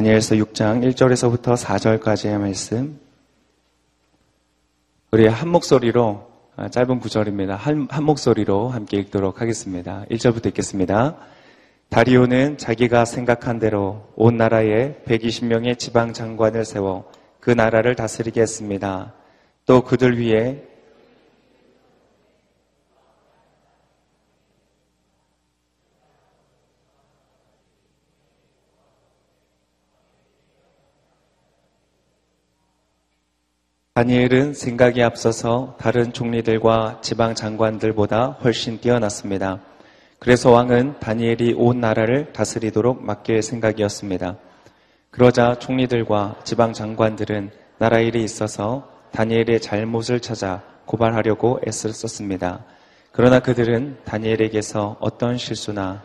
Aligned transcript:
다니엘서 0.00 0.36
6장 0.36 0.82
1절에서부터 0.94 1.58
4절까지의 1.58 2.38
말씀. 2.38 2.98
우리 5.10 5.26
한 5.26 5.50
목소리로 5.50 6.26
아, 6.56 6.70
짧은 6.70 7.00
구절입니다. 7.00 7.54
한, 7.56 7.86
한 7.90 8.04
목소리로 8.04 8.70
함께 8.70 8.96
읽도록 8.96 9.42
하겠습니다. 9.42 10.06
1절부터 10.10 10.46
읽겠습니다. 10.46 11.18
다리오는 11.90 12.56
자기가 12.56 13.04
생각한 13.04 13.58
대로 13.58 14.06
온 14.16 14.38
나라에 14.38 15.02
120명의 15.06 15.78
지방 15.78 16.14
장관을 16.14 16.64
세워 16.64 17.12
그 17.38 17.50
나라를 17.50 17.94
다스리게 17.94 18.40
했습니다. 18.40 19.12
또 19.66 19.82
그들 19.82 20.18
위에 20.18 20.66
다니엘은 34.00 34.54
생각이 34.54 35.02
앞서서 35.02 35.76
다른 35.78 36.10
총리들과 36.10 37.00
지방 37.02 37.34
장관들보다 37.34 38.38
훨씬 38.42 38.80
뛰어났습니다. 38.80 39.60
그래서 40.18 40.50
왕은 40.50 41.00
다니엘이 41.00 41.52
온 41.58 41.80
나라를 41.80 42.32
다스리도록 42.32 43.04
맡길 43.04 43.42
생각이었습니다. 43.42 44.38
그러자 45.10 45.58
총리들과 45.58 46.36
지방 46.44 46.72
장관들은 46.72 47.50
나라 47.76 47.98
일에 47.98 48.20
있어서 48.20 48.90
다니엘의 49.12 49.60
잘못을 49.60 50.20
찾아 50.20 50.62
고발하려고 50.86 51.60
애쓸 51.66 51.92
썼습니다. 51.92 52.64
그러나 53.12 53.40
그들은 53.40 53.98
다니엘에게서 54.06 54.96
어떤 55.00 55.36
실수나 55.36 56.02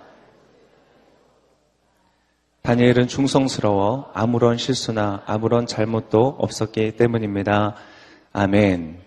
다니엘은 2.65 3.07
충성스러워 3.07 4.09
아무런 4.15 4.57
실수나 4.57 5.21
아무런 5.27 5.67
잘못도 5.67 6.37
없었기 6.39 6.93
때문입니다. 6.97 7.75
아멘. 8.33 8.97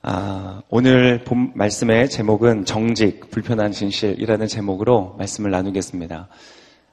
아, 0.00 0.62
오늘 0.70 1.24
본 1.24 1.52
말씀의 1.54 2.08
제목은 2.08 2.64
정직, 2.64 3.28
불편한 3.28 3.70
진실이라는 3.70 4.46
제목으로 4.46 5.14
말씀을 5.18 5.50
나누겠습니다. 5.50 6.28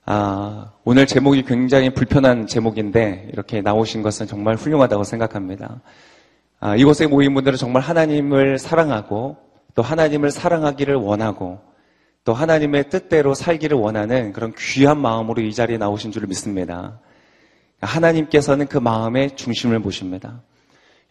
아, 0.06 0.74
오늘 0.84 1.08
제목이 1.08 1.44
굉장히 1.44 1.94
불편한 1.94 2.48
제목인데 2.48 3.30
이렇게 3.32 3.62
나오신 3.62 4.02
것은 4.02 4.28
정말 4.28 4.56
훌륭하다고 4.56 5.06
생각합니다. 5.06 5.80
아, 6.60 6.76
이곳에 6.76 7.08
모인 7.08 7.34
분들은 7.34 7.58
정말 7.58 7.82
하나님을 7.82 8.60
사랑하고 8.60 9.38
또 9.74 9.82
하나님을 9.82 10.32
사랑하기를 10.32 10.96
원하고 10.96 11.62
또 12.26 12.34
하나님의 12.34 12.90
뜻대로 12.90 13.36
살기를 13.36 13.78
원하는 13.78 14.34
그런 14.34 14.54
귀한 14.58 15.00
마음으로 15.00 15.44
이 15.44 15.54
자리에 15.54 15.78
나오신 15.78 16.12
줄 16.12 16.26
믿습니다. 16.26 17.00
하나님께서는 17.82 18.66
그 18.68 18.80
마음의 18.80 19.36
중심을 19.36 19.80
보십니다. 19.80 20.42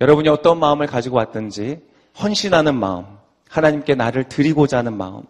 여러분이 0.01 0.29
어떤 0.29 0.59
마음을 0.59 0.89
가지고 0.89 1.17
왔든지 1.19 1.81
헌신하는 2.21 2.75
마음, 2.75 3.05
하나님께 3.49 3.95
나를 3.95 4.25
드리고자 4.25 4.79
하는 4.79 4.97
마음, 4.97 5.23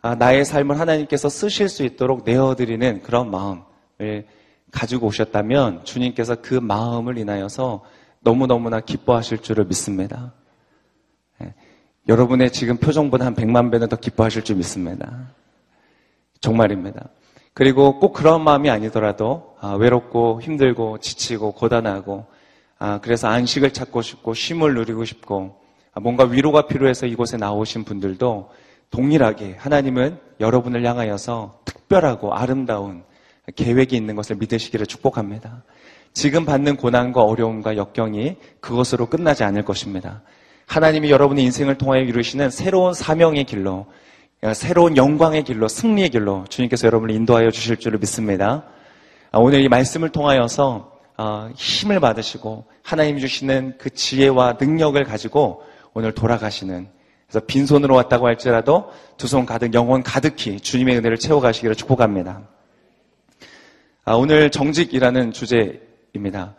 아, 0.00 0.14
나의 0.14 0.46
삶을 0.46 0.80
하나님께서 0.80 1.28
쓰실 1.28 1.68
수 1.68 1.84
있도록 1.84 2.24
내어드리는 2.24 3.02
그런 3.02 3.30
마음을 3.30 4.26
가지고 4.72 5.08
오셨다면 5.08 5.84
주님께서 5.84 6.36
그 6.40 6.54
마음을 6.54 7.18
인하여서 7.18 7.84
너무너무나 8.20 8.80
기뻐하실 8.80 9.42
줄을 9.42 9.66
믿습니다. 9.66 10.32
여러분의 12.08 12.50
지금 12.50 12.76
표정보다 12.76 13.26
한 13.26 13.34
100만 13.34 13.70
배는 13.70 13.88
더 13.88 13.96
기뻐하실 13.96 14.44
줄 14.44 14.56
믿습니다. 14.56 15.28
정말입니다. 16.40 17.08
그리고 17.52 17.98
꼭 17.98 18.12
그런 18.12 18.42
마음이 18.42 18.70
아니더라도 18.70 19.56
아, 19.60 19.74
외롭고 19.74 20.40
힘들고 20.40 20.98
지치고 20.98 21.52
고단하고 21.52 22.26
아, 22.78 23.00
그래서 23.02 23.28
안식을 23.28 23.72
찾고 23.72 24.02
싶고 24.02 24.34
쉼을 24.34 24.74
누리고 24.74 25.04
싶고 25.04 25.60
아, 25.92 26.00
뭔가 26.00 26.24
위로가 26.24 26.66
필요해서 26.66 27.06
이곳에 27.06 27.36
나오신 27.36 27.84
분들도 27.84 28.50
동일하게 28.90 29.56
하나님은 29.58 30.18
여러분을 30.40 30.84
향하여서 30.84 31.60
특별하고 31.64 32.34
아름다운 32.34 33.04
계획이 33.54 33.96
있는 33.96 34.16
것을 34.16 34.36
믿으시기를 34.36 34.86
축복합니다. 34.86 35.62
지금 36.12 36.44
받는 36.44 36.76
고난과 36.76 37.22
어려움과 37.22 37.76
역경이 37.76 38.36
그것으로 38.60 39.06
끝나지 39.06 39.44
않을 39.44 39.64
것입니다. 39.64 40.22
하나님이 40.70 41.10
여러분의 41.10 41.42
인생을 41.46 41.78
통하여 41.78 42.00
이루시는 42.02 42.50
새로운 42.50 42.94
사명의 42.94 43.42
길로, 43.42 43.86
새로운 44.54 44.96
영광의 44.96 45.42
길로, 45.42 45.66
승리의 45.66 46.10
길로 46.10 46.44
주님께서 46.48 46.86
여러분을 46.86 47.12
인도하여 47.12 47.50
주실 47.50 47.76
줄을 47.76 47.98
믿습니다. 47.98 48.62
아, 49.32 49.38
오늘 49.38 49.62
이 49.62 49.68
말씀을 49.68 50.10
통하여서 50.10 50.92
아, 51.16 51.50
힘을 51.56 51.98
받으시고 51.98 52.66
하나님이 52.84 53.20
주시는 53.20 53.78
그 53.78 53.90
지혜와 53.90 54.58
능력을 54.60 55.02
가지고 55.02 55.64
오늘 55.92 56.12
돌아가시는 56.12 56.88
그래서 57.26 57.44
빈손으로 57.46 57.96
왔다고 57.96 58.28
할지라도 58.28 58.92
두 59.16 59.26
손 59.26 59.46
가득 59.46 59.74
영혼 59.74 60.04
가득히 60.04 60.60
주님의 60.60 60.98
은혜를 60.98 61.18
채워가시기를 61.18 61.74
축복합니다. 61.74 62.42
아, 64.04 64.14
오늘 64.14 64.50
정직이라는 64.50 65.32
주제입니다. 65.32 66.54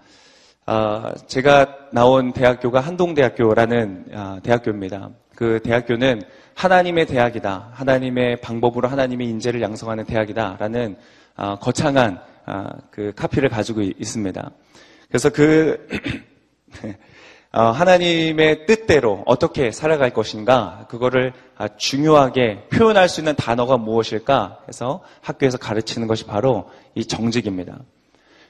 아, 0.68 1.16
제가 1.26 1.90
나온 1.92 2.34
대학교가 2.34 2.82
한동대학교라는 2.82 4.06
아, 4.14 4.40
대학교입니다. 4.44 5.10
그 5.36 5.60
대학교는 5.64 6.22
하나님의 6.54 7.08
대학이다. 7.08 7.70
하나님의 7.72 8.42
방법으로 8.42 8.88
하나님의 8.88 9.28
인재를 9.28 9.62
양성하는 9.62 10.06
대학이다라는 10.06 10.98
아, 11.36 11.56
거창한 11.56 12.20
그 12.92 13.12
카피를 13.16 13.50
가지고 13.50 13.82
있습니다. 13.82 14.52
그래서 15.08 15.30
그 15.32 15.88
하나님의 17.52 18.66
뜻대로 18.68 19.24
어떻게 19.26 19.72
살아갈 19.72 20.12
것인가 20.12 20.86
그거를 20.90 21.34
중요하게 21.78 22.68
표현할 22.70 23.10
수 23.10 23.20
있는 23.20 23.36
단어가 23.36 23.78
무엇일까 23.78 24.60
해서 24.68 25.02
학교에서 25.22 25.58
가르치는 25.58 26.08
것이 26.08 26.26
바로 26.26 26.70
이 26.94 27.04
정직입니다. 27.04 27.80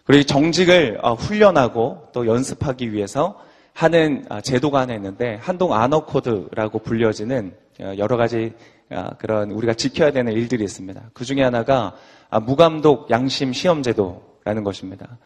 그리고 0.06 0.22
이 0.22 0.26
정직을 0.26 1.00
어, 1.02 1.14
훈련하고 1.14 2.10
또 2.14 2.28
연습하기 2.28 2.92
위해서 2.92 3.40
하는 3.74 4.26
아, 4.30 4.42
제도가 4.42 4.82
하나 4.82 4.94
있는데 4.96 5.38
한동 5.42 5.74
아너 5.74 6.06
코드라고 6.06 6.80
불려지는 6.80 7.56
어, 7.82 7.94
여러 7.98 8.18
가지 8.18 8.54
아, 8.90 9.12
그런 9.18 9.52
우리가 9.52 9.74
지켜야 9.74 10.12
되는 10.12 10.34
일들이 10.34 10.64
있습니다. 10.64 11.12
그 11.14 11.24
중에 11.24 11.42
하나가 11.44 11.96
아, 12.30 12.40
무감독 12.40 13.10
양심 13.10 13.54
시험 13.54 13.84
제도라는 13.84 14.64
것입니다. 14.64 15.18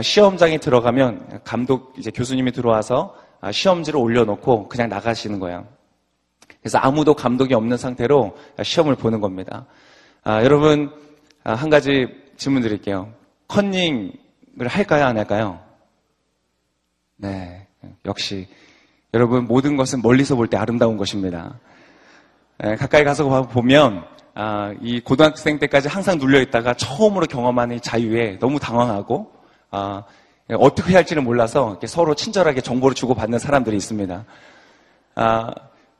시험장에 0.00 0.58
들어가면 0.58 1.40
감독 1.42 1.92
이제 1.98 2.12
교수님이 2.12 2.52
들어와서 2.52 3.16
시험지를 3.50 3.98
올려놓고 3.98 4.68
그냥 4.68 4.88
나가시는 4.88 5.40
거예요. 5.40 5.66
그래서 6.60 6.78
아무도 6.78 7.14
감독이 7.14 7.52
없는 7.54 7.76
상태로 7.76 8.36
시험을 8.62 8.94
보는 8.94 9.20
겁니다. 9.20 9.66
여러분 10.24 10.92
한 11.42 11.68
가지 11.68 12.06
질문 12.36 12.62
드릴게요. 12.62 13.12
컨닝을 13.52 14.66
할까요? 14.66 15.04
안 15.04 15.18
할까요? 15.18 15.60
네. 17.16 17.66
역시 18.06 18.48
여러분 19.12 19.44
모든 19.44 19.76
것은 19.76 20.00
멀리서 20.02 20.36
볼 20.36 20.46
때 20.46 20.56
아름다운 20.56 20.96
것입니다. 20.96 21.58
네, 22.58 22.76
가까이 22.76 23.04
가서 23.04 23.42
보면 23.48 24.04
아, 24.34 24.72
이 24.80 25.00
고등학생 25.00 25.58
때까지 25.58 25.88
항상 25.88 26.16
눌려 26.18 26.40
있다가 26.40 26.72
처음으로 26.74 27.26
경험하는 27.26 27.80
자유에 27.82 28.38
너무 28.38 28.58
당황하고 28.58 29.30
아, 29.70 30.04
어떻게 30.54 30.90
해야 30.90 30.98
할지는 30.98 31.24
몰라서 31.24 31.78
서로 31.86 32.14
친절하게 32.14 32.62
정보를 32.62 32.94
주고 32.94 33.14
받는 33.14 33.38
사람들이 33.38 33.76
있습니다. 33.76 34.24
아, 35.16 35.50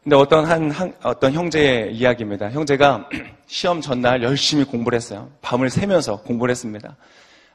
근데 0.03 0.17
어떤 0.17 0.47
한, 0.47 0.71
한 0.71 0.94
어떤 1.03 1.32
형제의 1.35 1.94
이야기입니다. 1.94 2.50
형제가 2.50 3.09
시험 3.47 3.82
전날 3.82 4.23
열심히 4.23 4.65
공부를 4.65 4.97
했어요. 4.97 5.31
밤을 5.43 5.69
새면서 5.69 6.23
공부를 6.23 6.50
했습니다. 6.50 6.97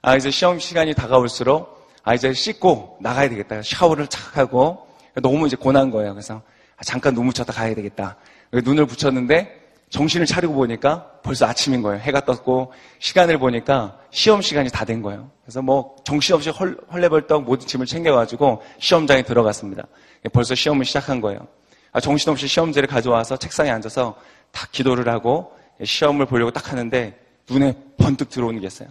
아, 0.07 0.15
이제 0.15 0.31
시험 0.31 0.57
시간이 0.57 0.93
다가올수록, 0.93 1.85
아, 2.01 2.13
이제 2.13 2.31
씻고 2.31 2.99
나가야 3.01 3.27
되겠다. 3.27 3.61
샤워를 3.61 4.07
착 4.07 4.37
하고, 4.37 4.87
너무 5.15 5.47
이제 5.47 5.57
고난 5.57 5.91
거예요. 5.91 6.13
그래서, 6.13 6.41
아, 6.77 6.83
잠깐 6.85 7.13
눈 7.13 7.25
묻혔다 7.25 7.51
가야 7.51 7.75
되겠다. 7.75 8.15
눈을 8.53 8.85
붙였는데, 8.85 9.67
정신을 9.89 10.25
차리고 10.25 10.53
보니까 10.53 11.11
벌써 11.23 11.45
아침인 11.45 11.81
거예요. 11.81 11.99
해가 11.99 12.23
떴고, 12.23 12.71
시간을 12.99 13.37
보니까 13.37 13.99
시험 14.09 14.41
시간이 14.41 14.69
다 14.69 14.85
된 14.85 15.01
거예요. 15.01 15.29
그래서 15.43 15.61
뭐, 15.61 15.97
정신없이 16.05 16.51
헐, 16.51 16.77
헐레벌떡 16.89 17.43
모든 17.43 17.67
짐을 17.67 17.85
챙겨가지고 17.85 18.61
시험장에 18.79 19.23
들어갔습니다. 19.23 19.83
벌써 20.31 20.55
시험을 20.55 20.85
시작한 20.85 21.19
거예요. 21.19 21.45
아, 21.91 21.99
정신없이 21.99 22.47
시험지를 22.47 22.87
가져와서 22.87 23.35
책상에 23.35 23.71
앉아서 23.71 24.15
다 24.53 24.69
기도를 24.71 25.09
하고 25.09 25.51
시험을 25.83 26.27
보려고 26.27 26.51
딱 26.51 26.71
하는데 26.71 27.19
눈에 27.49 27.73
번뜩 27.97 28.29
들어오는 28.29 28.61
게 28.61 28.67
있어요. 28.67 28.87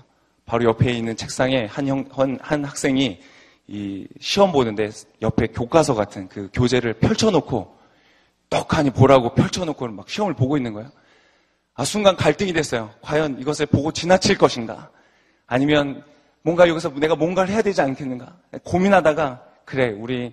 바로 0.47 0.65
옆에 0.65 0.93
있는 0.93 1.17
책상에 1.17 1.67
한, 1.67 1.89
형, 1.89 2.05
한 2.41 2.65
학생이 2.65 3.21
이 3.67 4.07
시험 4.21 4.53
보는데 4.53 4.91
옆에 5.21 5.49
교과서 5.49 5.95
같은 5.95 6.29
그 6.29 6.49
교재를 6.53 6.95
펼쳐놓고 6.95 7.77
떡하니 8.49 8.91
보라고 8.91 9.35
펼쳐놓고 9.35 9.89
막 9.89 10.09
시험을 10.09 10.35
보고 10.35 10.57
있는 10.57 10.73
거예요. 10.73 10.89
아, 11.75 11.85
순간 11.85 12.17
갈등이 12.17 12.53
됐어요. 12.53 12.91
과연 13.03 13.41
이것을 13.41 13.67
보고 13.67 13.91
지나칠 13.91 14.39
것인가? 14.39 14.91
아니면 15.47 16.05
뭔가 16.43 16.69
여기서 16.69 16.91
내가 16.95 17.17
뭔가를 17.17 17.53
해야 17.53 17.61
되지 17.61 17.83
않겠는가 17.83 18.37
고민하다가 18.63 19.43
그래 19.65 19.89
우리 19.91 20.33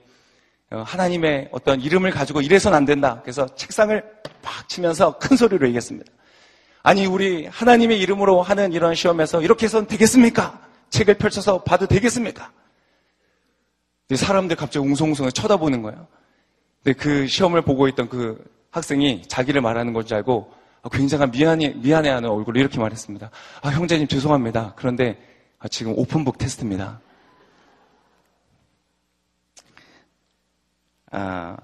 어, 0.70 0.84
하나님의 0.86 1.50
어떤 1.52 1.82
이름을 1.82 2.12
가지고 2.12 2.42
이래선 2.42 2.74
안 2.76 2.86
된다. 2.86 3.20
그래서 3.24 3.48
책상을 3.56 4.04
팍 4.44 4.70
치면서 4.70 5.18
큰 5.18 5.36
소리로 5.36 5.66
얘기했습니다. 5.68 6.12
아니 6.84 7.06
우리 7.06 7.48
하나님의 7.48 8.00
이름으로 8.00 8.42
하는 8.42 8.74
이런 8.74 8.94
시험에서 8.94 9.42
이렇게 9.42 9.66
해서는 9.66 9.88
되겠습니까? 9.88 10.60
책을 10.90 11.16
펼쳐서 11.16 11.64
봐도 11.64 11.88
되겠습니까? 11.88 12.52
사람들 14.14 14.58
갑자기 14.58 14.86
웅성웅성 14.86 15.30
쳐다보는 15.32 15.82
거예요. 15.82 16.08
근데 16.84 16.98
그 16.98 17.26
시험을 17.26 17.62
보고 17.62 17.88
있던 17.88 18.10
그 18.10 18.44
학생이 18.72 19.24
자기를 19.28 19.62
말하는 19.62 19.94
건 19.94 20.06
줄 20.06 20.18
알고 20.18 20.54
굉장한 20.92 21.32
미안해, 21.32 21.76
미안해하는 21.78 22.30
얼굴로 22.30 22.60
이렇게 22.60 22.78
말했습니다. 22.80 23.32
아, 23.62 23.70
형제님 23.70 24.08
죄송합니다. 24.08 24.74
그런데 24.76 25.18
아, 25.60 25.70
지금 25.70 25.94
오픈북 25.98 26.38
테스트입니다. 26.38 27.00
아, 31.12 31.56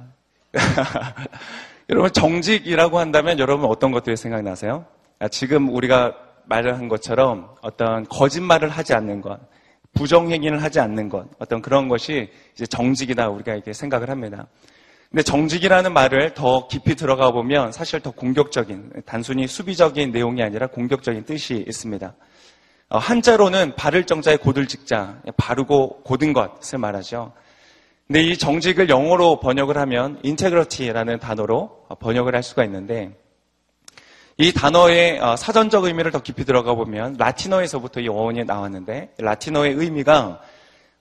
여러분 1.90 2.12
정직이라고 2.14 3.00
한다면 3.00 3.40
여러분 3.40 3.70
어떤 3.70 3.92
것들이 3.92 4.16
생각나세요? 4.16 4.86
아, 5.22 5.28
지금 5.28 5.68
우리가 5.68 6.16
말을 6.46 6.78
한 6.78 6.88
것처럼 6.88 7.54
어떤 7.62 8.06
거짓말을 8.06 8.70
하지 8.70 8.94
않는 8.94 9.20
것, 9.20 9.38
부정행위를 9.94 10.64
하지 10.64 10.80
않는 10.80 11.10
것, 11.10 11.28
어떤 11.40 11.62
그런 11.62 11.90
것이 11.90 12.30
이제 12.54 12.66
정직이다 12.66 13.28
우리가 13.28 13.54
이렇게 13.54 13.74
생각을 13.74 14.10
합니다. 14.10 14.48
근데 15.10 15.22
정직이라는 15.22 15.92
말을 15.92 16.36
더 16.36 16.68
깊이 16.68 16.96
들어가 16.96 17.32
보면 17.32 17.74
사실 17.74 18.00
더 18.00 18.12
공격적인, 18.12 18.94
단순히 19.06 19.46
수비적인 19.46 20.12
내용이 20.12 20.42
아니라 20.42 20.68
공격적인 20.68 21.26
뜻이 21.26 21.66
있습니다. 21.68 22.14
어, 22.88 22.98
한자로는 22.98 23.76
바를 23.76 24.06
정자에 24.06 24.38
고들 24.38 24.68
직자, 24.68 25.22
바르고 25.36 26.04
고든 26.04 26.32
것을 26.32 26.80
말하죠. 26.80 27.34
근데 28.08 28.24
이 28.24 28.38
정직을 28.38 28.88
영어로 28.88 29.42
번역을 29.42 29.78
하면 29.78 30.20
인테그러티라는 30.24 31.20
단어로 31.20 31.88
번역을 32.00 32.34
할 32.36 32.42
수가 32.42 32.64
있는데 32.64 33.16
이 34.42 34.54
단어의 34.54 35.20
어, 35.20 35.36
사전적 35.36 35.84
의미를 35.84 36.12
더 36.12 36.22
깊이 36.22 36.46
들어가 36.46 36.74
보면 36.74 37.18
라틴어에서부터 37.18 38.00
이 38.00 38.08
어원이 38.08 38.46
나왔는데 38.46 39.16
라틴어의 39.18 39.74
의미가 39.74 40.42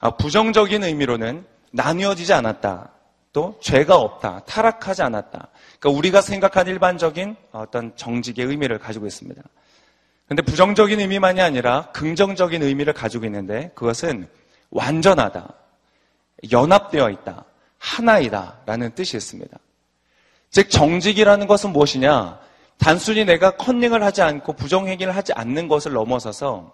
어, 0.00 0.16
부정적인 0.16 0.82
의미로는 0.82 1.46
나뉘어지지 1.70 2.32
않았다. 2.32 2.90
또 3.32 3.56
죄가 3.62 3.94
없다. 3.94 4.40
타락하지 4.44 5.02
않았다. 5.02 5.48
그러니까 5.78 5.98
우리가 5.98 6.20
생각한 6.20 6.66
일반적인 6.66 7.36
어떤 7.52 7.94
정직의 7.94 8.44
의미를 8.44 8.80
가지고 8.80 9.06
있습니다. 9.06 9.40
근데 10.26 10.42
부정적인 10.42 10.98
의미만이 10.98 11.40
아니라 11.40 11.92
긍정적인 11.92 12.64
의미를 12.64 12.92
가지고 12.92 13.24
있는데 13.26 13.70
그것은 13.76 14.26
완전하다. 14.70 15.48
연합되어 16.50 17.10
있다. 17.10 17.44
하나이다. 17.78 18.58
라는 18.66 18.92
뜻이 18.96 19.16
있습니다. 19.16 19.56
즉, 20.50 20.70
정직이라는 20.70 21.46
것은 21.46 21.70
무엇이냐? 21.70 22.47
단순히 22.78 23.24
내가 23.24 23.52
컨닝을 23.52 24.02
하지 24.02 24.22
않고 24.22 24.54
부정행위를 24.54 25.14
하지 25.14 25.32
않는 25.32 25.68
것을 25.68 25.92
넘어서서 25.92 26.72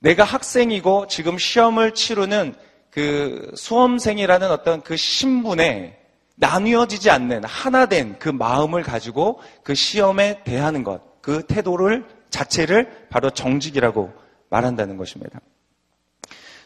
내가 0.00 0.24
학생이고 0.24 1.06
지금 1.08 1.38
시험을 1.38 1.94
치르는 1.94 2.54
그 2.90 3.52
수험생이라는 3.54 4.50
어떤 4.50 4.82
그 4.82 4.96
신분에 4.96 5.98
나뉘어지지 6.36 7.10
않는 7.10 7.44
하나 7.44 7.86
된 7.86 8.16
그 8.18 8.28
마음을 8.28 8.82
가지고 8.82 9.40
그 9.62 9.74
시험에 9.74 10.42
대하는 10.42 10.82
것, 10.82 11.20
그 11.20 11.42
태도를 11.46 12.06
자체를 12.30 13.06
바로 13.10 13.30
정직이라고 13.30 14.12
말한다는 14.48 14.96
것입니다. 14.96 15.40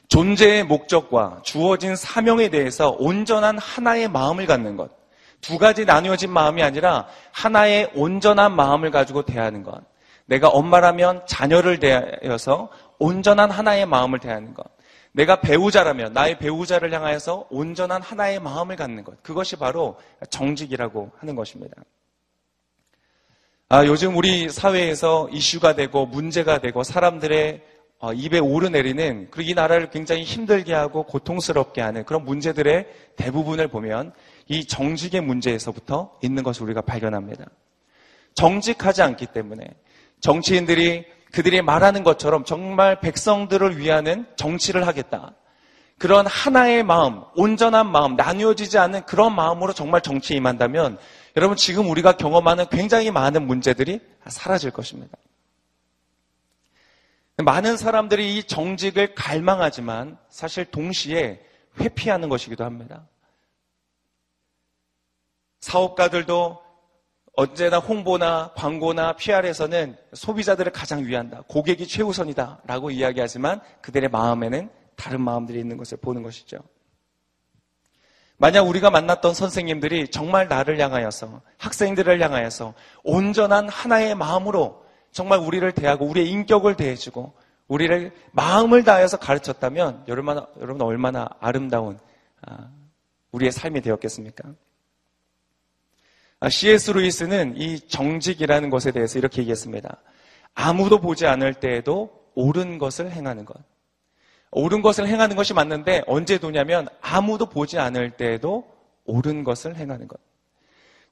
존재의 0.08 0.64
목적과 0.64 1.40
주어진 1.42 1.96
사명에 1.96 2.48
대해서 2.50 2.90
온전한 2.98 3.58
하나의 3.58 4.08
마음을 4.08 4.46
갖는 4.46 4.76
것. 4.76 4.90
두 5.44 5.58
가지 5.58 5.84
나뉘어진 5.84 6.32
마음이 6.32 6.62
아니라 6.62 7.06
하나의 7.30 7.90
온전한 7.94 8.56
마음을 8.56 8.90
가지고 8.90 9.22
대하는 9.22 9.62
것. 9.62 9.78
내가 10.24 10.48
엄마라면 10.48 11.26
자녀를 11.26 11.78
대하여서 11.80 12.70
온전한 12.98 13.50
하나의 13.50 13.84
마음을 13.84 14.20
대하는 14.20 14.54
것. 14.54 14.64
내가 15.12 15.42
배우자라면 15.42 16.14
나의 16.14 16.38
배우자를 16.38 16.90
향하여서 16.94 17.48
온전한 17.50 18.00
하나의 18.00 18.40
마음을 18.40 18.76
갖는 18.76 19.04
것. 19.04 19.22
그것이 19.22 19.56
바로 19.56 19.98
정직이라고 20.30 21.12
하는 21.18 21.36
것입니다. 21.36 21.76
아, 23.68 23.84
요즘 23.84 24.16
우리 24.16 24.48
사회에서 24.48 25.28
이슈가 25.30 25.74
되고 25.74 26.06
문제가 26.06 26.58
되고 26.58 26.82
사람들의 26.82 27.62
어, 27.98 28.12
입에 28.12 28.38
오르내리는 28.38 29.28
그리고 29.30 29.50
이 29.50 29.54
나라를 29.54 29.90
굉장히 29.90 30.24
힘들게 30.24 30.74
하고 30.74 31.04
고통스럽게 31.04 31.80
하는 31.80 32.04
그런 32.04 32.24
문제들의 32.24 32.86
대부분을 33.16 33.68
보면 33.68 34.12
이 34.48 34.66
정직의 34.66 35.20
문제에서부터 35.20 36.18
있는 36.22 36.42
것을 36.42 36.64
우리가 36.64 36.82
발견합니다. 36.82 37.46
정직하지 38.34 39.02
않기 39.02 39.26
때문에 39.26 39.64
정치인들이 40.20 41.06
그들이 41.32 41.62
말하는 41.62 42.04
것처럼 42.04 42.44
정말 42.44 43.00
백성들을 43.00 43.78
위하는 43.78 44.26
정치를 44.36 44.86
하겠다. 44.86 45.34
그런 45.98 46.26
하나의 46.26 46.82
마음, 46.82 47.22
온전한 47.34 47.90
마음, 47.90 48.16
나뉘어지지 48.16 48.78
않는 48.78 49.06
그런 49.06 49.34
마음으로 49.34 49.72
정말 49.72 50.00
정치에 50.00 50.36
임한다면 50.36 50.98
여러분 51.36 51.56
지금 51.56 51.88
우리가 51.90 52.16
경험하는 52.16 52.66
굉장히 52.70 53.10
많은 53.10 53.46
문제들이 53.46 54.00
사라질 54.26 54.70
것입니다. 54.70 55.16
많은 57.38 57.76
사람들이 57.76 58.38
이 58.38 58.44
정직을 58.44 59.14
갈망하지만 59.14 60.18
사실 60.28 60.64
동시에 60.64 61.40
회피하는 61.80 62.28
것이기도 62.28 62.64
합니다. 62.64 63.06
사업가들도 65.64 66.62
언제나 67.36 67.78
홍보나 67.78 68.52
광고나 68.54 69.14
PR에서는 69.14 69.96
소비자들을 70.12 70.70
가장 70.72 71.06
위한다. 71.06 71.42
고객이 71.48 71.88
최우선이다. 71.88 72.60
라고 72.66 72.90
이야기하지만 72.90 73.60
그들의 73.80 74.10
마음에는 74.10 74.68
다른 74.94 75.22
마음들이 75.22 75.58
있는 75.58 75.78
것을 75.78 75.96
보는 75.98 76.22
것이죠. 76.22 76.58
만약 78.36 78.68
우리가 78.68 78.90
만났던 78.90 79.32
선생님들이 79.32 80.08
정말 80.08 80.48
나를 80.48 80.78
향하여서 80.78 81.40
학생들을 81.56 82.20
향하여서 82.20 82.74
온전한 83.02 83.68
하나의 83.68 84.14
마음으로 84.14 84.84
정말 85.12 85.38
우리를 85.38 85.72
대하고 85.72 86.04
우리의 86.04 86.28
인격을 86.28 86.76
대해주고 86.76 87.32
우리를 87.68 88.12
마음을 88.32 88.84
다해서 88.84 89.16
가르쳤다면 89.16 90.04
여러분, 90.08 90.44
여러분 90.60 90.82
얼마나 90.82 91.26
아름다운 91.40 91.98
아, 92.42 92.68
우리의 93.32 93.50
삶이 93.50 93.80
되었겠습니까? 93.80 94.52
C.S. 96.48 96.90
아, 96.90 96.94
루이스는 96.94 97.56
이 97.56 97.80
정직이라는 97.80 98.70
것에 98.70 98.92
대해서 98.92 99.18
이렇게 99.18 99.40
얘기했습니다. 99.40 99.96
아무도 100.54 101.00
보지 101.00 101.26
않을 101.26 101.54
때에도 101.54 102.10
옳은 102.34 102.78
것을 102.78 103.10
행하는 103.10 103.44
것. 103.44 103.54
옳은 104.50 104.82
것을 104.82 105.08
행하는 105.08 105.36
것이 105.36 105.52
맞는데 105.52 106.04
언제 106.06 106.38
도냐면 106.38 106.88
아무도 107.00 107.46
보지 107.46 107.78
않을 107.78 108.12
때에도 108.12 108.64
옳은 109.04 109.44
것을 109.44 109.76
행하는 109.76 110.06
것. 110.06 110.18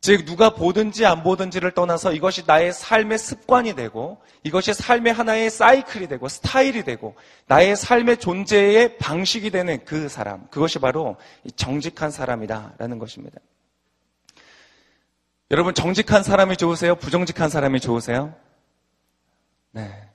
즉 0.01 0.25
누가 0.25 0.51
보든지 0.51 1.07
안 1.07 1.23
보든지를 1.23 1.71
떠나서 1.73 2.12
이것이 2.12 2.43
나의 2.45 2.73
삶의 2.73 3.19
습관이 3.19 3.77
되고 3.77 4.19
이것이 4.43 4.75
삶의 4.75 5.12
하나의 5.12 5.49
사이클이 5.49 6.09
되고 6.09 6.29
스타일이 6.29 6.83
되고 6.83 7.15
나의 7.47 7.77
삶의 7.77 8.17
존재의 8.17 8.99
방식이 8.99 9.51
되는 9.51 9.79
그 9.85 10.09
사람 10.09 10.49
그것이 10.49 10.81
바로 10.81 11.17
정직한 11.55 12.11
사람이다라는 12.11 12.99
것입니다. 12.99 13.39
여러분 15.52 15.75
정직한 15.75 16.23
사람이 16.23 16.56
좋으세요? 16.56 16.94
부정직한 16.94 17.50
사람이 17.50 17.78
좋으세요? 17.80 18.35
네. 19.71 20.09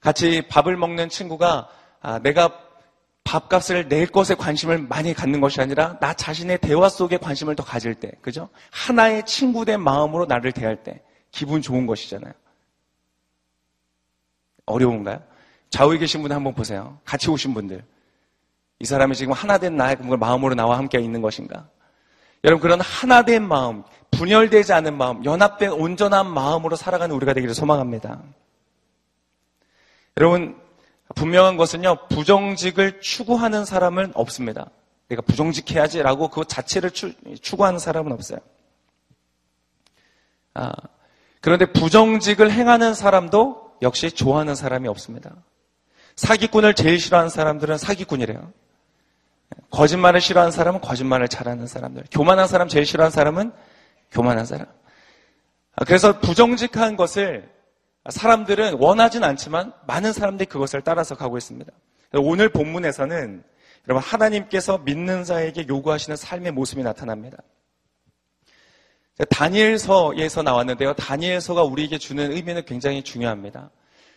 같이 0.00 0.42
밥을 0.48 0.76
먹는 0.76 1.08
친구가 1.08 1.68
아, 2.00 2.18
내가 2.18 2.60
밥값을 3.22 3.88
낼 3.88 4.06
것에 4.06 4.34
관심을 4.34 4.78
많이 4.78 5.14
갖는 5.14 5.40
것이 5.40 5.60
아니라 5.60 5.98
나 6.00 6.12
자신의 6.14 6.58
대화 6.58 6.88
속에 6.88 7.16
관심을 7.16 7.54
더 7.54 7.64
가질 7.64 7.94
때, 7.94 8.10
그죠? 8.22 8.48
하나의 8.70 9.24
친구된 9.24 9.80
마음으로 9.80 10.26
나를 10.26 10.50
대할 10.50 10.82
때 10.82 11.02
기분 11.30 11.62
좋은 11.62 11.86
것이잖아요. 11.86 12.32
어려운가요? 14.66 15.22
좌우에 15.70 15.98
계신 15.98 16.22
분 16.22 16.32
한번 16.32 16.54
보세요. 16.54 16.98
같이 17.04 17.30
오신 17.30 17.54
분들. 17.54 17.84
이 18.80 18.84
사람이 18.84 19.14
지금 19.14 19.32
하나 19.32 19.58
된 19.58 19.76
나의 19.76 19.96
마음으로 19.96 20.54
나와 20.56 20.76
함께 20.76 20.98
있는 20.98 21.22
것인가? 21.22 21.68
여러분 22.46 22.62
그런 22.62 22.80
하나된 22.80 23.46
마음, 23.46 23.82
분열되지 24.12 24.72
않은 24.72 24.96
마음, 24.96 25.24
연합된 25.24 25.72
온전한 25.72 26.30
마음으로 26.30 26.76
살아가는 26.76 27.14
우리가 27.14 27.34
되기를 27.34 27.54
소망합니다. 27.54 28.22
여러분 30.16 30.56
분명한 31.14 31.56
것은요, 31.56 32.08
부정직을 32.08 33.00
추구하는 33.00 33.64
사람은 33.64 34.12
없습니다. 34.14 34.70
내가 35.08 35.22
부정직해야지라고 35.22 36.28
그 36.28 36.44
자체를 36.44 36.90
추, 36.90 37.12
구하는 37.56 37.78
사람은 37.78 38.12
없어요. 38.12 38.38
아, 40.54 40.72
그런데 41.40 41.66
부정직을 41.66 42.50
행하는 42.50 42.94
사람도 42.94 43.76
역시 43.82 44.10
좋아하는 44.10 44.54
사람이 44.54 44.88
없습니다. 44.88 45.34
사기꾼을 46.16 46.74
제일 46.74 46.98
싫어하는 46.98 47.28
사람들은 47.28 47.76
사기꾼이래요. 47.76 48.52
거짓말을 49.70 50.20
싫어하는 50.20 50.50
사람은 50.50 50.80
거짓말을 50.80 51.28
잘하는 51.28 51.66
사람들. 51.66 52.04
교만한 52.10 52.48
사람 52.48 52.68
제일 52.68 52.86
싫어하는 52.86 53.10
사람은 53.10 53.52
교만한 54.10 54.46
사람. 54.46 54.66
아, 55.76 55.84
그래서 55.84 56.18
부정직한 56.20 56.96
것을 56.96 57.48
사람들은 58.08 58.74
원하진 58.78 59.24
않지만 59.24 59.72
많은 59.86 60.12
사람들이 60.12 60.46
그것을 60.46 60.82
따라서 60.82 61.16
가고 61.16 61.36
있습니다. 61.36 61.70
오늘 62.14 62.48
본문에서는 62.48 63.42
여러분 63.88 64.02
하나님께서 64.02 64.78
믿는 64.78 65.24
자에게 65.24 65.66
요구하시는 65.68 66.16
삶의 66.16 66.52
모습이 66.52 66.82
나타납니다. 66.82 67.38
다니엘서에서 69.30 70.42
나왔는데요. 70.42 70.94
다니엘서가 70.94 71.62
우리에게 71.62 71.98
주는 71.98 72.32
의미는 72.32 72.64
굉장히 72.64 73.02
중요합니다. 73.02 73.70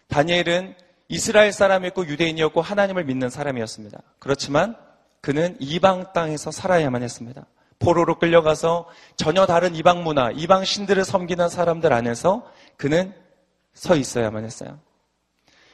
다니엘은 0.07 0.75
이스라엘 1.07 1.51
사람이었고 1.51 2.05
유대인이었고 2.07 2.61
하나님을 2.61 3.05
믿는 3.05 3.29
사람이었습니다. 3.29 3.99
그렇지만 4.19 4.75
그는 5.21 5.55
이방 5.59 6.13
땅에서 6.13 6.51
살아야만 6.51 7.03
했습니다. 7.03 7.45
포로로 7.79 8.19
끌려가서 8.19 8.87
전혀 9.15 9.45
다른 9.45 9.75
이방 9.75 10.03
문화, 10.03 10.31
이방 10.31 10.65
신들을 10.65 11.05
섬기는 11.05 11.49
사람들 11.49 11.93
안에서 11.93 12.45
그는 12.77 13.13
서 13.73 13.95
있어야만 13.95 14.43
했어요. 14.43 14.79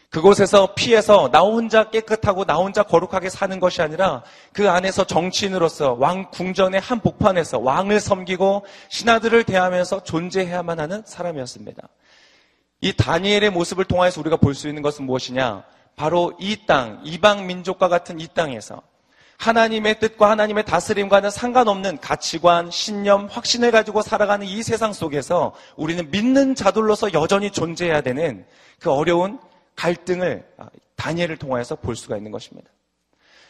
그곳에서 0.09 0.75
피해서 0.75 1.29
나 1.31 1.41
혼자 1.41 1.89
깨끗하고 1.89 2.45
나 2.45 2.55
혼자 2.55 2.83
거룩하게 2.83 3.29
사는 3.29 3.59
것이 3.59 3.81
아니라 3.81 4.23
그 4.53 4.69
안에서 4.69 5.03
정치인으로서 5.03 5.93
왕 5.93 6.29
궁전의 6.31 6.79
한 6.79 7.01
복판에서 7.01 7.59
왕을 7.59 7.99
섬기고 7.99 8.65
신하들을 8.89 9.43
대하면서 9.43 10.03
존재해야만 10.03 10.79
하는 10.79 11.03
사람이었습니다. 11.05 11.89
이 12.81 12.93
다니엘의 12.93 13.49
모습을 13.49 13.85
통해서 13.85 14.21
우리가 14.21 14.37
볼 14.37 14.53
수 14.53 14.69
있는 14.69 14.81
것은 14.81 15.05
무엇이냐? 15.05 15.63
바로 15.95 16.33
이 16.39 16.65
땅, 16.65 17.01
이방 17.03 17.47
민족과 17.47 17.87
같은 17.87 18.19
이 18.19 18.27
땅에서 18.27 18.81
하나님의 19.37 19.99
뜻과 19.99 20.29
하나님의 20.29 20.65
다스림과는 20.65 21.29
상관없는 21.29 21.99
가치관, 21.99 22.71
신념, 22.71 23.27
확신을 23.27 23.71
가지고 23.71 24.01
살아가는 24.01 24.45
이 24.47 24.63
세상 24.63 24.93
속에서 24.93 25.53
우리는 25.75 26.09
믿는 26.09 26.55
자들로서 26.55 27.13
여전히 27.13 27.51
존재해야 27.51 28.01
되는 28.01 28.45
그 28.79 28.91
어려운 28.91 29.39
갈등을 29.75 30.47
다니엘을 30.95 31.37
통하여서 31.37 31.75
볼 31.75 31.95
수가 31.95 32.17
있는 32.17 32.31
것입니다. 32.31 32.69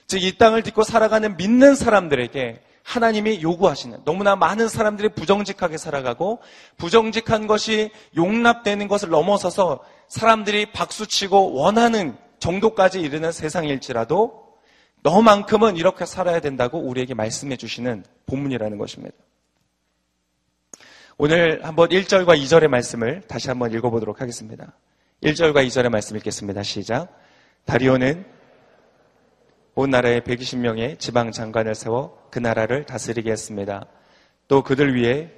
즉, 0.08 0.24
이 0.24 0.38
땅을 0.38 0.64
딛고 0.64 0.84
살아가는 0.84 1.38
믿는 1.38 1.76
사람들에게 1.76 2.62
하나님이 2.84 3.42
요구하시는 3.42 4.02
너무나 4.06 4.36
많은 4.36 4.68
사람들이 4.68 5.10
부정직하게 5.10 5.78
살아가고 5.78 6.40
부정직한 6.78 7.48
것이 7.48 7.90
용납되는 8.16 8.88
것을 8.88 9.10
넘어서서 9.10 9.84
사람들이 10.08 10.72
박수치고 10.72 11.54
원하는 11.54 12.16
정도까지 12.38 13.02
이르는 13.02 13.32
세상일지라도 13.32 14.45
너만큼은 15.06 15.78
이렇게 15.78 16.04
살아야 16.04 16.40
된다고 16.40 16.80
우리에게 16.80 17.14
말씀해 17.14 17.58
주시는 17.58 18.04
본문이라는 18.26 18.80
것입니다. 18.80 19.16
오늘 21.20 21.64
한번 21.64 21.90
1절과 21.90 22.36
2절의 22.40 22.70
말씀을 22.70 23.22
다시 23.28 23.50
한번 23.50 23.72
읽어보도록 23.72 24.20
하겠습니다. 24.20 24.74
1절과 25.22 25.66
2절의 25.68 25.90
말씀 25.90 26.18
읽겠습니다. 26.18 26.64
시작. 26.64 27.16
다리오는 27.66 28.26
온 29.76 29.90
나라에 29.92 30.22
120명의 30.22 30.98
지방 30.98 31.32
장관을 31.32 31.76
세워 31.76 32.28
그 32.32 32.40
나라를 32.40 32.88
다스리게 32.88 33.30
했습니다. 33.30 33.86
또 34.48 34.64
그들 34.64 35.00
위에 35.00 35.32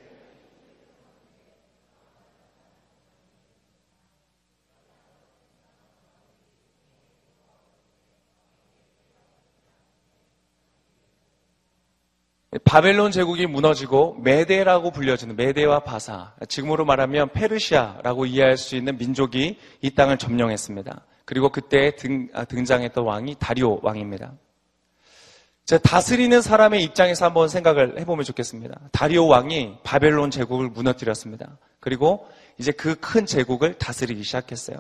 바벨론 12.64 13.12
제국이 13.12 13.46
무너지고 13.46 14.18
메데라고 14.22 14.92
불려지는 14.92 15.36
메데와 15.36 15.82
바사, 15.82 16.34
지금으로 16.48 16.86
말하면 16.86 17.32
페르시아라고 17.34 18.26
이해할 18.26 18.58
수 18.58 18.76
있는 18.76 18.98
민족이 18.98 19.60
이 19.82 19.90
땅을 19.92 20.18
점령했습니다. 20.18 21.06
그리고 21.26 21.50
그때 21.50 21.96
등, 21.98 22.30
아, 22.34 22.46
장했던 22.46 23.04
왕이 23.04 23.36
다리오 23.38 23.80
왕입니다. 23.84 24.32
자, 25.66 25.78
다스리는 25.78 26.42
사람의 26.42 26.82
입장에서 26.86 27.26
한번 27.26 27.50
생각을 27.50 28.00
해보면 28.00 28.24
좋겠습니다. 28.24 28.80
다리오 28.94 29.28
왕이 29.28 29.80
바벨론 29.84 30.32
제국을 30.32 30.70
무너뜨렸습니다. 30.70 31.58
그리고 31.82 32.30
이제 32.58 32.72
그 32.72 32.96
큰 32.96 33.26
제국을 33.26 33.74
다스리기 33.74 34.24
시작했어요. 34.24 34.78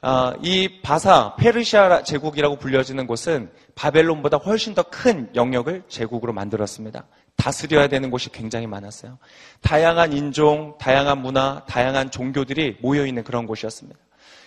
아, 0.00 0.32
이 0.42 0.80
바사 0.80 1.34
페르시아 1.36 2.04
제국이라고 2.04 2.56
불려지는 2.56 3.06
곳은 3.08 3.50
바벨론보다 3.74 4.36
훨씬 4.36 4.74
더 4.74 4.82
큰 4.84 5.28
영역을 5.34 5.82
제국으로 5.88 6.32
만들었습니다. 6.32 7.04
다스려야 7.36 7.88
되는 7.88 8.10
곳이 8.10 8.30
굉장히 8.30 8.66
많았어요. 8.66 9.18
다양한 9.60 10.12
인종, 10.12 10.76
다양한 10.78 11.18
문화, 11.18 11.62
다양한 11.66 12.10
종교들이 12.10 12.78
모여 12.80 13.06
있는 13.06 13.24
그런 13.24 13.46
곳이었습니다. 13.46 13.98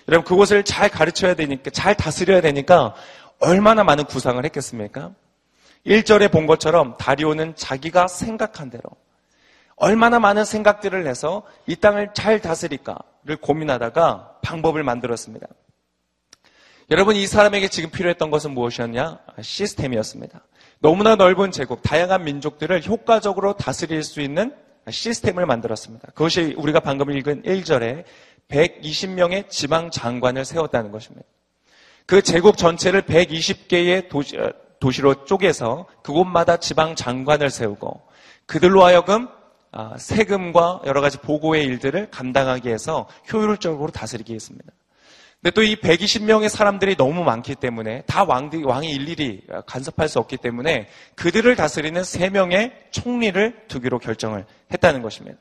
여러분 0.08 0.26
그곳을 0.26 0.64
잘 0.64 0.90
가르쳐야 0.90 1.34
되니까 1.36 1.70
잘 1.70 1.96
다스려야 1.96 2.42
되니까 2.42 2.96
얼마나 3.40 3.84
많은 3.84 4.06
구상을 4.06 4.44
했겠습니까? 4.46 5.12
1절에 5.86 6.32
본 6.32 6.48
것처럼 6.48 6.96
다리오는 6.98 7.56
자기가 7.56 8.08
생각한 8.08 8.70
대로 8.70 8.84
얼마나 9.76 10.20
많은 10.20 10.46
생각들을 10.46 11.08
해서 11.08 11.44
이 11.66 11.76
땅을 11.76 12.12
잘 12.14 12.40
다스릴까를 12.40 13.38
고민하다가 13.42 14.31
방법을 14.42 14.84
만들었습니다. 14.84 15.48
여러분, 16.90 17.16
이 17.16 17.26
사람에게 17.26 17.70
지금 17.70 17.90
필요했던 17.90 18.32
것은 18.32 18.52
무엇이었냐? 18.52 19.20
시스템이었습니다. 19.42 20.44
너무나 20.80 21.16
넓은 21.16 21.52
제국, 21.52 21.82
다양한 21.82 22.24
민족들을 22.26 22.86
효과적으로 22.86 23.54
다스릴 23.56 24.04
수 24.04 24.20
있는 24.20 24.54
시스템을 24.90 25.46
만들었습니다. 25.46 26.10
그것이 26.10 26.56
우리가 26.58 26.80
방금 26.80 27.12
읽은 27.12 27.44
1절에 27.44 28.04
120명의 28.50 29.50
지방 29.50 29.90
장관을 29.92 30.44
세웠다는 30.44 30.92
것입니다. 30.92 31.26
그 32.06 32.22
제국 32.22 32.58
전체를 32.58 33.04
120개의 33.04 34.10
도시, 34.10 34.38
도시로 34.80 35.24
쪼개서 35.26 35.86
그곳마다 36.04 36.58
지방 36.58 36.96
장관을 36.96 37.50
세우고 37.50 38.02
그들로 38.46 38.84
하여금 38.84 39.28
아, 39.28 39.41
세금과 39.98 40.82
여러 40.86 41.02
가지 41.02 41.18
보고의 41.18 41.66
일들을 41.66 42.10
감당하기 42.12 42.68
위해서 42.68 43.08
효율적으로 43.32 43.92
다스리게 43.92 44.34
했습니다. 44.34 44.72
근데 45.42 45.52
또 45.56 45.64
이 45.64 45.76
120명의 45.76 46.50
사람들이 46.50 46.96
너무 46.96 47.24
많기 47.24 47.56
때문에 47.56 48.04
다 48.06 48.24
왕들이, 48.24 48.64
왕이 48.64 48.92
일일이 48.92 49.42
간섭할 49.66 50.08
수 50.08 50.20
없기 50.20 50.38
때문에 50.38 50.88
그들을 51.16 51.56
다스리는 51.56 52.00
3명의 52.00 52.74
총리를 52.92 53.68
두기로 53.68 53.98
결정을 53.98 54.46
했다는 54.72 55.02
것입니다. 55.02 55.40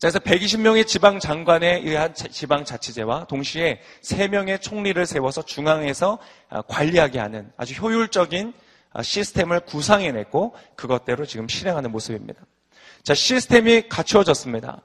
그래서 0.00 0.18
120명의 0.18 0.86
지방 0.86 1.20
장관에 1.20 1.80
의한 1.84 2.14
지방 2.14 2.64
자치제와 2.64 3.26
동시에 3.26 3.80
3명의 4.02 4.60
총리를 4.60 5.04
세워서 5.06 5.42
중앙에서 5.42 6.18
아, 6.48 6.62
관리하게 6.62 7.18
하는 7.18 7.52
아주 7.56 7.74
효율적인 7.74 8.52
아, 8.94 9.02
시스템을 9.02 9.60
구상해냈고 9.60 10.54
그것대로 10.76 11.26
지금 11.26 11.46
실행하는 11.46 11.92
모습입니다. 11.92 12.40
자, 13.02 13.14
시스템이 13.14 13.88
갖추어졌습니다. 13.88 14.82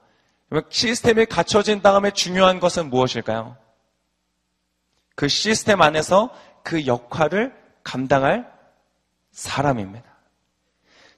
시스템이 0.70 1.26
갖춰진 1.26 1.82
다음에 1.82 2.10
중요한 2.10 2.58
것은 2.58 2.90
무엇일까요? 2.90 3.56
그 5.14 5.28
시스템 5.28 5.82
안에서 5.82 6.30
그 6.62 6.86
역할을 6.86 7.54
감당할 7.82 8.50
사람입니다. 9.30 10.06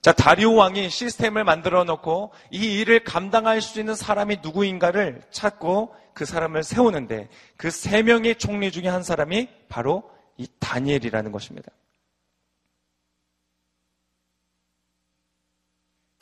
자, 0.03 0.13
다리오 0.13 0.55
왕이 0.55 0.89
시스템을 0.89 1.45
만들어 1.45 1.85
놓고 1.85 2.33
이 2.51 2.81
일을 2.81 3.05
감당할 3.05 3.61
수 3.61 3.79
있는 3.79 3.95
사람이 3.95 4.39
누구인가를 4.43 5.23
찾고 5.31 5.95
그 6.15 6.25
사람을 6.25 6.63
세우는데 6.63 7.29
그 7.57 7.71
세 7.71 8.03
명의 8.03 8.35
총리 8.37 8.71
중에 8.73 8.89
한 8.89 9.03
사람이 9.03 9.49
바로 9.69 10.11
이 10.37 10.47
다니엘이라는 10.59 11.33
것입니다. 11.33 11.71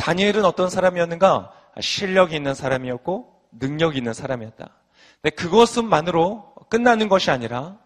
다니엘은 0.09 0.47
어떤 0.47 0.71
사람이었는가? 0.71 1.53
실력이 1.81 2.35
있는 2.35 2.55
사람이었고 2.55 3.43
능력이 3.53 3.99
있는 3.99 4.15
사람이었다. 4.15 4.71
근데 5.21 5.37
그것만으로 5.37 6.55
끝나는 6.71 7.11
것이 7.11 7.31
아니라 7.31 7.77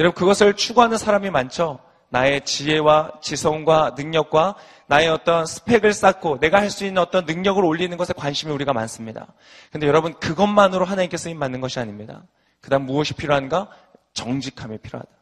여러분 0.00 0.16
그것을 0.16 0.54
추구하는 0.54 0.98
사람이 0.98 1.30
많죠. 1.30 1.78
나의 2.08 2.44
지혜와 2.44 3.20
지성과 3.20 3.94
능력과 3.96 4.56
나의 4.88 5.08
어떤 5.10 5.46
스펙을 5.46 5.92
쌓고 5.92 6.40
내가 6.40 6.58
할 6.58 6.70
수 6.70 6.84
있는 6.84 7.00
어떤 7.00 7.24
능력을 7.24 7.64
올리는 7.64 7.96
것에 7.96 8.12
관심이 8.14 8.50
우리가 8.50 8.72
많습니다. 8.72 9.28
근데 9.70 9.86
여러분 9.86 10.14
그것만으로 10.14 10.84
하나님께 10.86 11.16
쓰임 11.16 11.38
받는 11.38 11.60
것이 11.60 11.78
아닙니다. 11.78 12.24
그다음 12.60 12.84
무엇이 12.86 13.14
필요한가? 13.14 13.68
정직함이 14.12 14.78
필요하다. 14.78 15.17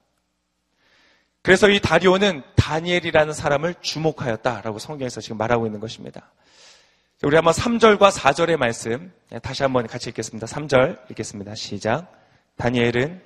그래서 1.46 1.68
이 1.68 1.78
다리오는 1.78 2.42
다니엘이라는 2.56 3.32
사람을 3.32 3.76
주목하였다라고 3.80 4.80
성경에서 4.80 5.20
지금 5.20 5.38
말하고 5.38 5.66
있는 5.66 5.78
것입니다. 5.78 6.32
우리 7.22 7.36
한번 7.36 7.54
3절과 7.54 8.10
4절의 8.10 8.56
말씀 8.56 9.12
네, 9.30 9.38
다시 9.38 9.62
한번 9.62 9.86
같이 9.86 10.08
읽겠습니다. 10.08 10.44
3절 10.48 11.08
읽겠습니다. 11.12 11.54
시작. 11.54 12.10
다니엘은 12.56 13.22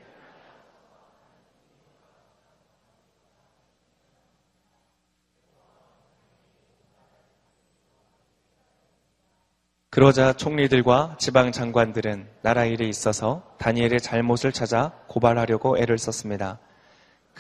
그러자 9.89 10.35
총리들과 10.35 11.17
지방 11.19 11.53
장관들은 11.53 12.29
나라 12.43 12.67
일에 12.67 12.87
있어서 12.87 13.55
다니엘의 13.57 14.03
잘못을 14.03 14.53
찾아 14.53 14.93
고발하려고 15.07 15.79
애를 15.79 15.97
썼습니다. 15.97 16.59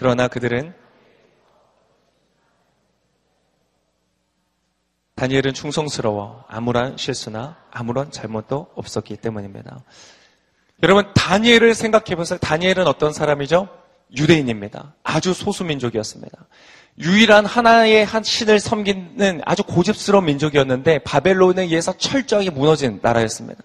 그러나 0.00 0.28
그들은 0.28 0.72
다니엘은 5.14 5.52
충성스러워 5.52 6.46
아무런 6.48 6.96
실수나 6.96 7.58
아무런 7.70 8.10
잘못도 8.10 8.70
없었기 8.76 9.18
때문입니다. 9.18 9.84
여러분 10.82 11.12
다니엘을 11.12 11.74
생각해 11.74 12.16
보세요. 12.16 12.38
다니엘은 12.38 12.86
어떤 12.86 13.12
사람이죠? 13.12 13.68
유대인입니다. 14.16 14.94
아주 15.02 15.34
소수민족이었습니다. 15.34 16.46
유일한 17.00 17.44
하나의 17.44 18.06
한 18.06 18.22
신을 18.22 18.58
섬기는 18.58 19.42
아주 19.44 19.62
고집스러운 19.64 20.24
민족이었는데 20.24 21.00
바벨론에 21.00 21.64
의해서 21.64 21.94
철저하게 21.94 22.48
무너진 22.48 23.00
나라였습니다. 23.02 23.62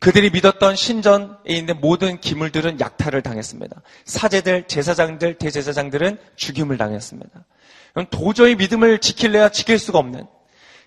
그들이 0.00 0.30
믿었던 0.30 0.76
신전에 0.76 1.28
있는 1.46 1.80
모든 1.80 2.20
기물들은 2.20 2.80
약탈을 2.80 3.22
당했습니다. 3.22 3.80
사제들, 4.04 4.66
제사장들, 4.66 5.38
대제사장들은 5.38 6.18
죽임을 6.36 6.76
당했습니다. 6.76 7.44
도저히 8.10 8.56
믿음을 8.56 8.98
지킬래야 8.98 9.50
지킬 9.50 9.78
수가 9.78 9.98
없는 10.00 10.26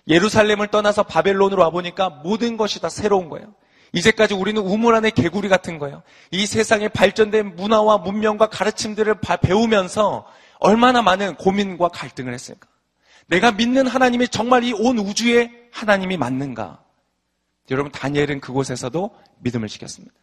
예루살렘을 0.08 0.68
떠나서 0.68 1.02
바벨론으로 1.04 1.62
와보니까 1.62 2.08
모든 2.22 2.56
것이 2.56 2.80
다 2.80 2.88
새로운 2.88 3.28
거예요. 3.28 3.54
이제까지 3.92 4.34
우리는 4.34 4.60
우물 4.60 4.94
안의 4.94 5.12
개구리 5.12 5.48
같은 5.48 5.78
거예요. 5.78 6.02
이 6.30 6.44
세상의 6.46 6.90
발전된 6.90 7.56
문화와 7.56 7.98
문명과 7.98 8.48
가르침들을 8.48 9.16
배우면서 9.42 10.26
얼마나 10.60 11.00
많은 11.02 11.36
고민과 11.36 11.88
갈등을 11.88 12.34
했을까? 12.34 12.68
내가 13.26 13.52
믿는 13.52 13.86
하나님이 13.86 14.28
정말 14.28 14.64
이 14.64 14.72
온 14.72 14.98
우주의 14.98 15.50
하나님이 15.72 16.16
맞는가? 16.18 16.80
여러분, 17.70 17.92
다니엘은 17.92 18.40
그곳에서도 18.40 19.10
믿음을 19.40 19.68
지켰습니다. 19.68 20.14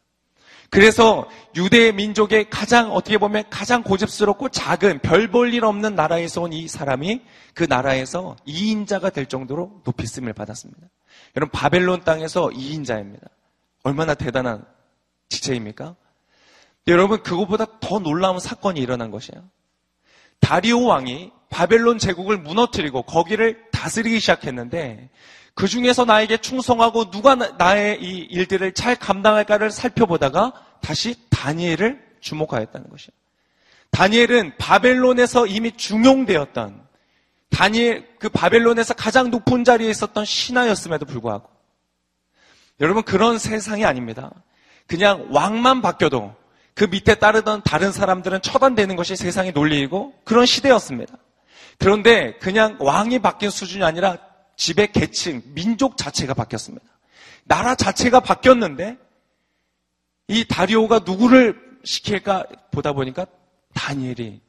그래서 0.72 1.30
유대 1.56 1.92
민족의 1.92 2.50
가장 2.50 2.92
어떻게 2.92 3.20
보면 3.20 3.44
가장 3.52 3.84
고집스럽고 3.84 4.50
작은 4.50 5.00
별 5.00 5.30
볼 5.30 5.54
일 5.54 5.64
없는 5.64 5.94
나라에서 5.96 6.42
온 6.42 6.54
이 6.54 6.68
사람이 6.68 7.22
그 7.54 7.64
나라에서 7.70 8.36
2인자가 8.48 9.14
될 9.14 9.28
정도로 9.28 9.82
높이 9.84 10.08
쓰임을 10.08 10.34
받았습니다. 10.34 10.88
여러분 11.38 11.52
바벨론 11.52 12.04
땅에서 12.04 12.48
2인자입니다. 12.48 13.28
얼마나 13.84 14.16
대단한 14.16 14.66
지체입니까? 15.30 15.96
여러분 16.88 17.22
그것보다 17.22 17.80
더 17.80 18.00
놀라운 18.00 18.40
사건이 18.40 18.80
일어난 18.80 19.12
것이에요. 19.12 19.44
다리오 20.40 20.84
왕이 20.86 21.32
바벨론 21.50 22.00
제국을 22.00 22.38
무너뜨리고 22.38 23.04
거기를 23.04 23.70
다스리기 23.72 24.20
시작했는데 24.20 25.10
그 25.56 25.68
중에서 25.68 26.04
나에게 26.04 26.38
충성하고 26.38 27.10
누가 27.10 27.36
나의 27.36 28.04
이 28.04 28.20
일들을 28.30 28.74
잘 28.74 28.96
감당할까를 28.96 29.72
살펴보다가 29.72 30.54
다시 30.82 31.16
다니엘을 31.30 32.04
주목하였다는 32.20 32.90
것이에요. 32.90 33.12
다니엘은 33.92 34.58
바벨론에서 34.58 35.48
이미 35.48 35.72
중용되었던 35.72 36.84
다니엘 37.50 38.06
그 38.20 38.28
바벨론에서 38.28 38.94
가장 38.94 39.32
높은 39.32 39.64
자리에 39.64 39.90
있었던 39.90 40.26
신하였음에도 40.26 41.06
불구하고 41.06 41.50
여러분 42.82 43.04
그런 43.04 43.40
세상이 43.40 43.86
아닙니다. 43.86 44.32
그냥 44.88 45.28
왕만 45.32 45.82
바뀌어도 45.82 46.36
그 46.74 46.84
밑에 46.84 47.16
따르던 47.16 47.62
다른 47.64 47.94
사람들은 47.94 48.42
처단되는 48.42 48.98
것이 48.98 49.16
세상의 49.16 49.54
논리이고 49.54 50.14
그런 50.26 50.46
시대였습니다. 50.46 51.16
그런데 51.78 52.36
그냥 52.40 52.76
왕이 52.80 53.20
바뀐 53.20 53.50
수준이 53.50 53.86
아니라 53.86 54.18
집의 54.58 54.92
계층, 54.92 55.42
민족 55.54 55.98
자체가 55.98 56.34
바뀌었습니다. 56.34 56.86
나라 57.44 57.76
자체가 57.76 58.20
바뀌었는데 58.20 58.98
이 60.28 60.48
다리오가 60.48 61.00
누구를 61.06 61.60
시킬까 61.84 62.46
보다 62.72 62.94
보니까 62.94 63.26
다니엘이 63.74 64.42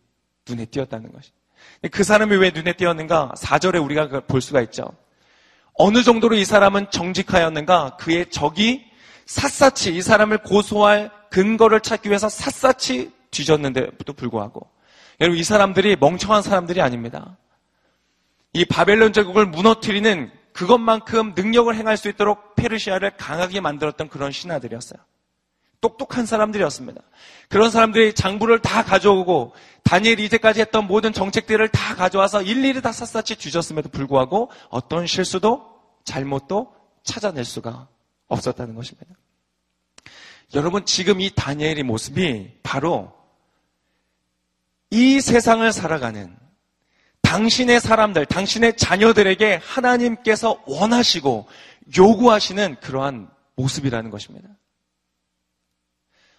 눈에 0.49 0.65
띄었다는 0.67 1.13
것이. 1.13 1.31
그 1.91 2.05
사람이 2.05 2.37
왜 2.37 2.51
눈에 2.51 2.73
띄었는가? 2.73 3.33
4절에 3.37 3.83
우리가 3.85 4.21
볼 4.21 4.41
수가 4.41 4.63
있죠. 4.63 4.91
어느 5.75 6.03
정도로 6.03 6.37
이 6.37 6.45
사람은 6.45 6.91
정직하였는가? 6.91 7.97
그의 7.99 8.31
적이 8.31 8.85
샅샅이 9.27 9.97
이 9.97 10.03
사람을 10.03 10.39
고소할 10.39 11.11
근거를 11.31 11.81
찾기 11.81 12.09
위해서 12.09 12.29
샅샅이 12.29 13.11
뒤졌는데도 13.31 14.13
불구하고 14.15 14.71
여러분 15.21 15.39
이 15.39 15.45
사람들이 15.45 15.97
멍청한 15.97 16.43
사람들이 16.43 16.81
아닙니다. 16.81 17.37
이 18.53 18.65
바벨론 18.65 19.13
제국을 19.13 19.47
무너뜨리는 19.47 20.31
그것만큼 20.53 21.35
능력을 21.37 21.75
행할 21.75 21.97
수 21.97 22.09
있도록 22.09 22.55
페르시아를 22.57 23.17
강하게 23.17 23.61
만들었던 23.61 24.09
그런 24.09 24.33
신하들이었어요. 24.33 24.99
똑똑한 25.81 26.27
사람들이었습니다. 26.27 27.01
그런 27.49 27.71
사람들이 27.71 28.15
장부를 28.15 28.61
다 28.61 28.83
가져오고 28.83 29.55
다니엘이 29.85 30.25
이제까지 30.25 30.61
했던 30.61 30.87
모든 30.87 31.13
정책들을 31.13 31.69
다 31.69 31.95
가져와서 31.95 32.43
일일이 32.43 32.81
다 32.81 32.93
샅샅이 32.93 33.37
뒤졌음에도 33.37 33.91
불구하고 33.91 34.51
어떤 34.71 35.07
실수도 35.07 35.77
잘못도 36.05 36.75
찾아낼 37.05 37.45
수가 37.45 37.89
없었다는 38.27 38.75
것입니다. 38.75 39.15
여러분 40.55 40.85
지금 40.87 41.21
이 41.21 41.31
다니엘의 41.35 41.83
모습이 41.83 42.61
바로 42.63 43.13
이 44.91 45.21
세상을 45.21 45.71
살아가는 45.73 46.37
당신의 47.27 47.81
사람들, 47.81 48.25
당신의 48.27 48.77
자녀들에게 48.77 49.61
하나님께서 49.63 50.63
원하시고 50.65 51.47
요구하시는 51.99 52.77
그러한 52.81 53.29
모습이라는 53.57 54.11
것입니다. 54.11 54.49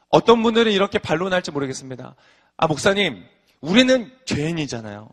어떤 0.07 0.41
분들은 0.41 0.71
이렇게 0.71 0.97
반론할지 0.97 1.51
모르겠습니다. 1.51 2.15
아, 2.55 2.67
목사님, 2.67 3.21
우리는 3.59 4.09
죄인이잖아요. 4.23 5.09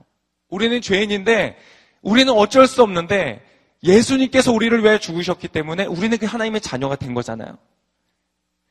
우리는 0.49 0.81
죄인인데, 0.81 1.57
우리는 2.03 2.33
어쩔 2.33 2.69
수 2.69 2.83
없는데, 2.85 3.45
예수님께서 3.83 4.53
우리를 4.53 4.81
왜 4.81 5.01
죽으셨기 5.01 5.49
때문에 5.49 5.87
우리는 5.87 6.17
그 6.17 6.27
하나님의 6.27 6.61
자녀가 6.61 6.95
된 6.95 7.15
거잖아요. 7.15 7.59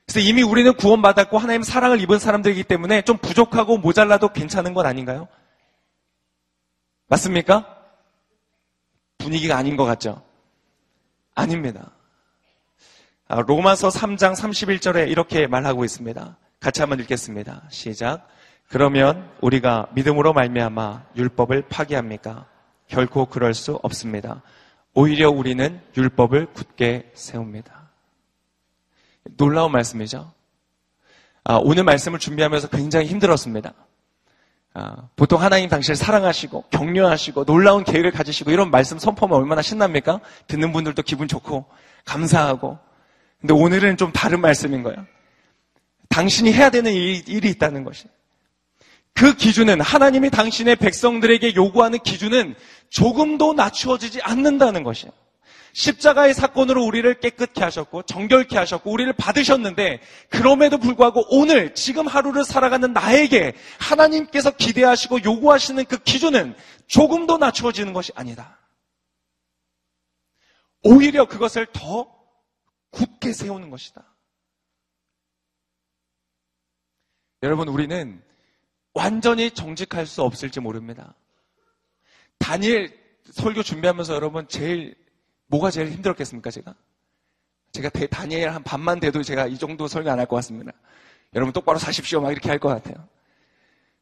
그래서 0.07 0.21
이미 0.21 0.41
우리는 0.41 0.73
구원받았고 0.73 1.37
하나님 1.37 1.63
사랑을 1.63 1.99
입은 1.99 2.19
사람들이기 2.19 2.63
때문에 2.63 3.01
좀 3.01 3.17
부족하고 3.17 3.77
모자라도 3.77 4.29
괜찮은 4.29 4.73
건 4.73 4.85
아닌가요? 4.85 5.27
맞습니까? 7.13 7.77
분위기가 9.19 9.55
아닌 9.55 9.77
것 9.77 9.85
같죠? 9.85 10.23
아닙니다. 11.35 11.91
아, 13.27 13.41
로마서 13.41 13.89
3장 13.89 14.35
31절에 14.35 15.09
이렇게 15.09 15.45
말하고 15.45 15.85
있습니다. 15.85 16.37
같이 16.59 16.81
한번 16.81 16.99
읽겠습니다. 17.01 17.63
시작. 17.69 18.27
그러면 18.67 19.29
우리가 19.41 19.89
믿음으로 19.93 20.33
말미암아 20.33 21.05
율법을 21.15 21.67
파기합니까? 21.69 22.47
결코 22.87 23.27
그럴 23.27 23.53
수 23.53 23.79
없습니다. 23.83 24.41
오히려 24.95 25.29
우리는 25.29 25.81
율법을 25.95 26.53
굳게 26.53 27.11
세웁니다. 27.13 27.91
놀라운 29.37 29.71
말씀이죠. 29.71 30.33
아, 31.43 31.59
오늘 31.61 31.83
말씀을 31.83 32.17
준비하면서 32.17 32.69
굉장히 32.69 33.05
힘들었습니다. 33.05 33.73
아, 34.75 35.07
보통 35.15 35.41
하나님 35.41 35.69
당신을 35.69 35.95
사랑하시고 35.95 36.65
격려하시고 36.71 37.45
놀라운 37.45 37.83
계획을 37.83 38.11
가지시고 38.11 38.51
이런 38.51 38.71
말씀 38.71 38.97
선포하면 38.97 39.37
얼마나 39.37 39.61
신납니까? 39.61 40.19
듣는 40.47 40.71
분들도 40.71 41.01
기분 41.03 41.27
좋고 41.27 41.65
감사하고. 42.05 42.79
근데 43.39 43.53
오늘은 43.53 43.97
좀 43.97 44.11
다른 44.11 44.41
말씀인 44.41 44.83
거예요. 44.83 45.05
당신이 46.09 46.53
해야 46.53 46.69
되는 46.69 46.91
일이, 46.91 47.23
일이 47.27 47.49
있다는 47.49 47.83
것이. 47.83 48.05
그 49.13 49.35
기준은 49.35 49.79
하나님이 49.81 50.31
당신의 50.31 50.77
백성들에게 50.77 51.55
요구하는 51.55 51.99
기준은 51.99 52.55
조금도 52.89 53.53
낮추어지지 53.53 54.21
않는다는 54.21 54.83
것이에요. 54.83 55.11
십자가의 55.73 56.35
사건으로 56.35 56.83
우리를 56.85 57.19
깨끗케 57.19 57.63
하셨고 57.63 58.03
정결케 58.03 58.57
하셨고 58.57 58.91
우리를 58.91 59.11
받으셨는데 59.13 60.01
그럼에도 60.29 60.77
불구하고 60.77 61.25
오늘 61.29 61.73
지금 61.73 62.07
하루를 62.07 62.43
살아가는 62.43 62.93
나에게 62.93 63.53
하나님께서 63.79 64.51
기대하시고 64.51 65.23
요구하시는 65.23 65.83
그 65.85 65.97
기준은 65.97 66.55
조금도 66.85 67.39
낮추어지는 67.39 67.91
것이 67.93 68.11
아니다. 68.15 68.59
오히려 70.83 71.25
그것을 71.27 71.65
더 71.73 72.13
굳게 72.91 73.33
세우는 73.33 73.71
것이다. 73.71 74.03
여러분 77.41 77.67
우리는 77.67 78.23
완전히 78.93 79.49
정직할 79.49 80.05
수 80.05 80.21
없을지 80.21 80.59
모릅니다. 80.59 81.15
다니엘 82.37 82.95
설교 83.31 83.63
준비하면서 83.63 84.13
여러분 84.13 84.47
제일 84.47 85.02
뭐가 85.53 85.69
제일 85.69 85.91
힘들었겠습니까, 85.91 86.49
제가? 86.49 86.73
제가 87.73 87.89
다니엘 87.89 88.49
한 88.49 88.63
반만 88.63 88.99
돼도 88.99 89.21
제가 89.21 89.45
이 89.45 89.57
정도 89.59 89.87
설교 89.87 90.09
안할 90.09 90.25
것 90.25 90.35
같습니다. 90.37 90.71
여러분 91.35 91.53
똑바로 91.53 91.77
사십시오. 91.77 92.21
막 92.21 92.31
이렇게 92.31 92.49
할 92.49 92.57
것 92.57 92.69
같아요. 92.69 93.07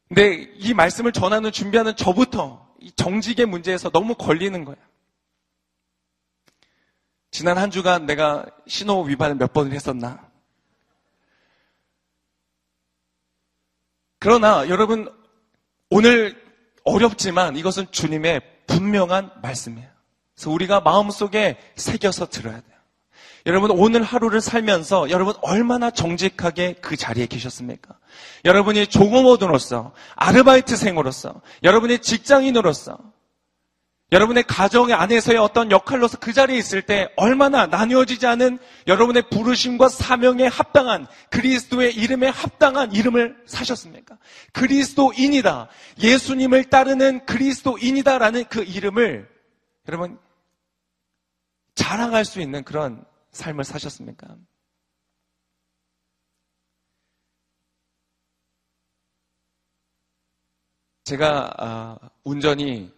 근데 0.08 0.50
이 0.56 0.72
말씀을 0.72 1.12
전하는, 1.12 1.52
준비하는 1.52 1.94
저부터 1.94 2.74
이 2.80 2.90
정직의 2.92 3.44
문제에서 3.46 3.90
너무 3.90 4.14
걸리는 4.14 4.64
거예요. 4.64 4.82
지난 7.30 7.58
한 7.58 7.70
주간 7.70 8.06
내가 8.06 8.46
신호 8.66 9.02
위반을 9.02 9.36
몇 9.36 9.52
번을 9.52 9.72
했었나? 9.72 10.30
그러나 14.18 14.68
여러분 14.68 15.10
오늘 15.90 16.42
어렵지만 16.84 17.56
이것은 17.56 17.90
주님의 17.90 18.40
분명한 18.66 19.40
말씀이에요. 19.42 19.91
그래서 20.42 20.50
우리가 20.50 20.80
마음속에 20.80 21.56
새겨서 21.76 22.26
들어야 22.26 22.54
돼요. 22.54 22.76
여러분 23.46 23.70
오늘 23.70 24.02
하루를 24.02 24.40
살면서 24.40 25.10
여러분 25.10 25.34
얼마나 25.40 25.90
정직하게 25.90 26.76
그 26.80 26.96
자리에 26.96 27.26
계셨습니까? 27.26 27.96
여러분이 28.44 28.88
조공모드로서 28.88 29.92
아르바이트생으로서 30.16 31.42
여러분이 31.62 32.00
직장인으로서 32.00 32.98
여러분의 34.10 34.42
가정 34.42 34.92
안에서의 34.92 35.38
어떤 35.38 35.70
역할로서 35.70 36.18
그 36.18 36.32
자리에 36.32 36.58
있을 36.58 36.82
때 36.82 37.08
얼마나 37.16 37.66
나뉘어지지 37.66 38.26
않은 38.26 38.58
여러분의 38.88 39.24
부르심과 39.30 39.88
사명에 39.88 40.46
합당한 40.48 41.06
그리스도의 41.30 41.94
이름에 41.94 42.28
합당한 42.28 42.92
이름을 42.92 43.36
사셨습니까? 43.46 44.18
그리스도인이다. 44.52 45.68
예수님을 46.02 46.64
따르는 46.64 47.26
그리스도인이다라는 47.26 48.44
그 48.50 48.62
이름을 48.62 49.28
여러분 49.88 50.18
자랑할 51.82 52.24
수 52.24 52.40
있는 52.40 52.62
그런 52.62 53.04
삶을 53.32 53.64
사셨습니까? 53.64 54.36
제가 61.02 61.52
아, 61.58 61.98
운전이 62.22 62.94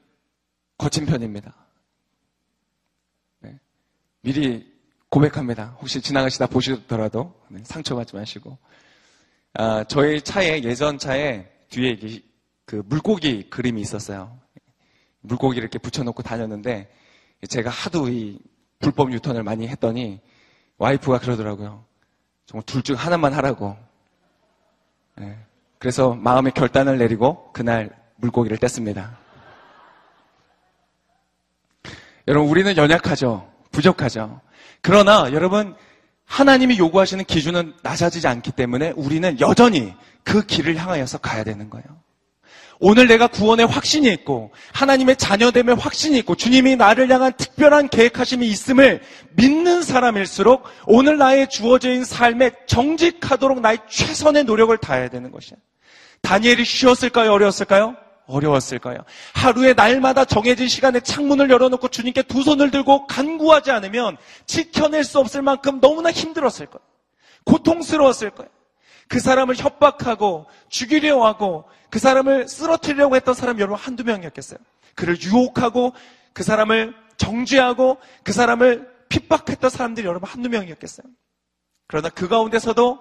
거친 0.76 1.06
편입니다. 1.06 1.54
네. 3.40 3.58
미리 4.20 4.70
고백합니다. 5.08 5.78
혹시 5.80 6.02
지나가시다 6.02 6.46
보시더라도 6.46 7.34
네, 7.48 7.62
상처받지 7.64 8.14
마시고 8.14 8.58
아, 9.54 9.84
저희 9.84 10.20
차에 10.20 10.62
예전 10.62 10.98
차에 10.98 11.50
뒤에 11.70 11.98
그 12.66 12.82
물고기 12.84 13.48
그림이 13.48 13.80
있었어요. 13.80 14.38
물고기 15.20 15.56
이렇게 15.56 15.78
붙여놓고 15.78 16.22
다녔는데 16.22 16.94
제가 17.48 17.70
하도 17.70 18.10
이 18.10 18.38
불법 18.84 19.12
유턴을 19.12 19.42
많이 19.42 19.66
했더니 19.66 20.20
와이프가 20.78 21.18
그러더라고요. 21.20 21.84
정말 22.46 22.62
둘 22.66 22.82
중 22.82 22.96
하나만 22.96 23.32
하라고. 23.32 23.76
네. 25.16 25.38
그래서 25.78 26.14
마음의 26.14 26.52
결단을 26.52 26.98
내리고 26.98 27.50
그날 27.52 27.90
물고기를 28.16 28.58
뗐습니다. 28.58 29.16
여러분, 32.28 32.50
우리는 32.50 32.76
연약하죠. 32.76 33.50
부족하죠. 33.70 34.40
그러나 34.80 35.30
여러분, 35.32 35.74
하나님이 36.26 36.78
요구하시는 36.78 37.24
기준은 37.24 37.74
낮아지지 37.82 38.26
않기 38.28 38.52
때문에 38.52 38.92
우리는 38.96 39.38
여전히 39.40 39.94
그 40.22 40.44
길을 40.46 40.76
향하여서 40.76 41.18
가야 41.18 41.44
되는 41.44 41.68
거예요. 41.68 41.84
오늘 42.80 43.06
내가 43.06 43.26
구원의 43.26 43.66
확신이 43.66 44.12
있고 44.12 44.50
하나님의 44.72 45.16
자녀됨의 45.16 45.76
확신이 45.76 46.18
있고 46.18 46.34
주님이 46.34 46.76
나를 46.76 47.10
향한 47.10 47.32
특별한 47.36 47.88
계획하심이 47.88 48.46
있음을 48.46 49.00
믿는 49.36 49.82
사람일수록 49.82 50.64
오늘 50.86 51.18
나의 51.18 51.48
있는 51.50 52.04
삶에 52.04 52.50
정직하도록 52.66 53.60
나의 53.60 53.78
최선의 53.88 54.44
노력을 54.44 54.76
다해야 54.78 55.08
되는 55.08 55.30
것이야. 55.30 55.56
다니엘이 56.22 56.64
쉬었을까요? 56.64 57.32
어려웠을까요? 57.32 57.96
어려웠을 58.26 58.78
거예요. 58.78 59.00
하루에 59.34 59.74
날마다 59.74 60.24
정해진 60.24 60.68
시간에 60.68 61.00
창문을 61.00 61.50
열어놓고 61.50 61.88
주님께 61.88 62.22
두 62.22 62.42
손을 62.42 62.70
들고 62.70 63.06
간구하지 63.06 63.70
않으면 63.70 64.16
지켜낼 64.46 65.04
수 65.04 65.18
없을 65.18 65.42
만큼 65.42 65.80
너무나 65.80 66.10
힘들었을 66.10 66.66
거예요. 66.66 66.80
고통스러웠을 67.44 68.30
거예요. 68.30 68.50
그 69.08 69.20
사람을 69.20 69.56
협박하고 69.56 70.46
죽이려 70.68 71.24
하고 71.24 71.64
그 71.90 71.98
사람을 71.98 72.48
쓰러뜨리려고 72.48 73.16
했던 73.16 73.34
사람 73.34 73.58
여러분 73.60 73.78
한두 73.78 74.04
명이었겠어요. 74.04 74.58
그를 74.94 75.20
유혹하고 75.20 75.92
그 76.32 76.42
사람을 76.42 76.94
정죄하고 77.16 77.98
그 78.22 78.32
사람을 78.32 78.92
핍박했던 79.08 79.70
사람들이 79.70 80.06
여러분 80.06 80.28
한두 80.28 80.48
명이었겠어요. 80.48 81.06
그러나 81.86 82.08
그 82.08 82.28
가운데서도 82.28 83.00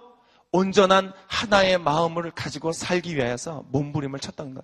온전한 0.52 1.13
하나의 1.28 1.80
마음을 1.80 2.30
가지고 2.32 2.72
살기 2.72 3.16
위하여서 3.16 3.66
몸부림을 3.72 4.20
쳤던 4.20 4.54
것. 4.54 4.63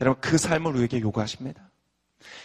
여러분 0.00 0.20
그 0.20 0.36
삶을 0.36 0.74
우리에게 0.74 1.00
요구하십니다. 1.00 1.70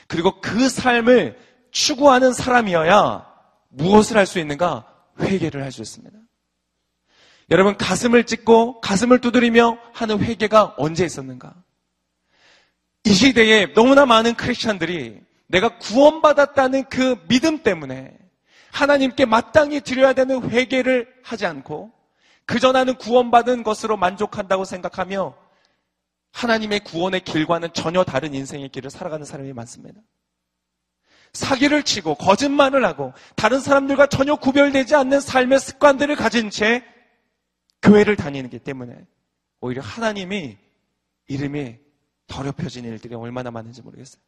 그리고 0.08 0.40
그 0.40 0.70
삶을 0.70 1.38
추구하는 1.72 2.34
사람이어야 2.34 3.28
무엇을 3.70 4.18
할 4.18 4.26
수 4.26 4.40
있는가? 4.40 4.86
회개를 5.20 5.64
할 5.64 5.72
수 5.72 5.82
있습니다. 5.82 6.19
여러분 7.52 7.76
가슴을 7.78 8.26
찢고 8.26 8.80
가슴을 8.82 9.20
두드리며 9.20 9.78
하는 9.94 10.20
회개가 10.20 10.76
언제 10.78 11.06
있었는가? 11.06 11.56
이 13.06 13.14
시대에 13.14 13.74
너무나 13.74 14.06
많은 14.06 14.36
크리스천들이 14.36 15.20
내가 15.48 15.78
구원받았다는 15.80 16.86
그 16.90 17.16
믿음 17.28 17.64
때문에 17.64 18.16
하나님께 18.72 19.26
마땅히 19.26 19.82
드려야 19.82 20.14
되는 20.14 20.48
회개를 20.48 21.08
하지 21.24 21.48
않고 21.48 21.92
그저 22.46 22.72
나는 22.72 22.96
구원받은 22.96 23.64
것으로 23.64 23.98
만족한다고 23.98 24.64
생각하며 24.66 25.36
하나님의 26.32 26.82
구원의 26.82 27.22
길과는 27.22 27.70
전혀 27.74 28.04
다른 28.04 28.36
인생의 28.36 28.70
길을 28.70 28.92
살아가는 28.92 29.26
사람이 29.26 29.54
많습니다. 29.54 30.00
사기를 31.34 31.84
치고 31.84 32.16
거짓말을 32.16 32.86
하고 32.86 33.14
다른 33.36 33.60
사람들과 33.60 34.08
전혀 34.08 34.36
구별되지 34.36 34.96
않는 34.96 35.20
삶의 35.20 35.60
습관들을 35.60 36.16
가진 36.16 36.50
채 36.50 36.84
교회를 37.82 38.16
다니는 38.16 38.50
기 38.50 38.60
때문에 38.60 39.06
오히려 39.62 39.82
하나님이 39.82 40.58
이름이 41.28 41.78
더럽혀진 42.28 42.86
일들이 42.86 43.16
얼마나 43.16 43.52
많은지 43.52 43.82
모르겠어요. 43.82 44.22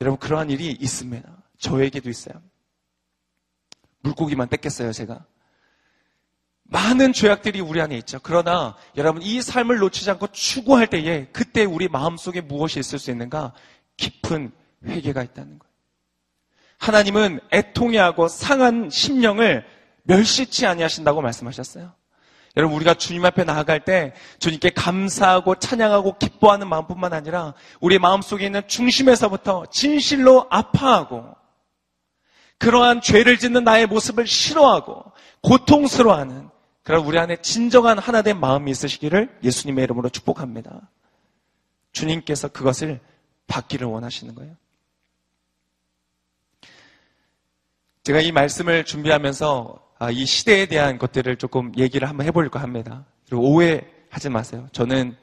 여러분 0.00 0.18
그러한 0.18 0.50
일이 0.50 0.70
있습니다. 0.70 1.42
저에게도 1.58 2.08
있어요. 2.08 2.42
물고기만 4.00 4.48
뺏겠어요, 4.48 4.92
제가. 4.92 5.26
많은 6.64 7.12
죄악들이 7.12 7.60
우리 7.60 7.80
안에 7.80 7.98
있죠. 7.98 8.20
그러나 8.22 8.76
여러분 8.96 9.22
이 9.22 9.42
삶을 9.42 9.78
놓치지 9.78 10.10
않고 10.10 10.28
추구할 10.28 10.86
때에 10.86 11.26
그때 11.32 11.64
우리 11.64 11.88
마음속에 11.88 12.40
무엇이 12.40 12.78
있을 12.78 12.98
수 12.98 13.10
있는가? 13.10 13.52
깊은 13.96 14.52
회개가 14.86 15.22
있다는 15.24 15.58
거예요. 15.58 15.70
하나님은 16.78 17.40
애통해하고 17.52 18.28
상한 18.28 18.88
심령을 18.88 19.66
멸시치 20.04 20.66
아니하신다고 20.66 21.20
말씀하셨어요. 21.22 21.92
여러분 22.56 22.76
우리가 22.76 22.94
주님 22.94 23.24
앞에 23.24 23.44
나아갈 23.44 23.84
때 23.84 24.12
주님께 24.40 24.70
감사하고 24.70 25.56
찬양하고 25.56 26.18
기뻐하는 26.18 26.68
마음뿐만 26.68 27.12
아니라 27.12 27.54
우리 27.80 27.98
마음속에 27.98 28.46
있는 28.46 28.62
중심에서부터 28.66 29.66
진실로 29.70 30.46
아파하고 30.50 31.36
그러한 32.58 33.00
죄를 33.00 33.38
짓는 33.38 33.64
나의 33.64 33.86
모습을 33.86 34.26
싫어하고 34.26 35.04
고통스러워하는 35.42 36.50
그럼 36.82 37.06
우리 37.06 37.18
안에 37.18 37.36
진정한 37.36 37.98
하나된 37.98 38.38
마음이 38.40 38.70
있으시기를 38.70 39.38
예수님의 39.44 39.84
이름으로 39.84 40.08
축복합니다. 40.08 40.90
주님께서 41.92 42.48
그것을 42.48 43.00
받기를 43.46 43.86
원하시는 43.86 44.34
거예요. 44.34 44.56
제가 48.02 48.20
이 48.20 48.32
말씀을 48.32 48.84
준비하면서 48.84 49.78
아, 49.78 49.89
이 50.08 50.24
시대에 50.24 50.64
대한 50.66 50.96
것들을 50.96 51.36
조금 51.36 51.72
얘기를 51.76 52.08
한번 52.08 52.26
해보려고 52.26 52.58
합니다. 52.58 53.04
그리고 53.26 53.52
오해하지 53.52 54.30
마세요. 54.30 54.66
저는 54.72 55.14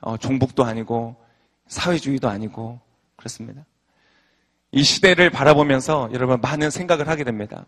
어, 0.00 0.16
종북도 0.18 0.62
아니고 0.64 1.16
사회주의도 1.68 2.28
아니고 2.28 2.78
그렇습니다. 3.16 3.64
이 4.72 4.82
시대를 4.82 5.30
바라보면서 5.30 6.10
여러분 6.12 6.38
많은 6.42 6.70
생각을 6.70 7.08
하게 7.08 7.24
됩니다. 7.24 7.64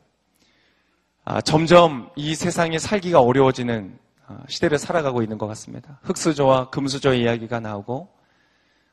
아, 1.25 1.41
점점 1.41 2.11
이 2.17 2.35
세상에 2.35 2.79
살기가 2.79 3.21
어려워지는 3.21 3.99
아, 4.27 4.39
시대를 4.47 4.79
살아가고 4.79 5.23
있는 5.23 5.39
것 5.39 5.47
같습니다. 5.47 5.99
흑수저와 6.03 6.69
금수저의 6.69 7.23
이야기가 7.23 7.61
나오고 7.61 8.09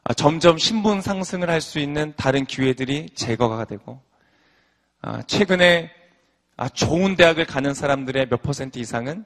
아, 0.05 0.13
점점 0.13 0.57
신분 0.57 1.01
상승을 1.01 1.49
할 1.49 1.59
수 1.59 1.79
있는 1.79 2.13
다른 2.15 2.45
기회들이 2.45 3.09
제거가 3.15 3.65
되고 3.65 3.99
최근에 5.27 5.91
좋은 6.73 7.15
대학을 7.15 7.45
가는 7.45 7.73
사람들의 7.73 8.29
몇 8.29 8.41
퍼센트 8.41 8.79
이상은 8.79 9.25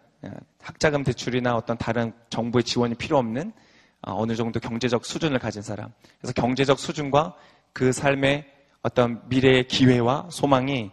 학자금 0.61 1.03
대출이나 1.03 1.55
어떤 1.55 1.77
다른 1.77 2.11
정부의 2.29 2.63
지원이 2.63 2.95
필요 2.95 3.17
없는 3.17 3.53
어느 4.01 4.35
정도 4.35 4.59
경제적 4.59 5.05
수준을 5.05 5.39
가진 5.39 5.61
사람. 5.61 5.91
그래서 6.19 6.33
경제적 6.33 6.79
수준과 6.79 7.35
그 7.73 7.91
삶의 7.91 8.45
어떤 8.81 9.21
미래의 9.29 9.67
기회와 9.67 10.29
소망이 10.31 10.91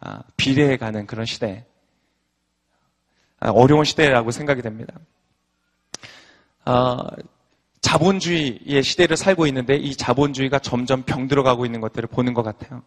아, 0.00 0.22
비례해 0.36 0.76
가는 0.76 1.06
그런 1.06 1.24
시대, 1.26 1.64
아, 3.40 3.50
어려운 3.50 3.84
시대라고 3.84 4.30
생각이 4.30 4.62
됩니다. 4.62 4.94
아, 6.64 6.98
자본주의의 7.80 8.82
시대를 8.82 9.16
살고 9.16 9.46
있는데 9.48 9.76
이 9.76 9.96
자본주의가 9.96 10.58
점점 10.58 11.02
병들어가고 11.02 11.64
있는 11.64 11.80
것들을 11.80 12.08
보는 12.08 12.34
것 12.34 12.42
같아요. 12.42 12.82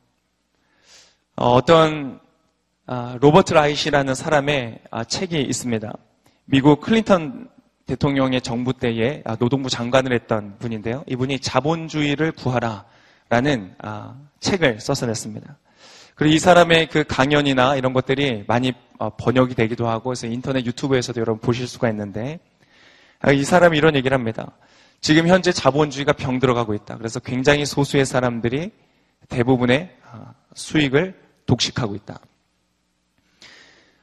어, 1.36 1.52
어떤 1.54 2.16
아, 2.16 2.31
로버트 3.22 3.54
라이시라는 3.54 4.14
사람의 4.16 4.80
아, 4.92 5.06
책이 5.06 5.42
있습니다. 5.42 5.94
미국 6.44 6.82
클린턴 6.82 7.48
대통령의 7.86 8.42
정부 8.42 8.74
때에 8.74 9.22
아, 9.24 9.38
노동부 9.38 9.70
장관을 9.70 10.12
했던 10.12 10.58
분인데요. 10.60 11.06
이분이 11.08 11.40
자본주의를 11.40 12.34
구하라라는 12.34 13.76
책을 14.42 14.82
써서 14.82 15.06
냈습니다. 15.06 15.56
그리고 16.16 16.36
이 16.36 16.40
사람의 16.40 16.90
그 16.90 17.06
강연이나 17.08 17.78
이런 17.78 17.94
것들이 17.94 18.44
많이 18.46 18.74
어, 19.00 19.10
번역이 19.16 19.56
되기도 19.56 19.88
하고 19.88 20.10
그래서 20.10 20.28
인터넷 20.28 20.66
유튜브에서도 20.66 21.22
여러분 21.22 21.40
보실 21.40 21.70
수가 21.70 21.90
있는데 21.92 22.40
이 23.34 23.46
사람이 23.46 23.78
이런 23.78 23.96
얘기를 23.96 24.14
합니다. 24.14 24.52
지금 25.00 25.30
현재 25.30 25.54
자본주의가 25.54 26.12
병들어가고 26.12 26.74
있다. 26.74 26.98
그래서 26.98 27.22
굉장히 27.22 27.66
소수의 27.66 28.06
사람들이 28.06 28.72
대부분의 29.30 29.96
수익을 30.56 31.18
독식하고 31.46 31.96
있다. 31.96 32.20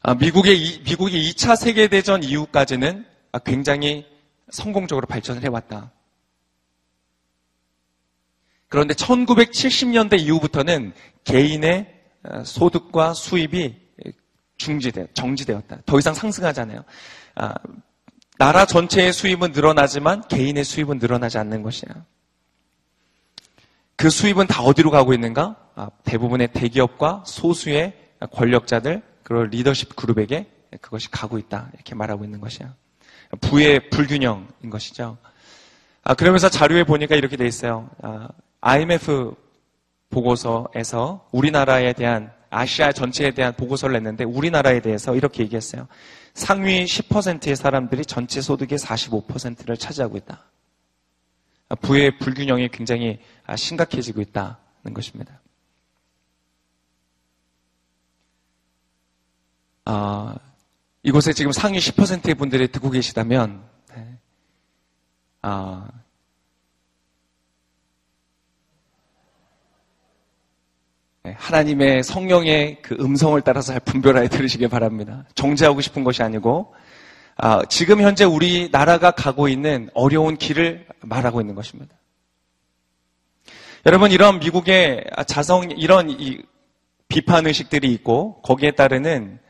아, 0.08 0.14
미국의, 0.14 0.80
미국이 0.86 1.30
2차 1.30 1.54
세계 1.54 1.86
대전 1.86 2.22
이후까지는 2.22 3.04
굉장히 3.44 4.06
성공적으로 4.48 5.06
발전을 5.06 5.42
해왔다. 5.42 5.92
그런데 8.68 8.94
1970년대 8.94 10.18
이후부터는 10.18 10.94
개인의 11.24 11.94
어, 12.22 12.42
소득과 12.42 13.12
수입이 13.12 13.76
중지되, 14.56 15.08
정지되었다. 15.12 15.80
더 15.84 15.98
이상. 15.98 16.14
아, 17.34 17.54
나라 18.38 18.64
전체의 18.64 19.12
수입은 19.12 19.52
늘어나지만 19.52 20.26
개인의 20.28 20.64
수입은 20.64 21.00
늘어나지 21.00 21.36
않는 21.36 21.62
것이야. 21.62 22.06
그 23.96 24.08
수입은 24.08 24.46
다 24.46 24.62
어디로 24.62 24.90
가고 24.90 25.12
있는가? 25.12 25.56
아, 25.74 25.90
대부분의 26.04 26.54
대기업과 26.54 27.24
소수의 27.26 27.92
권력자들, 28.32 29.02
그리고 29.28 29.44
리더십 29.44 29.94
그룹에게 29.94 30.46
그것이 30.80 31.10
가고 31.10 31.36
있다. 31.36 31.68
이렇게 31.74 31.94
말하고 31.94 32.24
있는 32.24 32.40
것이야. 32.40 32.74
부의 33.42 33.90
불균형인 33.90 34.70
것이죠. 34.70 35.18
아, 36.02 36.14
그러면서 36.14 36.48
자료에 36.48 36.84
보니까 36.84 37.14
이렇게 37.14 37.36
돼 37.36 37.46
있어요. 37.46 37.90
아, 38.00 38.28
IMF 38.62 39.34
보고서에서 40.08 41.28
우리나라에 41.30 41.92
대한 41.92 42.32
아시아 42.48 42.90
전체에 42.90 43.32
대한 43.32 43.52
보고서를 43.52 43.92
냈는데 43.92 44.24
우리나라에 44.24 44.80
대해서 44.80 45.14
이렇게 45.14 45.42
얘기했어요. 45.42 45.88
상위 46.32 46.86
10%의 46.86 47.54
사람들이 47.54 48.06
전체 48.06 48.40
소득의 48.40 48.78
45%를 48.78 49.76
차지하고 49.76 50.16
있다. 50.16 50.42
아, 51.68 51.74
부의 51.74 52.16
불균형이 52.16 52.70
굉장히 52.70 53.18
아, 53.44 53.56
심각해지고 53.56 54.22
있다는 54.22 54.94
것입니다. 54.94 55.38
아, 59.90 60.35
이곳에 61.03 61.33
지금 61.33 61.51
상위 61.51 61.79
10%의 61.79 62.35
분들이 62.35 62.70
듣고 62.70 62.90
계시다면, 62.90 63.64
네. 63.96 64.18
아, 65.40 65.88
네, 71.22 71.35
하나님의 71.38 72.03
성령의 72.03 72.83
그 72.83 72.96
음성을 73.01 73.40
따라서 73.40 73.72
잘 73.72 73.81
분별하여 73.81 74.29
들으시길 74.29 74.68
바랍니다. 74.68 75.24
정죄하고 75.35 75.81
싶은 75.81 76.05
것이 76.05 76.22
아니고, 76.22 76.74
아, 77.38 77.62
지금 77.70 78.03
현재 78.03 78.24
우리 78.24 78.68
나라가 78.70 79.11
가고 79.11 79.48
있는 79.48 79.88
어려운 79.94 80.37
길을 80.37 80.87
말하고 81.01 81.40
있는 81.40 81.55
것입니다. 81.55 81.96
여러분, 83.87 84.11
이런 84.11 84.38
미국의 84.38 85.05
자성, 85.27 85.70
이런 85.70 86.14
비판 87.09 87.46
의식들이 87.46 87.90
있고, 87.94 88.42
거기에 88.42 88.72
따르는 88.72 89.47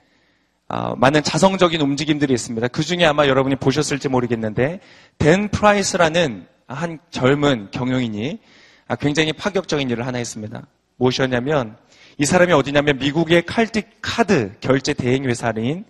어, 0.68 0.94
많은 0.96 1.22
자성적인 1.22 1.80
움직임들이 1.80 2.32
있습니다. 2.34 2.68
그 2.68 2.82
중에 2.82 3.06
아마 3.06 3.26
여러분이 3.26 3.56
보셨을지 3.56 4.08
모르겠는데 4.08 4.80
댄 5.16 5.48
프라이스라는 5.48 6.46
한 6.66 6.98
젊은 7.10 7.70
경영인이 7.70 8.38
아, 8.86 8.96
굉장히 8.96 9.32
파격적인 9.32 9.88
일을 9.88 10.06
하나 10.06 10.18
했습니다. 10.18 10.62
무엇이었냐면 10.96 11.76
이 12.18 12.26
사람이 12.26 12.52
어디냐면 12.52 12.98
미국의 12.98 13.46
칼틱 13.46 13.86
카드 14.02 14.52
결제 14.60 14.92
대행 14.92 15.24
회사인 15.24 15.84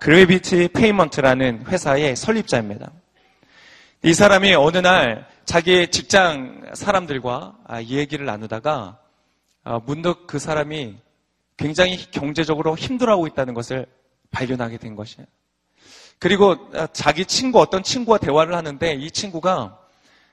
그래비티 0.00 0.68
페이먼트라는 0.68 1.66
회사의 1.66 2.16
설립자입니다. 2.16 2.90
이 4.02 4.14
사람이 4.14 4.54
어느 4.54 4.78
날 4.78 5.26
자기 5.44 5.88
직장 5.88 6.70
사람들과 6.72 7.54
아, 7.66 7.82
얘기를 7.82 8.24
나누다가 8.24 8.98
아, 9.62 9.80
문득 9.84 10.26
그 10.26 10.38
사람이 10.38 10.96
굉장히 11.60 11.98
경제적으로 12.10 12.74
힘들어하고 12.74 13.26
있다는 13.26 13.52
것을 13.52 13.84
발견하게 14.30 14.78
된 14.78 14.96
것이에요. 14.96 15.26
그리고 16.18 16.56
자기 16.92 17.26
친구, 17.26 17.60
어떤 17.60 17.82
친구와 17.82 18.16
대화를 18.16 18.54
하는데 18.54 18.94
이 18.94 19.10
친구가 19.10 19.78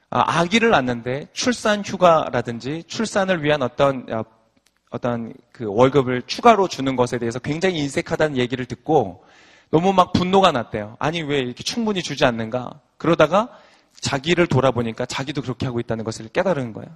아기를 0.09 0.69
낳는데 0.69 1.27
출산 1.33 1.83
휴가라든지 1.83 2.83
출산을 2.87 3.43
위한 3.43 3.61
어떤 3.61 4.05
어떤 4.89 5.33
그 5.51 5.65
월급을 5.67 6.23
추가로 6.27 6.69
주는 6.69 6.95
것에 6.95 7.17
대해서 7.17 7.39
굉장히 7.39 7.79
인색하다는 7.79 8.37
얘기를 8.37 8.65
듣고 8.65 9.25
너무 9.69 9.91
막 9.91 10.13
분노가 10.13 10.53
났대요. 10.53 10.95
아니 10.97 11.21
왜 11.21 11.39
이렇게 11.39 11.61
충분히 11.61 12.01
주지 12.01 12.23
않는가? 12.23 12.79
그러다가 12.97 13.49
자기를 13.99 14.47
돌아보니까 14.47 15.05
자기도 15.05 15.41
그렇게 15.41 15.65
하고 15.65 15.81
있다는 15.81 16.05
것을 16.05 16.29
깨달은 16.29 16.71
거예요. 16.71 16.89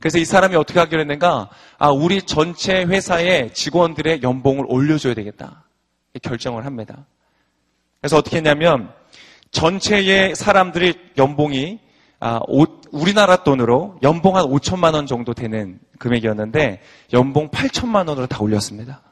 그래서 0.00 0.18
이 0.18 0.24
사람이 0.24 0.56
어떻게 0.56 0.78
하기로 0.78 1.00
했는가? 1.00 1.50
아, 1.78 1.90
우리 1.90 2.22
전체 2.22 2.84
회사의 2.84 3.52
직원들의 3.54 4.22
연봉을 4.22 4.64
올려줘야 4.68 5.14
되겠다. 5.14 5.64
결정을 6.22 6.64
합니다. 6.64 7.06
그래서 8.00 8.16
어떻게 8.18 8.36
했냐면 8.36 8.92
전체의 9.50 10.34
사람들의 10.34 11.12
연봉이 11.18 11.80
아, 12.18 12.40
오, 12.48 12.64
우리나라 12.92 13.36
돈으로 13.42 13.98
연봉 14.02 14.36
한 14.36 14.46
5천만 14.46 14.94
원 14.94 15.06
정도 15.06 15.34
되는 15.34 15.78
금액이었는데 15.98 16.82
연봉 17.12 17.50
8천만 17.50 18.08
원으로 18.08 18.26
다 18.26 18.38
올렸습니다. 18.40 19.02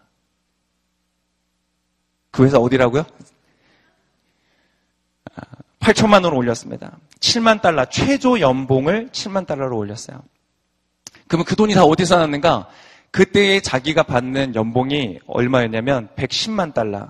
그 2.31 2.45
회사 2.45 2.59
어디라고요? 2.59 3.05
8천만 5.81 6.13
아, 6.13 6.17
원으로 6.17 6.37
올렸습니다. 6.39 6.99
7만 7.21 7.61
달러, 7.61 7.85
최저 7.87 8.41
연봉을 8.41 9.11
7만 9.11 9.47
달러로 9.47 9.77
올렸어요. 9.77 10.23
그러면 11.35 11.47
그 11.47 11.57
돈이 11.57 11.75
다 11.75 11.83
어디서 11.83 12.17
났는가? 12.19 12.69
그때에 13.11 13.59
자기가 13.59 14.05
받는 14.05 14.55
연봉이 14.55 15.19
얼마였냐면 15.27 16.09
110만 16.15 16.73
달러. 16.73 17.09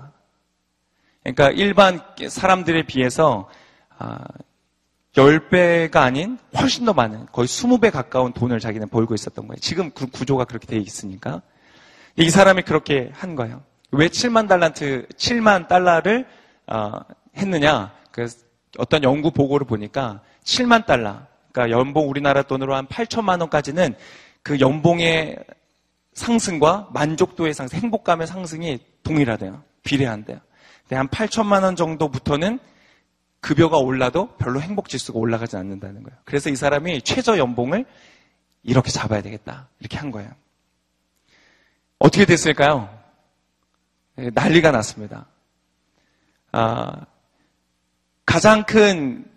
그러니까 1.21 1.51
일반 1.51 2.01
사람들에 2.27 2.87
비해서 2.87 3.47
10배가 5.13 5.95
아, 5.97 6.03
아닌 6.05 6.39
훨씬 6.57 6.85
더 6.85 6.93
많은 6.93 7.27
거의 7.31 7.47
20배 7.47 7.91
가까운 7.91 8.33
돈을 8.33 8.59
자기는 8.59 8.89
벌고 8.89 9.13
있었던 9.13 9.47
거예요. 9.47 9.59
지금 9.59 9.91
그 9.91 10.07
구조가 10.07 10.45
그렇게 10.45 10.65
되어 10.65 10.79
있으니까. 10.79 11.43
이 12.17 12.31
사람이 12.31 12.63
그렇게 12.63 13.11
한 13.13 13.35
거예요. 13.35 13.61
왜 13.91 14.07
7만 14.07 14.47
달란트, 14.47 15.09
7만 15.17 15.67
달러를 15.67 16.25
어, 16.65 16.93
했느냐? 17.37 17.93
그 18.09 18.27
어떤 18.79 19.03
연구 19.03 19.29
보고를 19.29 19.67
보니까 19.67 20.21
7만 20.43 20.87
달러, 20.87 21.19
그러니까 21.55 21.69
연봉 21.69 22.09
우리나라 22.09 22.41
돈으로 22.43 22.75
한 22.75 22.85
8천만 22.87 23.39
원까지는 23.39 23.95
그 24.43 24.59
연봉의 24.59 25.37
상승과 26.13 26.89
만족도의 26.93 27.53
상승, 27.53 27.79
행복감의 27.79 28.27
상승이 28.27 28.79
동일하대요. 29.03 29.63
비례한대요. 29.83 30.39
근데 30.81 30.95
한 30.97 31.07
8천만 31.07 31.63
원 31.63 31.77
정도부터는 31.77 32.59
급여가 33.39 33.77
올라도 33.77 34.35
별로 34.35 34.59
행복 34.59 34.89
지수가 34.89 35.17
올라가지 35.17 35.55
않는다는 35.55 36.03
거예요. 36.03 36.19
그래서 36.25 36.49
이 36.49 36.55
사람이 36.57 37.01
최저 37.03 37.37
연봉을 37.37 37.85
이렇게 38.63 38.91
잡아야 38.91 39.21
되겠다. 39.21 39.69
이렇게 39.79 39.97
한 39.97 40.11
거예요. 40.11 40.31
어떻게 41.99 42.25
됐을까요? 42.25 42.89
네, 44.15 44.29
난리가 44.33 44.71
났습니다. 44.71 45.27
아, 46.51 47.05
가장 48.25 48.63
큰 48.63 49.34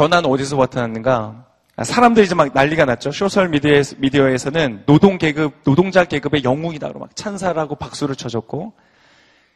변화는 0.00 0.30
어디서 0.30 0.56
나타났는가? 0.56 1.44
사람들이 1.82 2.24
이제 2.24 2.34
막 2.34 2.50
난리가 2.54 2.86
났죠. 2.86 3.12
소셜 3.12 3.50
미디어에서, 3.50 4.50
는 4.50 4.82
노동 4.86 5.18
계급, 5.18 5.62
노동자 5.62 6.04
계급의 6.04 6.42
영웅이다. 6.42 6.92
막 6.98 7.14
찬사라고 7.14 7.74
박수를 7.74 8.16
쳐줬고, 8.16 8.72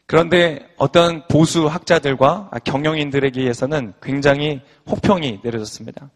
그런데 0.05 0.69
어떤 0.77 1.27
보수 1.29 1.67
학자들과 1.67 2.51
경영인들에게 2.63 3.41
의해서는 3.41 3.95
굉장히 4.03 4.61
혹평이 4.87 5.41
내려졌습니다. 5.43 6.11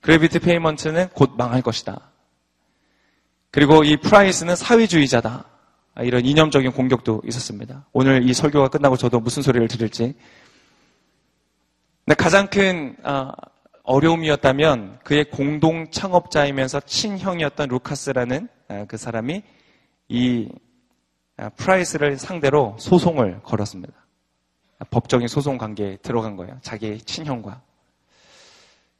그래비티 0.00 0.38
페이먼트는 0.38 1.08
곧 1.12 1.32
망할 1.36 1.60
것이다. 1.60 2.00
그리고 3.50 3.84
이 3.84 3.98
프라이스는 3.98 4.56
사회주의자다. 4.56 5.44
이런 6.00 6.24
이념적인 6.24 6.72
공격도 6.72 7.20
있었습니다. 7.26 7.84
오늘 7.92 8.26
이 8.26 8.32
설교가 8.32 8.68
끝나고 8.68 8.96
저도 8.96 9.20
무슨 9.20 9.42
소리를 9.42 9.68
들을지. 9.68 10.14
가장 12.16 12.48
큰 12.48 12.96
아, 13.02 13.30
어려움이었다면 13.84 14.98
그의 15.04 15.24
공동 15.30 15.90
창업자이면서 15.90 16.80
친형이었던 16.80 17.68
루카스라는 17.68 18.48
아, 18.68 18.84
그 18.88 18.96
사람이 18.96 19.42
이 20.08 20.48
아, 21.36 21.50
프라이스를 21.50 22.16
상대로 22.16 22.74
소송을 22.78 23.42
걸었습니다. 23.42 23.92
법적인 24.90 25.28
소송 25.28 25.58
관계에 25.58 25.96
들어간 25.98 26.36
거예요. 26.36 26.58
자기의 26.62 27.00
친형과. 27.00 27.60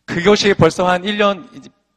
그것이 0.04 0.54
벌써 0.54 0.86
한 0.88 1.02
1년 1.02 1.48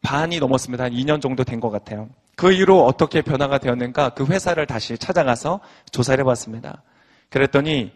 반이 0.02 0.40
넘었습니다. 0.40 0.86
한 0.86 0.92
2년 0.94 1.22
정도 1.22 1.44
된 1.44 1.60
것 1.60 1.70
같아요. 1.70 2.10
그 2.36 2.52
이후로 2.52 2.86
어떻게 2.86 3.22
변화가 3.22 3.58
되었는가 3.58 4.10
그 4.10 4.26
회사를 4.26 4.66
다시 4.66 4.98
찾아가서 4.98 5.60
조사를 5.92 6.22
해봤습니다. 6.24 6.84
그랬더니 7.30 7.92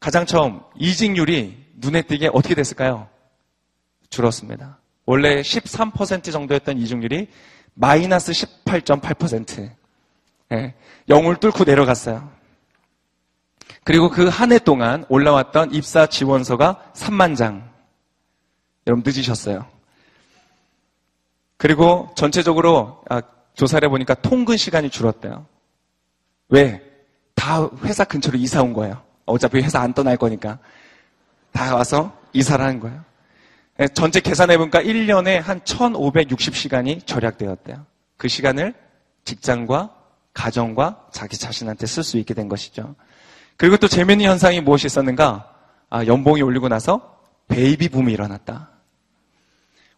가장 0.00 0.26
처음 0.26 0.60
이직률이 0.76 1.56
눈에 1.76 2.02
띄게 2.02 2.30
어떻게 2.32 2.54
됐을까요? 2.54 3.08
줄었습니다. 4.14 4.78
원래 5.06 5.42
13% 5.42 6.32
정도였던 6.32 6.78
이직률이 6.78 7.28
마이너스 7.74 8.32
18.8%. 8.32 9.70
네, 10.50 10.74
0을 11.08 11.40
뚫고 11.40 11.64
내려갔어요. 11.64 12.30
그리고 13.82 14.08
그 14.10 14.28
한 14.30 14.52
해 14.52 14.58
동안 14.58 15.04
올라왔던 15.08 15.74
입사 15.74 16.06
지원서가 16.06 16.92
3만 16.94 17.36
장. 17.36 17.70
여러분 18.86 19.02
늦으셨어요. 19.04 19.66
그리고 21.56 22.10
전체적으로 22.16 23.02
아, 23.10 23.20
조사를 23.54 23.84
해보니까 23.86 24.14
통근 24.14 24.56
시간이 24.56 24.90
줄었대요. 24.90 25.46
왜? 26.48 26.82
다 27.34 27.68
회사 27.84 28.04
근처로 28.04 28.38
이사 28.38 28.62
온 28.62 28.72
거예요. 28.72 29.02
어차피 29.26 29.58
회사 29.60 29.80
안 29.80 29.92
떠날 29.92 30.16
거니까. 30.16 30.58
다 31.52 31.74
와서 31.74 32.16
이사를 32.32 32.64
하는 32.64 32.80
거예요. 32.80 33.02
예, 33.80 33.88
전체 33.88 34.20
계산해보니까 34.20 34.82
1년에 34.82 35.40
한 35.40 35.60
1560시간이 35.60 37.06
절약되었대요. 37.06 37.84
그 38.16 38.28
시간을 38.28 38.74
직장과 39.24 39.90
가정과 40.32 41.06
자기 41.12 41.36
자신한테 41.36 41.86
쓸 41.86 42.02
수 42.02 42.18
있게 42.18 42.34
된 42.34 42.48
것이죠. 42.48 42.94
그리고 43.56 43.76
또 43.76 43.88
재미있는 43.88 44.26
현상이 44.26 44.60
무엇이 44.60 44.86
있었는가? 44.86 45.50
아, 45.90 46.04
연봉이 46.06 46.42
올리고 46.42 46.68
나서 46.68 47.18
베이비 47.48 47.88
붐이 47.88 48.12
일어났다. 48.12 48.70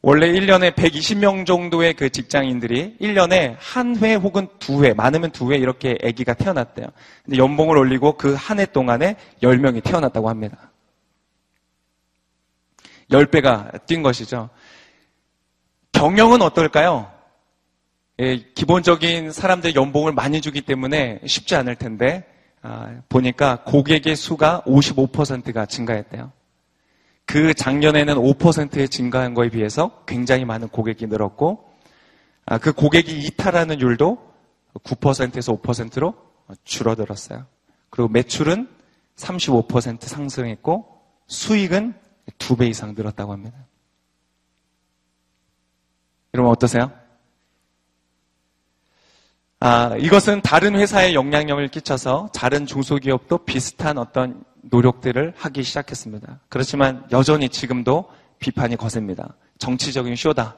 원래 0.03 0.29
1년에 0.29 0.73
120명 0.75 1.47
정도의 1.47 1.95
그 1.95 2.11
직장인들이 2.11 2.99
1년에 3.01 3.57
한 3.59 3.97
회 3.97 4.15
혹은 4.15 4.47
두 4.59 4.85
회, 4.85 4.93
많으면 4.95 5.31
두 5.33 5.51
회 5.51 5.57
이렇게 5.57 5.99
아기가 6.05 6.35
태어났대요. 6.35 6.87
근데 7.25 7.39
연봉을 7.39 7.77
올리고 7.77 8.17
그 8.17 8.35
한 8.37 8.59
해 8.61 8.67
동안에 8.67 9.17
10명이 9.43 9.83
태어났다고 9.83 10.29
합니다. 10.29 10.71
10배가 13.11 13.87
뛴 13.87 14.03
것이죠. 14.03 14.51
경영은 15.93 16.43
어떨까요? 16.43 17.11
예, 18.19 18.37
기본적인 18.55 19.31
사람들 19.33 19.75
연봉을 19.75 20.13
많이 20.13 20.41
주기 20.41 20.63
때문에 20.63 21.21
쉽지 21.27 21.55
않을 21.55 21.77
텐데 21.77 22.25
아, 22.63 23.01
보니까 23.09 23.63
고객의 23.65 24.17
수가 24.17 24.63
55%가 24.67 25.67
증가했대요. 25.67 26.33
그 27.27 27.55
작년에는 27.55 28.15
5%의 28.15 28.89
증가한 28.89 29.35
거에 29.35 29.51
비해서 29.51 30.03
굉장히 30.07 30.45
많은 30.45 30.69
고객이 30.69 31.07
늘었고 31.07 31.65
아, 32.47 32.59
그 32.59 32.73
고객이 32.73 33.19
이탈하는 33.19 33.81
율도 33.81 34.19
9%에서 34.83 35.57
5%로 35.57 36.15
줄어들었어요. 36.65 37.47
그리고 37.91 38.09
매출은 38.09 38.69
35% 39.17 40.03
상승했고 40.03 40.87
수익은 41.27 41.95
2배 42.39 42.69
이상 42.69 42.95
늘었다고 42.97 43.33
합니다. 43.33 43.57
여러분 46.35 46.53
어떠세요? 46.53 46.91
아, 49.59 49.97
이것은 49.99 50.43
다른 50.43 50.75
회사에 50.77 51.15
영향력을 51.15 51.67
끼쳐서 51.69 52.31
다른 52.35 52.67
중소기업도 52.67 53.39
비슷한 53.39 53.97
어떤 53.97 54.45
노력들을 54.63 55.33
하기 55.37 55.63
시작했습니다. 55.63 56.41
그렇지만 56.49 57.07
여전히 57.11 57.49
지금도 57.49 58.11
비판이 58.39 58.77
거셉니다. 58.77 59.35
정치적인 59.59 60.15
쇼다. 60.15 60.57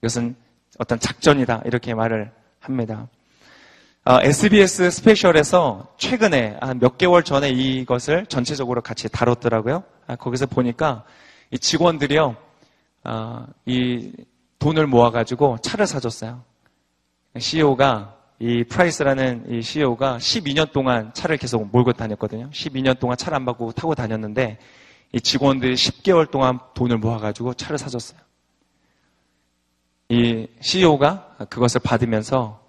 이것은 0.00 0.36
어떤 0.78 1.00
작전이다. 1.00 1.62
이렇게 1.64 1.94
말을 1.94 2.30
합니다. 2.60 3.08
어, 4.04 4.20
SBS 4.22 4.90
스페셜에서 4.92 5.92
최근에 5.98 6.58
한 6.60 6.78
몇 6.78 6.96
개월 6.98 7.24
전에 7.24 7.50
이것을 7.50 8.26
전체적으로 8.26 8.80
같이 8.80 9.08
다뤘더라고요. 9.08 9.82
아, 10.06 10.16
거기서 10.16 10.46
보니까 10.46 11.04
이 11.50 11.58
직원들이요, 11.58 12.36
어, 13.04 13.46
이 13.66 14.12
돈을 14.58 14.86
모아가지고 14.86 15.58
차를 15.62 15.86
사줬어요. 15.86 16.42
CEO가 17.38 18.16
이 18.38 18.64
프라이스라는 18.64 19.46
이 19.50 19.62
CEO가 19.62 20.18
12년 20.18 20.72
동안 20.72 21.12
차를 21.14 21.36
계속 21.36 21.70
몰고 21.70 21.92
다녔거든요. 21.92 22.50
12년 22.50 22.98
동안 22.98 23.16
차를 23.16 23.36
안 23.36 23.44
바꾸고 23.44 23.72
타고 23.72 23.94
다녔는데 23.94 24.58
이 25.12 25.20
직원들이 25.20 25.74
10개월 25.74 26.30
동안 26.30 26.58
돈을 26.74 26.98
모아가지고 26.98 27.54
차를 27.54 27.78
사줬어요. 27.78 28.18
이 30.08 30.46
CEO가 30.60 31.36
그것을 31.48 31.80
받으면서 31.82 32.62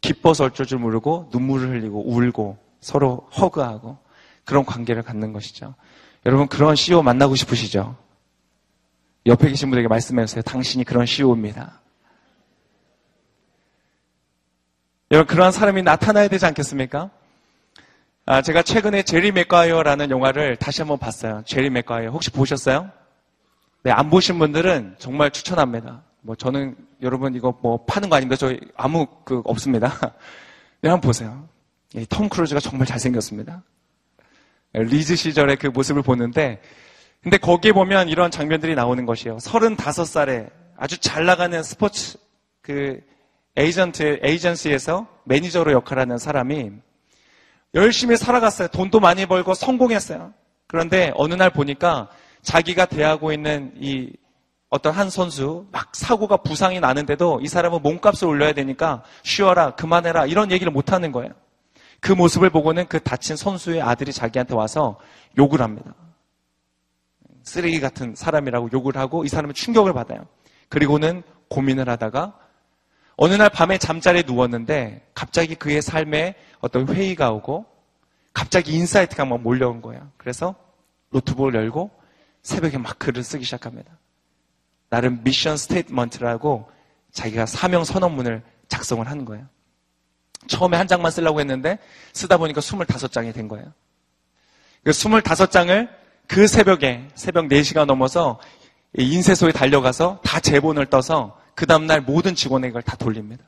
기뻐서 0.00 0.44
어쩔 0.44 0.66
줄 0.66 0.78
모르고 0.78 1.30
눈물을 1.32 1.70
흘리고 1.70 2.08
울고 2.08 2.58
서로 2.80 3.28
허그하고 3.36 3.98
그런 4.44 4.64
관계를 4.64 5.02
갖는 5.02 5.32
것이죠. 5.32 5.74
여러분 6.24 6.46
그런 6.46 6.76
CEO 6.76 7.02
만나고 7.02 7.34
싶으시죠? 7.34 7.96
옆에 9.26 9.48
계신 9.48 9.70
분에게 9.70 9.88
말씀해 9.88 10.26
주세요. 10.26 10.42
당신이 10.42 10.84
그런 10.84 11.06
CEO입니다. 11.06 11.80
여러분 15.10 15.26
그러한 15.26 15.52
사람이 15.52 15.82
나타나야 15.82 16.28
되지 16.28 16.46
않겠습니까? 16.46 17.10
아, 18.24 18.40
제가 18.40 18.62
최근에 18.62 19.02
제리 19.02 19.32
맥과이어라는 19.32 20.10
영화를 20.10 20.56
다시 20.56 20.80
한번 20.80 20.98
봤어요. 20.98 21.42
제리 21.44 21.70
맥과이어 21.70 22.10
혹시 22.10 22.30
보셨어요? 22.30 22.90
네, 23.82 23.90
안 23.90 24.10
보신 24.10 24.38
분들은 24.38 24.96
정말 24.98 25.30
추천합니다. 25.32 26.02
뭐 26.20 26.36
저는 26.36 26.76
여러분 27.02 27.34
이거 27.34 27.58
뭐 27.62 27.84
파는 27.84 28.08
거 28.08 28.16
아닙니다. 28.16 28.36
저 28.36 28.56
아무 28.76 29.06
그 29.24 29.42
없습니다. 29.44 29.92
네, 30.80 30.88
한번 30.88 31.00
보세요. 31.00 31.48
예, 31.96 32.04
톰 32.06 32.28
크루즈가 32.28 32.60
정말 32.60 32.86
잘생겼습니다. 32.86 33.62
예, 34.74 34.82
리즈 34.82 35.16
시절의 35.16 35.56
그 35.56 35.66
모습을 35.68 36.02
보는데 36.02 36.60
근데 37.22 37.36
거기에 37.36 37.72
보면 37.72 38.08
이런 38.08 38.30
장면들이 38.30 38.74
나오는 38.74 39.06
것이에요. 39.06 39.36
35살에 39.36 40.50
아주 40.76 40.98
잘 40.98 41.24
나가는 41.24 41.62
스포츠 41.62 42.18
그 42.62 43.00
에이전트, 43.56 44.20
에이전시에서 44.22 45.06
매니저로 45.24 45.72
역할하는 45.72 46.18
사람이 46.18 46.72
열심히 47.74 48.16
살아갔어요. 48.16 48.68
돈도 48.68 48.98
많이 49.00 49.26
벌고 49.26 49.54
성공했어요. 49.54 50.32
그런데 50.66 51.12
어느 51.14 51.34
날 51.34 51.50
보니까 51.50 52.08
자기가 52.42 52.86
대하고 52.86 53.32
있는 53.32 53.72
이 53.78 54.10
어떤 54.68 54.94
한 54.94 55.10
선수 55.10 55.66
막 55.70 55.94
사고가 55.94 56.38
부상이 56.38 56.80
나는데도 56.80 57.40
이 57.42 57.46
사람은 57.46 57.82
몸값을 57.82 58.26
올려야 58.26 58.52
되니까 58.52 59.02
쉬어라, 59.22 59.72
그만해라 59.72 60.26
이런 60.26 60.50
얘기를 60.50 60.72
못 60.72 60.92
하는 60.92 61.12
거예요. 61.12 61.32
그 62.02 62.10
모습을 62.10 62.50
보고는 62.50 62.88
그 62.88 62.98
다친 63.00 63.36
선수의 63.36 63.80
아들이 63.80 64.12
자기한테 64.12 64.56
와서 64.56 64.98
욕을 65.38 65.62
합니다. 65.62 65.94
쓰레기 67.44 67.78
같은 67.78 68.16
사람이라고 68.16 68.70
욕을 68.72 68.96
하고 68.96 69.24
이 69.24 69.28
사람은 69.28 69.54
충격을 69.54 69.92
받아요. 69.92 70.26
그리고는 70.68 71.22
고민을 71.48 71.88
하다가 71.88 72.36
어느 73.16 73.34
날 73.34 73.48
밤에 73.50 73.78
잠자리에 73.78 74.24
누웠는데 74.26 75.10
갑자기 75.14 75.54
그의 75.54 75.80
삶에 75.80 76.34
어떤 76.58 76.88
회의가 76.88 77.30
오고 77.30 77.66
갑자기 78.34 78.72
insight가 78.72 79.24
막 79.24 79.40
몰려온 79.40 79.80
거예요. 79.80 80.10
그래서 80.16 80.56
노트북을 81.10 81.54
열고 81.54 81.92
새벽에 82.42 82.78
막 82.78 82.98
글을 82.98 83.22
쓰기 83.22 83.44
시작합니다. 83.44 83.96
나름 84.88 85.20
mission 85.22 85.56
statement라고 85.56 86.68
자기가 87.12 87.46
사명 87.46 87.84
선언문을 87.84 88.42
작성을 88.66 89.08
하는 89.08 89.24
거예요. 89.24 89.46
처음에 90.46 90.76
한 90.76 90.86
장만 90.88 91.10
쓰려고 91.10 91.40
했는데 91.40 91.78
쓰다 92.12 92.36
보니까 92.36 92.60
25장이 92.60 93.34
된 93.34 93.48
거예요. 93.48 93.72
그 94.84 94.90
25장을 94.90 95.88
그 96.26 96.46
새벽에 96.46 97.08
새벽 97.14 97.46
4시가 97.48 97.84
넘어서 97.84 98.40
인쇄소에 98.96 99.52
달려가서 99.52 100.20
다 100.22 100.40
제본을 100.40 100.86
떠서 100.86 101.38
그 101.54 101.66
다음날 101.66 102.00
모든 102.00 102.34
직원에게 102.34 102.80
다 102.80 102.96
돌립니다. 102.96 103.44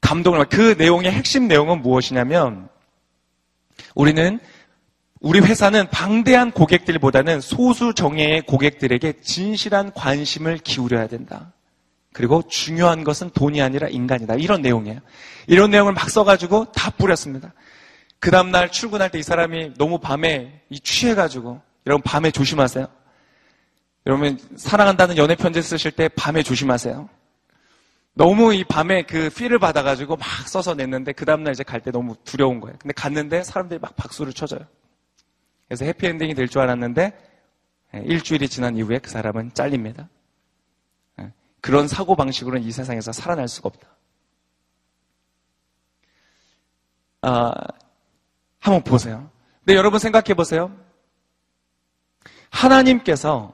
감동을, 0.00 0.46
그 0.46 0.76
내용의 0.78 1.10
핵심 1.10 1.48
내용은 1.48 1.82
무엇이냐면, 1.82 2.68
우리는, 3.94 4.38
우리 5.20 5.40
회사는 5.40 5.90
방대한 5.90 6.52
고객들보다는 6.52 7.40
소수 7.40 7.92
정예의 7.92 8.42
고객들에게 8.42 9.20
진실한 9.22 9.92
관심을 9.92 10.58
기울여야 10.58 11.08
된다. 11.08 11.52
그리고 12.16 12.42
중요한 12.48 13.04
것은 13.04 13.28
돈이 13.34 13.60
아니라 13.60 13.88
인간이다. 13.88 14.36
이런 14.36 14.62
내용이에요. 14.62 15.00
이런 15.48 15.70
내용을 15.70 15.92
막 15.92 16.08
써가지고 16.08 16.72
다 16.72 16.90
뿌렸습니다. 16.90 17.52
그 18.18 18.30
다음날 18.30 18.72
출근할 18.72 19.10
때 19.10 19.18
이 19.18 19.22
사람이 19.22 19.74
너무 19.76 19.98
밤에 19.98 20.62
취해가지고, 20.82 21.60
여러분 21.86 22.02
밤에 22.02 22.30
조심하세요. 22.30 22.88
여러분 24.06 24.38
사랑한다는 24.56 25.18
연애 25.18 25.34
편지 25.34 25.60
쓰실 25.60 25.90
때 25.90 26.08
밤에 26.08 26.42
조심하세요. 26.42 27.06
너무 28.14 28.54
이 28.54 28.64
밤에 28.64 29.02
그 29.02 29.28
필을 29.28 29.58
받아가지고 29.58 30.16
막 30.16 30.26
써서 30.48 30.72
냈는데 30.72 31.12
그 31.12 31.26
다음날 31.26 31.52
이제 31.52 31.62
갈 31.64 31.82
때 31.82 31.90
너무 31.90 32.16
두려운 32.24 32.60
거예요. 32.60 32.78
근데 32.80 32.94
갔는데 32.94 33.42
사람들이 33.42 33.78
막 33.78 33.94
박수를 33.94 34.32
쳐줘요. 34.32 34.60
그래서 35.68 35.84
해피엔딩이 35.84 36.32
될 36.34 36.48
줄 36.48 36.62
알았는데 36.62 37.12
예, 37.94 38.02
일주일이 38.06 38.48
지난 38.48 38.74
이후에 38.78 39.00
그 39.00 39.10
사람은 39.10 39.52
잘립니다. 39.52 40.08
예, 41.66 41.70
그런 41.70 41.88
사고방식으로는 41.88 42.64
이 42.64 42.70
세상에서 42.70 43.12
살아날 43.12 43.48
수가 43.48 43.68
없다. 43.68 43.88
아, 47.22 47.52
한번 48.60 48.84
보세요. 48.84 49.30
근데 49.64 49.76
여러분 49.76 49.98
생각해 49.98 50.34
보세요. 50.34 50.70
하나님께서 52.50 53.52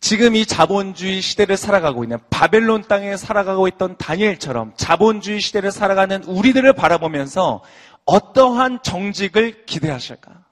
지금 0.00 0.34
이 0.34 0.44
자본주의 0.44 1.20
시대를 1.20 1.56
살아가고 1.56 2.04
있는 2.04 2.18
바벨론 2.30 2.82
땅에 2.82 3.16
살아가고 3.16 3.68
있던 3.68 3.96
다니엘처럼 3.96 4.74
자본주의 4.76 5.40
시대를 5.40 5.70
살아가는 5.70 6.22
우리들을 6.24 6.72
바라보면서 6.72 7.62
어떠한 8.04 8.82
정직을 8.82 9.66
기대하실까? 9.66 10.44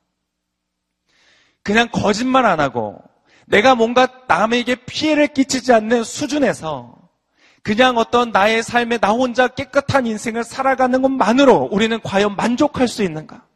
그냥 1.62 1.88
거짓말 1.92 2.46
안 2.46 2.60
하고 2.60 3.02
내가 3.46 3.74
뭔가 3.74 4.08
남에게 4.26 4.74
피해를 4.74 5.28
끼치지 5.28 5.72
않는 5.72 6.04
수준에서 6.04 6.94
그냥 7.62 7.96
어떤 7.96 8.30
나의 8.30 8.62
삶에 8.62 8.98
나 8.98 9.12
혼자 9.12 9.48
깨끗한 9.48 10.06
인생을 10.06 10.44
살아가는 10.44 11.00
것만으로 11.00 11.68
우리는 11.72 11.98
과연 12.02 12.36
만족할 12.36 12.88
수 12.88 13.02
있는가? 13.02 13.46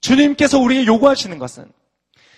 주님께서 0.00 0.58
우리에게 0.58 0.86
요구하시는 0.86 1.38
것은 1.38 1.70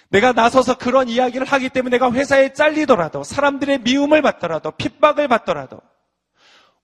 내가 0.09 0.33
나서서 0.33 0.77
그런 0.77 1.09
이야기를 1.09 1.47
하기 1.47 1.71
때문에 1.71 1.97
내가 1.97 2.13
회사에 2.13 2.53
잘리더라도 2.53 3.23
사람들의 3.25 3.79
미움을 3.83 4.23
받더라도 4.23 4.73
핍박을 4.73 5.29
받더라도 5.29 5.81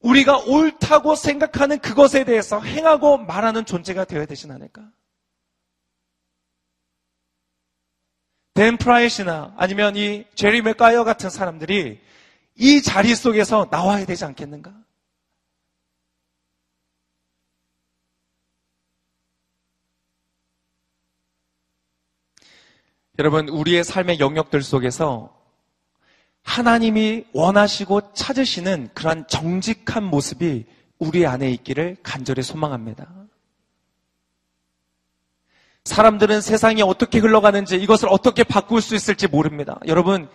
우리가 0.00 0.38
옳다고 0.38 1.16
생각하는 1.16 1.80
그것에 1.80 2.24
대해서 2.24 2.60
행하고 2.60 3.18
말하는 3.18 3.64
존재가 3.64 4.04
되어야 4.04 4.26
되진 4.26 4.52
않을까? 4.52 4.82
댄 8.58 8.76
프라이시나 8.76 9.54
아니면 9.56 9.94
이 9.94 10.24
제리 10.34 10.62
맥가이어 10.62 11.04
같은 11.04 11.30
사람들이 11.30 12.00
이 12.56 12.82
자리 12.82 13.14
속에서 13.14 13.68
나와야 13.70 14.04
되지 14.04 14.24
않겠는가? 14.24 14.74
여러분, 23.20 23.48
우리의 23.48 23.84
삶의 23.84 24.18
영역들 24.18 24.62
속에서 24.62 25.32
하나님이 26.42 27.26
원하시고 27.32 28.12
찾으시는 28.14 28.88
그러한 28.92 29.28
정직한 29.28 30.02
모습이 30.02 30.66
우리 30.98 31.26
안에 31.26 31.48
있기를 31.52 31.98
간절히 32.02 32.42
소망합니다. 32.42 33.27
사람들은 35.88 36.42
세상이 36.42 36.82
어떻게 36.82 37.18
흘러가는지 37.18 37.76
이것을 37.76 38.08
어떻게 38.10 38.44
바꿀 38.44 38.80
수 38.82 38.94
있을지 38.94 39.26
모릅니다. 39.26 39.80
여러분, 39.86 40.28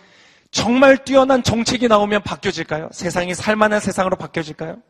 정말 0.50 1.04
뛰어난 1.04 1.42
정책이 1.42 1.88
나오면 1.88 2.22
바뀌어질까요? 2.22 2.90
세상이 2.92 3.34
살만한 3.34 3.80
세상으로 3.80 4.16
바뀌어질까요? 4.16 4.82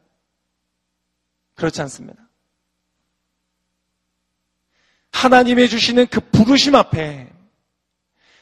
그렇지 1.55 1.81
않습니다. 1.83 2.21
하나님의 5.13 5.69
주시는 5.69 6.07
그 6.09 6.21
부르심 6.21 6.75
앞에 6.75 7.29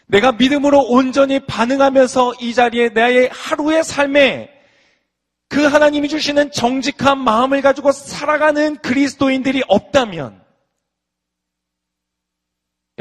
내가 0.07 0.33
믿음으로 0.33 0.81
온전히 0.81 1.41
반응하면서 1.41 2.35
이 2.41 2.55
자리에 2.55 2.91
나의 2.91 3.29
하루의 3.33 3.85
삶에 3.85 4.51
그 5.49 5.65
하나님이 5.65 6.09
주시는 6.09 6.51
정직한 6.53 7.19
마음을 7.19 7.61
가지고 7.63 7.93
살아가는 7.93 8.77
그리스도인들이 8.77 9.63
없다면 9.69 10.42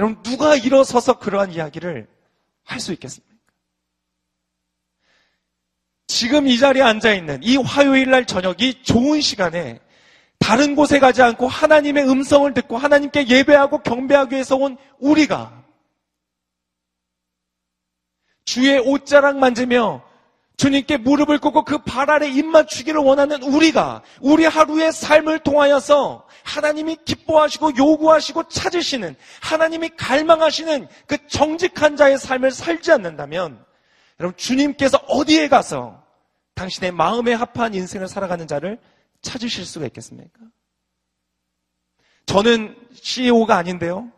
여러분 0.02 0.24
누가 0.24 0.56
일어서서 0.56 1.20
그러한 1.20 1.52
이야기를 1.52 2.08
할 2.64 2.80
수 2.80 2.92
있겠습니까? 2.94 3.32
지금 6.08 6.48
이 6.48 6.58
자리에 6.58 6.82
앉아 6.82 7.14
있는 7.14 7.40
이 7.44 7.56
화요일 7.58 8.10
날 8.10 8.26
저녁이 8.26 8.84
좋은 8.84 9.22
시간에 9.22 9.80
다른 10.40 10.76
곳에 10.76 10.98
가지 10.98 11.22
않고 11.22 11.48
하나님의 11.48 12.10
음성을 12.10 12.52
듣고 12.56 12.78
하나님께 12.78 13.28
예배하고 13.28 13.84
경배하기 13.84 14.34
위해서 14.34 14.56
온 14.56 14.76
우리가 15.00 15.64
주의 18.44 18.80
옷자락 18.80 19.38
만지며 19.38 20.04
주님께 20.62 20.98
무릎을 20.98 21.40
꿇고 21.40 21.66
그 21.66 21.80
발 21.80 22.12
아래 22.12 22.30
입 22.30 22.46
맞추기를 22.46 23.02
원하는 23.02 23.42
우리가 23.42 24.04
우리 24.22 24.46
하루의 24.46 24.92
삶을 24.92 25.40
통하여서 25.40 26.28
하나님이 26.44 26.98
기뻐하시고 27.04 27.78
요구하시고 27.78 28.48
찾으시는 28.48 29.16
하나님이 29.42 29.90
갈망하시는 29.98 30.88
그 31.08 31.18
정직한 31.28 31.96
자의 31.96 32.20
삶을 32.20 32.52
살지 32.52 32.92
않는다면 32.92 33.66
여러분 34.20 34.38
주님께서 34.38 35.00
어디에 35.08 35.48
가서 35.48 36.04
당신의 36.54 36.92
마음에 36.92 37.34
합한 37.34 37.74
인생을 37.74 38.08
살아가는 38.08 38.46
자를 38.46 38.80
찾으실 39.24 39.66
수가 39.66 39.88
있겠습니까? 39.88 40.40
저는 42.28 42.78
CEO가 42.94 43.58
아닌데요. 43.58 44.12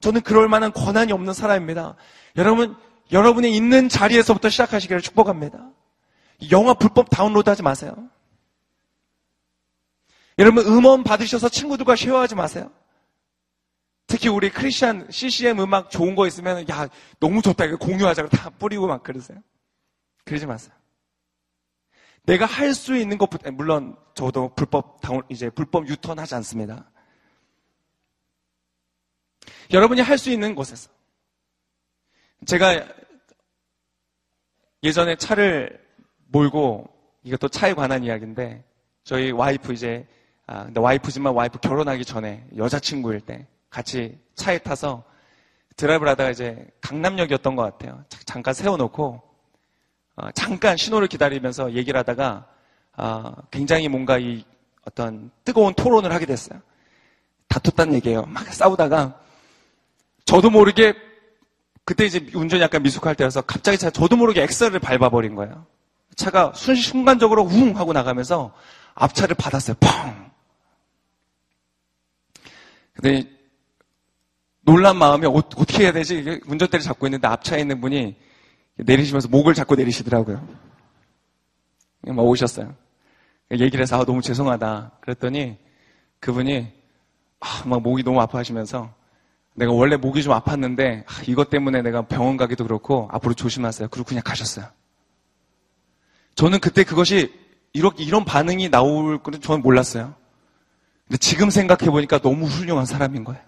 저는 0.00 0.20
그럴 0.20 0.48
만한 0.48 0.70
권한이 0.70 1.12
없는 1.12 1.32
사람입니다. 1.32 1.96
여러분 2.36 2.76
여러분이 3.12 3.54
있는 3.54 3.88
자리에서부터 3.88 4.48
시작하시기를 4.50 5.00
축복합니다. 5.02 5.70
영화 6.50 6.74
불법 6.74 7.10
다운로드 7.10 7.48
하지 7.48 7.62
마세요. 7.62 7.94
여러분 10.38 10.64
음원 10.66 11.02
받으셔서 11.04 11.48
친구들과 11.48 11.96
쉐어하지 11.96 12.34
마세요. 12.34 12.70
특히 14.06 14.28
우리 14.28 14.50
크리스천 14.50 15.10
CCM 15.10 15.60
음악 15.60 15.90
좋은 15.90 16.14
거 16.14 16.26
있으면 16.26 16.68
야 16.70 16.88
너무 17.20 17.42
좋다 17.42 17.64
이거 17.66 17.76
공유하자고 17.76 18.28
다 18.30 18.50
뿌리고 18.50 18.86
막 18.86 19.02
그러세요. 19.02 19.38
그러지 20.24 20.46
마세요. 20.46 20.74
내가 22.24 22.44
할 22.46 22.74
수 22.74 22.94
있는 22.96 23.16
것부터 23.18 23.50
물론 23.50 23.96
저도 24.14 24.54
불법 24.54 25.00
다운 25.00 25.22
이제 25.28 25.50
불법 25.50 25.88
유턴 25.88 26.18
하지 26.18 26.34
않습니다. 26.36 26.90
여러분이 29.72 30.00
할 30.02 30.18
수 30.18 30.30
있는 30.30 30.54
곳에서 30.54 30.90
제가 32.46 32.86
예전에 34.82 35.16
차를 35.16 35.80
몰고 36.28 36.88
이것도 37.22 37.48
차에 37.48 37.74
관한 37.74 38.04
이야기인데 38.04 38.64
저희 39.04 39.32
와이프 39.32 39.72
이제 39.72 40.06
아 40.46 40.64
근데 40.64 40.80
와이프지만 40.80 41.34
와이프 41.34 41.58
결혼하기 41.60 42.04
전에 42.04 42.46
여자친구일 42.56 43.20
때 43.20 43.46
같이 43.70 44.18
차에 44.34 44.58
타서 44.58 45.04
드라이브를 45.76 46.10
하다가 46.12 46.30
이제 46.30 46.66
강남역이었던 46.80 47.56
것 47.56 47.62
같아요. 47.62 48.04
잠깐 48.24 48.54
세워놓고 48.54 49.22
어, 50.16 50.30
잠깐 50.32 50.76
신호를 50.76 51.06
기다리면서 51.06 51.72
얘기를 51.72 51.98
하다가 51.98 52.46
어, 52.96 53.32
굉장히 53.50 53.88
뭔가 53.88 54.18
이 54.18 54.44
어떤 54.84 55.30
뜨거운 55.44 55.74
토론을 55.74 56.12
하게 56.12 56.26
됐어요. 56.26 56.60
다퉜다는 57.48 57.94
얘기예요. 57.94 58.22
막 58.22 58.52
싸우다가 58.52 59.20
저도 60.24 60.50
모르게 60.50 60.94
그때 61.88 62.04
이제 62.04 62.20
운전이 62.34 62.62
약간 62.62 62.82
미숙할 62.82 63.14
때여서 63.14 63.40
갑자기 63.40 63.78
차 63.78 63.88
저도 63.88 64.14
모르게 64.14 64.42
엑셀을 64.42 64.78
밟아버린 64.78 65.34
거예요. 65.34 65.64
차가 66.16 66.52
순, 66.54 66.74
순간적으로 66.74 67.44
웅 67.44 67.78
하고 67.78 67.94
나가면서 67.94 68.52
앞차를 68.94 69.34
받았어요. 69.36 69.74
펑! 69.80 70.30
근데 72.92 73.26
놀란 74.60 74.98
마음에 74.98 75.26
어, 75.26 75.40
떻게 75.48 75.84
해야 75.84 75.92
되지? 75.92 76.42
운전대를 76.46 76.84
잡고 76.84 77.06
있는데 77.06 77.26
앞차에 77.26 77.60
있는 77.60 77.80
분이 77.80 78.16
내리시면서 78.76 79.28
목을 79.28 79.54
잡고 79.54 79.74
내리시더라고요. 79.74 80.46
막 82.02 82.22
오셨어요. 82.22 82.74
얘기를 83.50 83.80
해서 83.80 83.98
아, 83.98 84.04
너무 84.04 84.20
죄송하다. 84.20 84.98
그랬더니 85.00 85.56
그분이 86.20 86.70
아, 87.40 87.62
막 87.64 87.80
목이 87.80 88.02
너무 88.02 88.20
아파하시면서 88.20 88.97
내가 89.58 89.72
원래 89.72 89.96
목이 89.96 90.22
좀 90.22 90.32
아팠는데 90.32 91.04
아, 91.06 91.22
이것 91.26 91.50
때문에 91.50 91.82
내가 91.82 92.02
병원 92.02 92.36
가기도 92.36 92.64
그렇고 92.64 93.08
앞으로 93.10 93.34
조심하세요. 93.34 93.88
그리고 93.88 94.06
그냥 94.06 94.22
가셨어요. 94.24 94.66
저는 96.36 96.60
그때 96.60 96.84
그것이 96.84 97.34
이렇게 97.72 98.04
이런 98.04 98.24
반응이 98.24 98.70
나올 98.70 99.18
거는 99.22 99.40
저는 99.40 99.60
몰랐어요. 99.62 100.14
근데 101.06 101.18
지금 101.18 101.50
생각해 101.50 101.90
보니까 101.90 102.18
너무 102.18 102.46
훌륭한 102.46 102.86
사람인 102.86 103.24
거예요. 103.24 103.42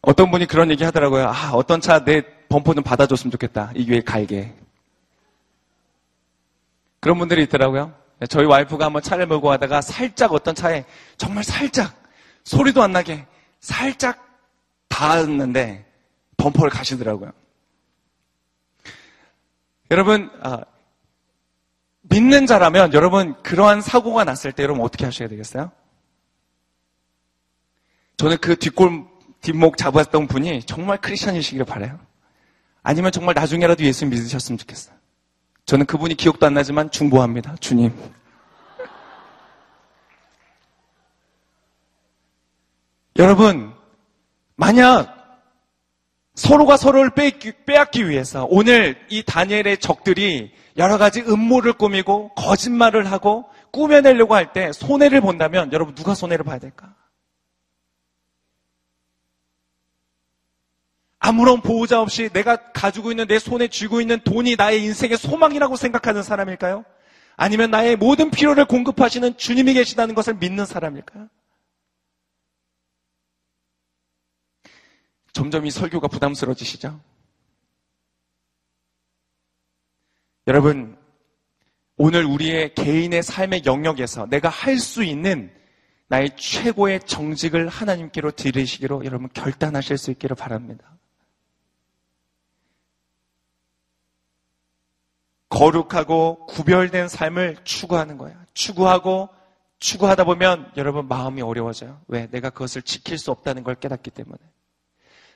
어떤 0.00 0.30
분이 0.30 0.46
그런 0.46 0.70
얘기 0.70 0.84
하더라고요. 0.84 1.26
아, 1.28 1.50
어떤 1.52 1.80
차 1.80 2.04
내 2.04 2.22
범퍼 2.48 2.74
좀 2.74 2.82
받아줬으면 2.84 3.30
좋겠다. 3.32 3.72
이 3.74 3.90
위에 3.90 4.00
갈게. 4.00 4.54
그런 7.00 7.18
분들이 7.18 7.42
있더라고요. 7.42 7.92
저희 8.28 8.46
와이프가 8.46 8.86
한번 8.86 9.02
차를 9.02 9.26
몰고 9.26 9.48
가다가 9.48 9.80
살짝 9.80 10.32
어떤 10.32 10.54
차에 10.54 10.84
정말 11.18 11.44
살짝 11.44 12.02
소리도 12.44 12.82
안 12.82 12.92
나게 12.92 13.26
살짝 13.60 14.26
닿았는데 14.88 15.84
범퍼를 16.38 16.70
가시더라고요. 16.70 17.32
여러분, 19.90 20.30
아, 20.42 20.62
믿는 22.02 22.46
자라면 22.46 22.94
여러분 22.94 23.40
그러한 23.42 23.80
사고가 23.80 24.24
났을 24.24 24.52
때 24.52 24.62
여러분 24.62 24.84
어떻게 24.84 25.04
하셔야 25.04 25.28
되겠어요? 25.28 25.70
저는 28.16 28.38
그 28.38 28.56
뒷골 28.56 29.04
뒷목 29.42 29.76
잡았던 29.76 30.26
분이 30.26 30.62
정말 30.62 30.98
크리스천이시기를 31.00 31.66
바래요. 31.66 32.00
아니면 32.82 33.12
정말 33.12 33.34
나중에라도 33.34 33.84
예수 33.84 34.06
믿으셨으면 34.06 34.58
좋겠어요. 34.58 34.96
저는 35.66 35.84
그분이 35.86 36.14
기억도 36.14 36.46
안 36.46 36.54
나지만 36.54 36.90
중보합니다. 36.90 37.56
주님. 37.58 37.92
여러분, 43.18 43.72
만약 44.54 45.14
서로가 46.34 46.76
서로를 46.76 47.10
빼앗기 47.64 48.08
위해서 48.08 48.46
오늘 48.50 48.96
이 49.08 49.22
다니엘의 49.22 49.78
적들이 49.78 50.52
여러 50.76 50.98
가지 50.98 51.22
음모를 51.22 51.72
꾸미고 51.72 52.34
거짓말을 52.34 53.10
하고 53.10 53.46
꾸며내려고 53.72 54.34
할 54.34 54.52
때 54.52 54.70
손해를 54.72 55.20
본다면 55.22 55.72
여러분 55.72 55.94
누가 55.94 56.14
손해를 56.14 56.44
봐야 56.44 56.58
될까? 56.58 56.94
아무런 61.26 61.60
보호자 61.60 62.00
없이 62.00 62.28
내가 62.28 62.70
가지고 62.70 63.10
있는 63.10 63.26
내 63.26 63.40
손에 63.40 63.66
쥐고 63.66 64.00
있는 64.00 64.20
돈이 64.20 64.54
나의 64.54 64.84
인생의 64.84 65.18
소망이라고 65.18 65.74
생각하는 65.74 66.22
사람일까요? 66.22 66.84
아니면 67.36 67.72
나의 67.72 67.96
모든 67.96 68.30
필요를 68.30 68.66
공급하시는 68.66 69.36
주님이 69.36 69.74
계시다는 69.74 70.14
것을 70.14 70.34
믿는 70.34 70.64
사람일까요? 70.64 71.28
점점 75.32 75.66
이 75.66 75.70
설교가 75.72 76.06
부담스러워지시죠? 76.06 77.00
여러분, 80.46 80.96
오늘 81.96 82.24
우리의 82.24 82.72
개인의 82.76 83.24
삶의 83.24 83.62
영역에서 83.66 84.26
내가 84.26 84.48
할 84.48 84.78
수 84.78 85.02
있는 85.02 85.52
나의 86.06 86.36
최고의 86.36 87.00
정직을 87.00 87.66
하나님께로 87.66 88.30
드리시기로 88.30 89.04
여러분 89.04 89.28
결단하실 89.34 89.98
수 89.98 90.12
있기를 90.12 90.36
바랍니다. 90.36 90.96
거룩하고 95.48 96.46
구별된 96.46 97.08
삶을 97.08 97.58
추구하는 97.64 98.18
거야. 98.18 98.34
추구하고 98.54 99.28
추구하다 99.78 100.24
보면 100.24 100.72
여러분 100.76 101.06
마음이 101.08 101.42
어려워져요. 101.42 102.00
왜? 102.08 102.28
내가 102.30 102.50
그것을 102.50 102.82
지킬 102.82 103.18
수 103.18 103.30
없다는 103.30 103.62
걸 103.62 103.74
깨닫기 103.74 104.10
때문에. 104.10 104.38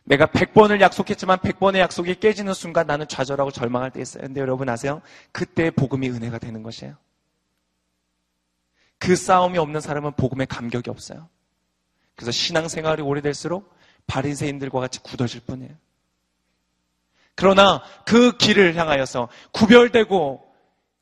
내가 0.04 0.26
100번을 0.26 0.80
약속했지만 0.80 1.38
100번의 1.38 1.78
약속이 1.78 2.16
깨지는 2.16 2.54
순간 2.54 2.86
나는 2.86 3.06
좌절하고 3.06 3.50
절망할 3.50 3.90
때 3.90 4.00
있어요. 4.00 4.24
근데 4.24 4.40
여러분 4.40 4.68
아세요? 4.68 5.02
그때 5.30 5.70
복음이 5.70 6.08
은혜가 6.10 6.38
되는 6.38 6.62
것이에요. 6.62 6.96
그 8.98 9.14
싸움이 9.14 9.58
없는 9.58 9.80
사람은 9.80 10.12
복음에 10.12 10.46
감격이 10.46 10.90
없어요. 10.90 11.28
그래서 12.16 12.32
신앙생활이 12.32 13.02
오래될수록 13.02 13.74
바리새인들과 14.06 14.80
같이 14.80 15.00
굳어질 15.02 15.42
뿐이에요. 15.42 15.72
그러나 17.40 17.80
그 18.04 18.36
길을 18.36 18.76
향하여서 18.76 19.30
구별되고 19.52 20.44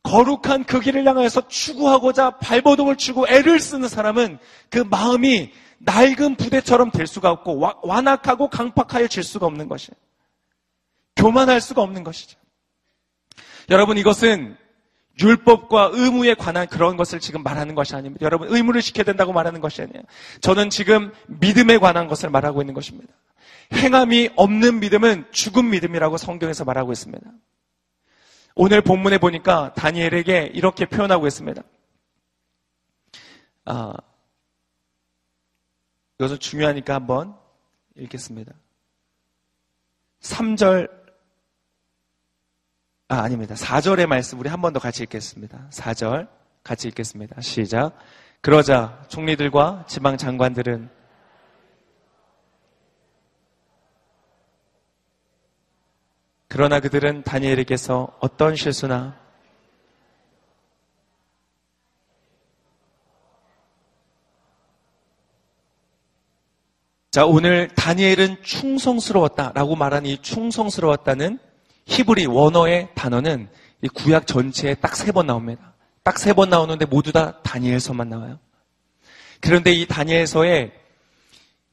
거룩한 0.04 0.64
그 0.66 0.78
길을 0.78 1.04
향하여서 1.04 1.48
추구하고자 1.48 2.38
발버둥을 2.38 2.94
치고 2.94 3.26
애를 3.28 3.58
쓰는 3.58 3.88
사람은 3.88 4.38
그 4.70 4.78
마음이 4.78 5.50
낡은 5.78 6.36
부대처럼 6.36 6.92
될 6.92 7.08
수가 7.08 7.32
없고 7.32 7.60
완악하고 7.82 8.50
강팍하여질 8.50 9.24
수가 9.24 9.46
없는 9.46 9.68
것이에요. 9.68 9.96
교만할 11.16 11.60
수가 11.60 11.82
없는 11.82 12.04
것이죠. 12.04 12.38
여러분 13.70 13.98
이것은 13.98 14.56
율법과 15.20 15.90
의무에 15.92 16.34
관한 16.34 16.68
그런 16.68 16.96
것을 16.96 17.18
지금 17.18 17.42
말하는 17.42 17.74
것이 17.74 17.96
아닙니다. 17.96 18.24
여러분 18.24 18.46
의무를 18.48 18.80
지켜야 18.80 19.02
된다고 19.02 19.32
말하는 19.32 19.60
것이 19.60 19.82
아니에요. 19.82 20.04
저는 20.40 20.70
지금 20.70 21.12
믿음에 21.26 21.78
관한 21.78 22.06
것을 22.06 22.30
말하고 22.30 22.62
있는 22.62 22.74
것입니다. 22.74 23.12
행함이 23.72 24.30
없는 24.36 24.80
믿음은 24.80 25.30
죽은 25.32 25.70
믿음이라고 25.70 26.16
성경에서 26.16 26.64
말하고 26.64 26.92
있습니다. 26.92 27.30
오늘 28.54 28.80
본문에 28.82 29.18
보니까 29.18 29.72
다니엘에게 29.74 30.50
이렇게 30.54 30.86
표현하고 30.86 31.26
있습니다. 31.26 31.62
아, 33.66 33.92
이것은 36.18 36.38
중요하니까 36.40 36.94
한번 36.94 37.36
읽겠습니다. 37.96 38.52
3절, 40.20 40.90
아, 43.08 43.18
아닙니다. 43.20 43.54
4절의 43.54 44.06
말씀 44.06 44.40
우리 44.40 44.48
한 44.48 44.60
번 44.60 44.72
더 44.72 44.80
같이 44.80 45.04
읽겠습니다. 45.04 45.68
4절 45.70 46.28
같이 46.64 46.88
읽겠습니다. 46.88 47.40
시작. 47.40 47.96
그러자 48.40 49.04
총리들과 49.08 49.84
지방 49.88 50.16
장관들은 50.16 50.90
그러나 56.48 56.80
그들은 56.80 57.22
다니엘에게서 57.24 58.16
어떤 58.20 58.56
실수나 58.56 59.16
자, 67.10 67.24
오늘 67.24 67.68
다니엘은 67.74 68.42
충성스러웠다라고 68.42 69.76
말한 69.76 70.06
이 70.06 70.18
충성스러웠다는 70.20 71.38
히브리 71.86 72.26
원어의 72.26 72.90
단어는 72.94 73.48
이 73.82 73.88
구약 73.88 74.26
전체에 74.26 74.74
딱 74.74 74.92
세 74.94 75.12
번 75.12 75.26
나옵니다. 75.26 75.74
딱 76.04 76.16
세 76.18 76.34
번 76.34 76.50
나오는데 76.50 76.84
모두 76.84 77.12
다 77.12 77.40
다니엘서만 77.42 78.08
나와요. 78.08 78.38
그런데 79.40 79.72
이 79.72 79.86
다니엘서에 79.86 80.72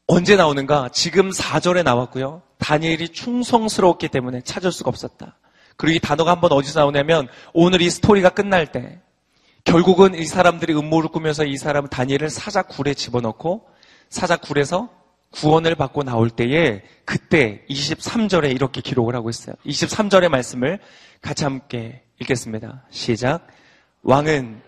언제 0.07 0.36
나오는가? 0.36 0.89
지금 0.93 1.32
4절에 1.32 1.84
나왔고요. 1.84 2.41
다니엘이 2.58 3.10
충성스러웠기 3.10 4.10
때문에 4.10 4.41
찾을 4.41 4.72
수가 4.72 4.89
없었다. 4.89 5.38
그리고 5.78 5.95
이 5.95 5.99
단어가 5.99 6.32
한번 6.32 6.51
어디서 6.51 6.80
나오냐면 6.80 7.28
오늘 7.53 7.82
이 7.82 7.89
스토리가 7.89 8.30
끝날 8.30 8.72
때 8.72 8.99
결국은 9.64 10.16
이 10.16 10.26
사람들이 10.26 10.74
음모를 10.74 11.10
꾸면서 11.10 11.43
이 11.43 11.58
사람은 11.58 11.89
다니엘을 11.89 12.30
사자 12.30 12.62
굴에 12.62 12.93
집어넣고 12.93 13.68
사자 14.10 14.38
굴에서 14.38 14.89
구원을 15.32 15.76
받고 15.76 16.03
나올 16.03 16.30
때에 16.30 16.82
그때 17.03 17.64
23절에 17.70 18.51
이렇게 18.51 18.80
기록을 18.82 19.16
하고 19.16 19.30
있어요. 19.30 19.56
23절의 19.66 20.30
말씀을 20.30 20.80
같이 21.22 21.43
함께 21.43 22.03
읽겠습니다. 22.22 22.84
시작. 22.89 23.47
왕은 24.03 24.62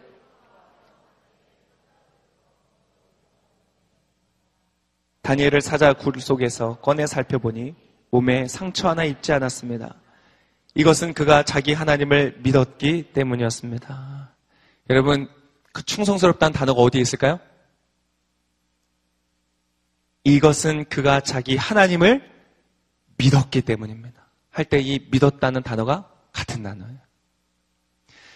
다니엘을 5.27 5.59
사자 5.59 5.91
굴 5.91 6.21
속에서 6.21 6.77
꺼내 6.79 7.05
살펴보니 7.05 7.75
몸에 8.11 8.47
상처 8.47 8.87
하나 8.87 9.03
입지 9.03 9.33
않았습니다. 9.33 9.95
이것은 10.73 11.13
그가 11.13 11.43
자기 11.43 11.73
하나님을 11.73 12.37
믿었기 12.43 13.11
때문이었습니다. 13.11 14.33
여러분, 14.89 15.27
그 15.73 15.83
충성스럽다는 15.83 16.53
단어가 16.53 16.81
어디에 16.81 17.01
있을까요? 17.01 17.41
이것은 20.23 20.85
그가 20.85 21.19
자기 21.19 21.57
하나님을 21.57 22.23
믿었기 23.17 23.63
때문입니다. 23.63 24.29
할 24.49 24.63
때 24.63 24.79
이 24.79 25.07
믿었다는 25.11 25.61
단어가 25.61 26.09
같은 26.31 26.63
단어예요. 26.63 26.99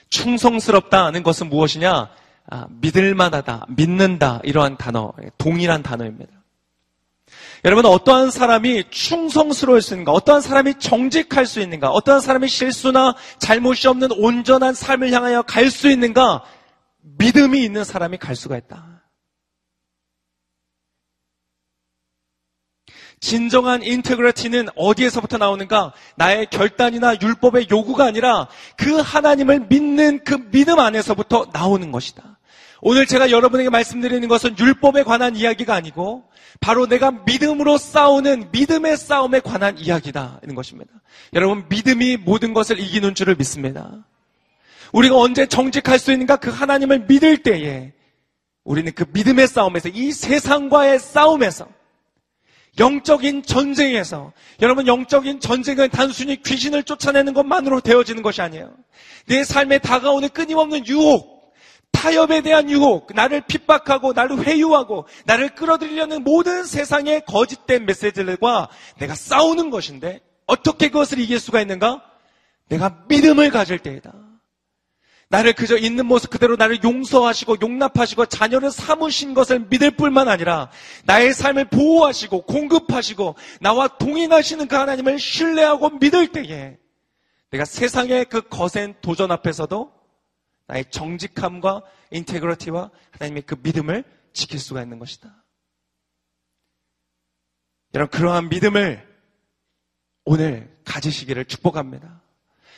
충성스럽다는 0.10 1.24
것은 1.24 1.48
무엇이냐? 1.48 2.10
아, 2.48 2.68
믿을만하다, 2.70 3.68
믿는다, 3.70 4.42
이러한 4.44 4.76
단어, 4.76 5.14
동일한 5.38 5.84
단어입니다. 5.84 6.41
여러분 7.64 7.86
어떠한 7.86 8.32
사람이 8.32 8.86
충성스러울 8.90 9.82
수 9.82 9.94
있는가? 9.94 10.12
어떠한 10.12 10.42
사람이 10.42 10.80
정직할 10.80 11.46
수 11.46 11.60
있는가? 11.60 11.92
어떠한 11.92 12.20
사람이 12.22 12.48
실수나 12.48 13.16
잘못이 13.38 13.88
없는 13.88 14.12
온전한 14.14 14.74
삶을 14.74 15.12
향하여 15.12 15.44
갈 15.44 15.70
수 15.70 15.90
있는가? 15.90 16.44
믿음이 17.02 17.64
있는 17.64 17.84
사람이 17.84 18.18
갈 18.18 18.36
수가 18.36 18.58
있다. 18.58 19.04
진정한 23.20 23.84
인테그리티는 23.84 24.70
어디에서부터 24.76 25.38
나오는가? 25.38 25.94
나의 26.16 26.48
결단이나 26.50 27.16
율법의 27.22 27.68
요구가 27.70 28.06
아니라 28.06 28.48
그 28.76 28.98
하나님을 28.98 29.68
믿는 29.70 30.24
그 30.24 30.50
믿음 30.50 30.80
안에서부터 30.80 31.46
나오는 31.54 31.92
것이다. 31.92 32.40
오늘 32.82 33.06
제가 33.06 33.30
여러분에게 33.30 33.70
말씀드리는 33.70 34.28
것은 34.28 34.58
율법에 34.58 35.04
관한 35.04 35.36
이야기가 35.36 35.76
아니고 35.76 36.24
바로 36.60 36.88
내가 36.88 37.12
믿음으로 37.12 37.78
싸우는 37.78 38.50
믿음의 38.52 38.98
싸움에 38.98 39.40
관한 39.40 39.78
이야기다는 39.78 40.56
것입니다. 40.56 40.92
여러분 41.34 41.66
믿음이 41.70 42.18
모든 42.18 42.54
것을 42.54 42.80
이기는 42.80 43.14
줄을 43.14 43.36
믿습니다. 43.36 44.06
우리가 44.94 45.16
언제 45.16 45.46
정직할 45.46 46.00
수 46.00 46.12
있는가 46.12 46.38
그 46.38 46.50
하나님을 46.50 47.06
믿을 47.08 47.38
때에 47.38 47.94
우리는 48.64 48.92
그 48.94 49.06
믿음의 49.14 49.48
싸움에서 49.48 49.90
이 49.90 50.12
세상과의 50.12 51.00
싸움에서 51.00 51.68
영적인 52.80 53.44
전쟁에서 53.44 54.34
여러분 54.62 54.88
영적인 54.88 55.40
전쟁은 55.40 55.90
단순히 55.90 56.42
귀신을 56.42 56.84
쫓아내는 56.84 57.34
것만으로 57.34 57.82
되어지는 57.82 58.24
것이 58.24 58.42
아니에요. 58.42 58.74
내 59.28 59.44
삶에 59.44 59.80
다가오는 59.80 60.30
끊임없는 60.30 60.88
유혹, 60.88 61.31
타협에 61.92 62.42
대한 62.42 62.70
유혹, 62.70 63.14
나를 63.14 63.42
핍박하고 63.42 64.14
나를 64.14 64.46
회유하고 64.46 65.08
나를 65.26 65.56
끌어들이려는 65.56 66.24
모든 66.24 66.64
세상의 66.64 67.26
거짓된 67.26 67.86
메시지들과 67.86 68.70
내가 68.98 69.14
싸우는 69.14 69.70
것인데 69.70 70.22
어떻게 70.48 70.90
그것을 70.90 71.20
이길 71.20 71.40
수가 71.40 71.62
있는가? 71.62 72.04
내가 72.70 73.04
믿음을 73.08 73.52
가질 73.52 73.80
때이다. 73.80 74.14
나를 75.32 75.54
그저 75.54 75.78
있는 75.78 76.06
모습 76.06 76.30
그대로 76.30 76.58
나를 76.58 76.84
용서하시고 76.84 77.58
용납하시고 77.62 78.26
자녀를 78.26 78.70
삼으신 78.70 79.34
것을 79.34 79.68
믿을 79.70 79.92
뿐만 79.92 80.28
아니라 80.28 80.70
나의 81.06 81.34
삶을 81.34 81.66
보호하시고 81.70 82.42
공급하시고 82.42 83.36
나와 83.62 83.88
동행하시는 83.88 84.68
그 84.68 84.76
하나님을 84.76 85.20
신뢰하고 85.20 85.92
믿을 86.00 86.28
때에 86.34 86.78
내가 87.50 87.64
세상의 87.64 88.26
그 88.26 88.42
거센 88.42 88.94
도전 89.02 89.32
앞에서도 89.32 90.01
나의 90.72 90.86
정직함과 90.90 91.84
인테그러티와 92.12 92.92
하나님의 93.12 93.44
그 93.44 93.56
믿음을 93.62 94.06
지킬 94.32 94.58
수가 94.58 94.82
있는 94.82 95.00
것이다. 95.00 95.44
여러분 97.94 98.18
그러한 98.18 98.48
믿음을 98.48 99.06
오늘 100.24 100.74
가지시기를 100.86 101.44
축복합니다. 101.46 102.22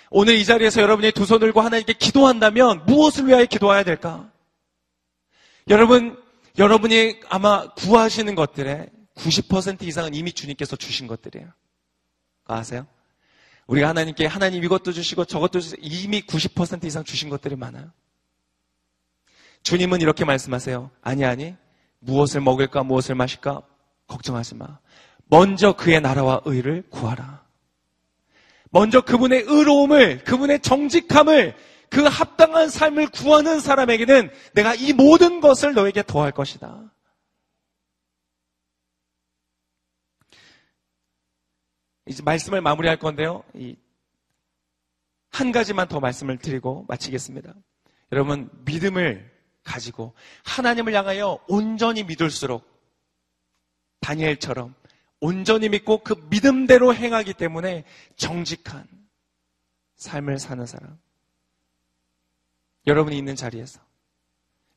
오늘 0.09 0.35
이 0.35 0.43
자리에서 0.45 0.81
여러분이 0.81 1.11
두 1.11 1.25
손을 1.25 1.41
들고 1.41 1.61
하나님께 1.61 1.93
기도한다면 1.93 2.85
무엇을 2.85 3.27
위하여 3.27 3.45
기도해야 3.45 3.83
될까? 3.83 4.31
여러분, 5.69 6.21
여러분이 6.57 7.21
아마 7.29 7.73
구하시는 7.75 8.33
것들의 8.33 8.89
90% 9.15 9.83
이상은 9.83 10.15
이미 10.15 10.33
주님께서 10.33 10.75
주신 10.75 11.05
것들이에요. 11.05 11.47
아세요? 12.45 12.87
우리가 13.67 13.87
하나님께 13.89 14.25
하나님 14.25 14.63
이것도 14.63 14.91
주시고 14.91 15.25
저것도 15.25 15.59
주시고 15.59 15.81
이미 15.81 16.21
90% 16.21 16.83
이상 16.85 17.03
주신 17.03 17.29
것들이 17.29 17.55
많아요. 17.55 17.91
주님은 19.63 20.01
이렇게 20.01 20.25
말씀하세요. 20.25 20.91
아니, 21.01 21.25
아니. 21.25 21.55
무엇을 21.99 22.41
먹을까, 22.41 22.83
무엇을 22.83 23.15
마실까? 23.15 23.61
걱정하지 24.07 24.55
마. 24.55 24.79
먼저 25.25 25.73
그의 25.73 26.01
나라와 26.01 26.41
의를 26.45 26.83
구하라. 26.89 27.43
먼저 28.71 29.01
그분의 29.01 29.43
의로움을, 29.47 30.23
그분의 30.23 30.59
정직함을, 30.59 31.55
그 31.89 32.03
합당한 32.03 32.69
삶을 32.69 33.07
구하는 33.09 33.59
사람에게는 33.59 34.31
내가 34.53 34.73
이 34.73 34.93
모든 34.93 35.39
것을 35.39 35.73
너에게 35.73 36.03
더할 36.05 36.31
것이다. 36.31 36.82
이제 42.05 42.21
말씀을 42.23 42.61
마무리할 42.61 42.97
건데요. 42.97 43.43
한 45.31 45.51
가지만 45.51 45.87
더 45.87 45.99
말씀을 45.99 46.37
드리고 46.37 46.85
마치겠습니다. 46.87 47.53
여러분, 48.11 48.49
믿음을 48.65 49.31
가지고 49.63 50.13
하나님을 50.43 50.93
향하여 50.93 51.39
온전히 51.47 52.03
믿을수록 52.03 52.63
다니엘처럼 54.01 54.75
온전히 55.19 55.69
믿고 55.69 55.99
그 55.99 56.15
믿음대로 56.29 56.93
행하기 56.93 57.33
때문에 57.33 57.85
정직한 58.17 58.85
삶을 59.95 60.37
사는 60.37 60.65
사람. 60.65 60.99
여러분이 62.85 63.17
있는 63.17 63.35
자리에서 63.37 63.79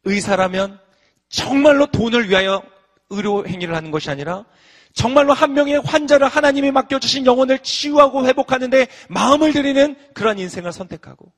의사라면 0.05 0.81
정말로 1.29 1.87
돈을 1.87 2.31
위하여 2.31 2.63
의료 3.11 3.45
행위를 3.45 3.75
하는 3.75 3.91
것이 3.91 4.09
아니라 4.09 4.47
정말로 4.97 5.35
한 5.35 5.53
명의 5.53 5.79
환자를 5.79 6.27
하나님이 6.27 6.71
맡겨주신 6.73 7.27
영혼을 7.27 7.59
치유하고 7.59 8.27
회복하는데 8.27 8.89
마음을 9.11 9.53
들이는 9.53 9.95
그런 10.15 10.39
인생을 10.39 10.73
선택하고 10.73 11.33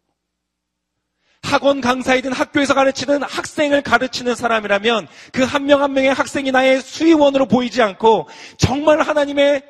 학원 1.42 1.80
강사이든 1.80 2.32
학교에서 2.32 2.74
가르치는 2.74 3.24
학생을 3.24 3.82
가르치는 3.82 4.36
사람이라면 4.36 5.08
그 5.32 5.42
한명한 5.42 5.92
명의 5.92 6.14
학생이 6.14 6.52
나의 6.52 6.80
수의원으로 6.80 7.46
보이지 7.46 7.82
않고 7.82 8.28
정말 8.58 9.00
하나님의 9.00 9.62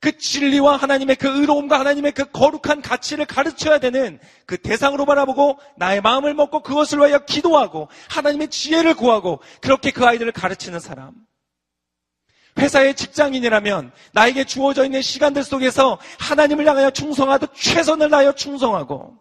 그 0.00 0.16
진리와 0.16 0.76
하나님의 0.76 1.16
그 1.16 1.28
의로움과 1.28 1.78
하나님의 1.80 2.12
그 2.12 2.24
거룩한 2.30 2.80
가치를 2.80 3.26
가르쳐야 3.26 3.78
되는 3.78 4.20
그 4.46 4.56
대상으로 4.56 5.04
바라보고 5.04 5.58
나의 5.76 6.00
마음을 6.00 6.32
먹고 6.32 6.62
그것을 6.62 6.98
위하여 6.98 7.18
기도하고 7.18 7.88
하나님의 8.08 8.48
지혜를 8.48 8.94
구하고 8.94 9.40
그렇게 9.60 9.90
그 9.90 10.06
아이들을 10.06 10.32
가르치는 10.32 10.80
사람. 10.80 11.12
회사의 12.58 12.94
직장인이라면 12.94 13.92
나에게 14.12 14.44
주어져 14.44 14.84
있는 14.84 15.02
시간들 15.02 15.42
속에서 15.42 15.98
하나님을 16.20 16.66
향하여 16.66 16.90
충성하듯 16.90 17.54
최선을 17.54 18.10
다하여 18.10 18.32
충성하고 18.32 19.18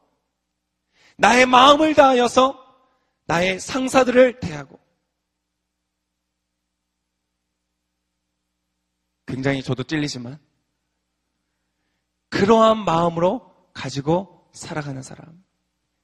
나의 1.18 1.46
마음을 1.46 1.96
다하여서 1.96 2.60
나의 3.26 3.60
상사들을 3.60 4.40
대하고 4.40 4.80
굉장히 9.26 9.64
저도 9.64 9.84
찔리지만 9.84 10.40
그러한 12.30 12.84
마음으로 12.84 13.52
가지고 13.74 14.48
살아가는 14.52 15.02
사람. 15.02 15.44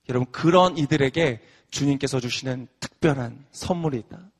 여러분, 0.10 0.32
그런 0.32 0.78
이들에게 0.78 1.42
주님께서 1.70 2.20
주시는 2.20 2.68
특별한 2.80 3.46
선물이 3.52 3.98
있다. 4.00 4.32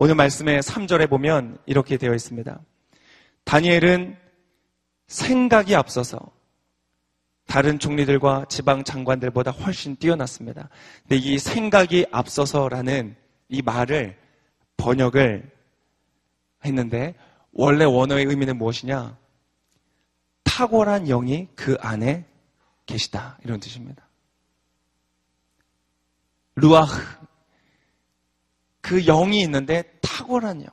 오늘 0.00 0.14
말씀의 0.14 0.62
3절에 0.62 1.10
보면 1.10 1.58
이렇게 1.66 1.96
되어 1.96 2.14
있습니다. 2.14 2.60
다니엘은 3.42 4.16
생각이 5.08 5.74
앞서서 5.74 6.20
다른 7.48 7.80
총리들과 7.80 8.44
지방 8.48 8.84
장관들보다 8.84 9.50
훨씬 9.50 9.96
뛰어났습니다. 9.96 10.68
근데 11.02 11.16
이 11.16 11.36
생각이 11.36 12.06
앞서서라는 12.12 13.16
이 13.48 13.60
말을 13.60 14.16
번역을 14.76 15.50
했는데 16.64 17.16
원래 17.50 17.84
원어의 17.84 18.26
의미는 18.26 18.56
무엇이냐? 18.56 19.18
탁월한 20.44 21.06
영이 21.06 21.48
그 21.56 21.76
안에 21.80 22.24
계시다. 22.86 23.36
이런 23.42 23.58
뜻입니다. 23.58 24.06
루아흐. 26.54 27.17
그 28.80 29.04
영이 29.04 29.40
있는데 29.42 29.82
탁월한 30.00 30.64
영. 30.64 30.70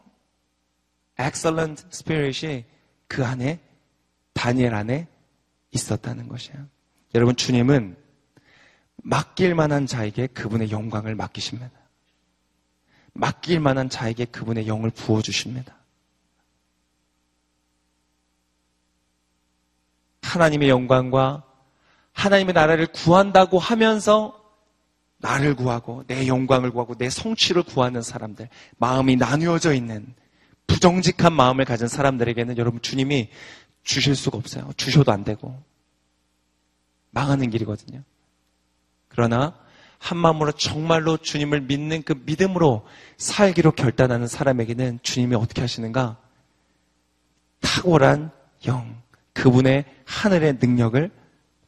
excellent 1.20 1.86
spirit이 1.91 2.66
그 3.08 3.26
안에 3.26 3.60
다니엘 4.34 4.74
안에 4.74 5.08
있었다는 5.72 6.28
것이에요. 6.28 6.66
여러분, 7.14 7.36
주님은 7.36 7.97
맡길 8.97 9.56
만한 9.56 9.86
자에게 9.86 10.28
그분의 10.28 10.72
영광을 10.72 11.16
맡기십니다. 11.16 11.72
맡길 13.14 13.60
만한 13.60 13.89
자에게 13.89 14.26
그분의 14.26 14.68
영을 14.68 14.89
부어 14.89 15.22
주십니다. 15.22 15.76
하나님의 20.22 20.70
영광과 20.70 21.43
하나님의 22.12 22.53
나라를 22.53 22.88
구한다고 22.88 23.60
하면서 23.60 24.34
나를 25.18 25.55
구하고 25.55 26.03
내 26.07 26.28
영광을 26.28 26.72
구하고 26.72 26.95
내 26.95 27.09
성취를 27.09 27.63
구하는 27.63 28.01
사람들, 28.01 28.49
마음이 28.78 29.16
나누어져 29.16 29.74
있는 29.74 30.13
부정직한 30.68 31.34
마음을 31.34 31.66
가진 31.66 31.88
사람들에게는 31.88 32.57
여러분 32.57 32.82
주님이 32.82 33.30
주실 33.84 34.16
수가 34.16 34.38
없어요. 34.38 34.72
주셔도 34.78 35.11
안 35.11 35.24
되고. 35.24 35.61
망하는 37.11 37.49
길이거든요. 37.49 38.03
그러나 39.07 39.57
한 39.97 40.18
마음으로 40.18 40.51
정말로 40.51 41.18
주님을 41.18 41.61
믿는 41.61 42.03
그 42.03 42.22
믿음으로 42.26 42.86
살기로 43.18 43.72
결단하는 43.72 44.28
사람에게는 44.28 44.99
주님이 45.01 45.36
어떻게 45.36 45.61
하시는가? 45.61 46.18
탁월한 47.61 48.32
영, 48.68 49.01
그분의 49.34 49.86
하늘의 50.05 50.57
능력을 50.61 51.09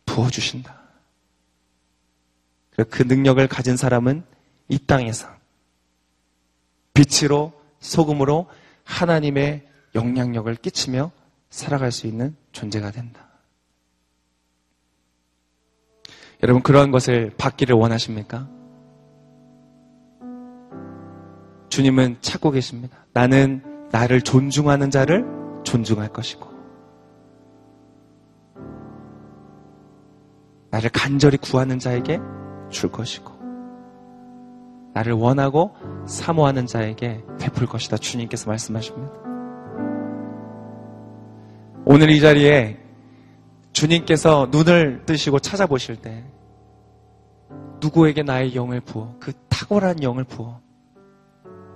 부어주신다. 0.06 0.77
그 2.84 3.04
능력을 3.04 3.46
가진 3.48 3.76
사람은 3.76 4.24
이 4.70 4.78
땅에서 4.78 5.28
빛으로 6.94 7.54
소금으로 7.80 8.48
하나님의 8.84 9.68
영향력을 9.96 10.54
끼치며 10.56 11.12
살아갈 11.50 11.92
수 11.92 12.08
있는 12.08 12.36
존재가 12.52 12.92
된다. 12.92 13.28
여러분, 16.44 16.62
그러한 16.62 16.92
것을 16.92 17.32
받기를 17.38 17.76
원하십니까? 17.76 18.48
주님은 21.70 22.18
찾고 22.22 22.52
계십니다. 22.52 23.06
나는 23.14 23.64
나를 23.92 24.22
존중하는 24.22 24.92
자를 24.92 25.26
존중할 25.64 26.10
것이고, 26.10 26.48
나를 30.70 30.90
간절히 30.92 31.38
구하는 31.38 31.80
자에게 31.80 32.20
줄 32.70 32.92
것이고, 32.92 33.38
나를 34.94 35.14
원하고 35.14 35.76
사모하는 36.08 36.66
자에게 36.66 37.24
베풀 37.40 37.68
것이다. 37.68 37.98
주님께서 37.98 38.50
말씀하십니다. 38.50 39.14
오늘 41.86 42.10
이 42.10 42.20
자리에 42.20 42.80
주님께서 43.72 44.50
눈을 44.52 45.06
뜨시고 45.06 45.40
찾아보실 45.40 45.98
때 45.98 46.26
누구에게 47.80 48.24
나의 48.24 48.56
영을 48.56 48.82
부어 48.82 49.16
그 49.20 49.32
탁월한 49.50 50.02
영을 50.02 50.24
부어 50.24 50.60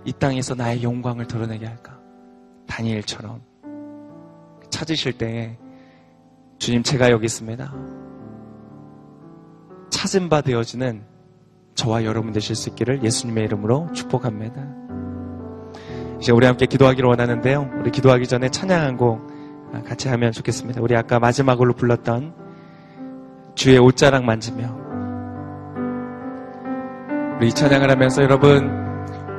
이 0.04 0.12
땅에서 0.12 0.56
나의 0.56 0.82
영광을 0.82 1.28
드러내게 1.28 1.68
할까? 1.68 2.00
다니엘처럼 2.68 3.42
찾으실 4.72 5.18
때에 5.20 5.58
주님 6.58 6.82
제가 6.82 7.12
여기 7.12 7.26
있습니다. 7.26 8.01
찾은 10.02 10.30
바 10.30 10.42
되어지는 10.42 11.04
저와 11.76 12.06
여러분 12.06 12.32
되실 12.32 12.56
수 12.56 12.70
있기를 12.70 13.04
예수님의 13.04 13.44
이름으로 13.44 13.88
축복합니다. 13.94 14.66
이제 16.20 16.32
우리 16.32 16.48
함께 16.48 16.66
기도하기를 16.66 17.08
원하는데요. 17.08 17.70
우리 17.80 17.92
기도하기 17.92 18.26
전에 18.26 18.50
찬양 18.50 18.82
한 18.82 18.98
곡 18.98 19.22
같이 19.86 20.10
하면 20.10 20.32
좋겠습니다. 20.32 20.82
우리 20.82 20.96
아까 20.96 21.20
마지막으로 21.20 21.74
불렀던 21.74 22.34
주의 23.54 23.78
옷자락 23.78 24.24
만지며 24.24 24.76
우리 27.38 27.50
이 27.50 27.54
찬양을 27.54 27.92
하면서 27.92 28.24
여러분 28.24 28.72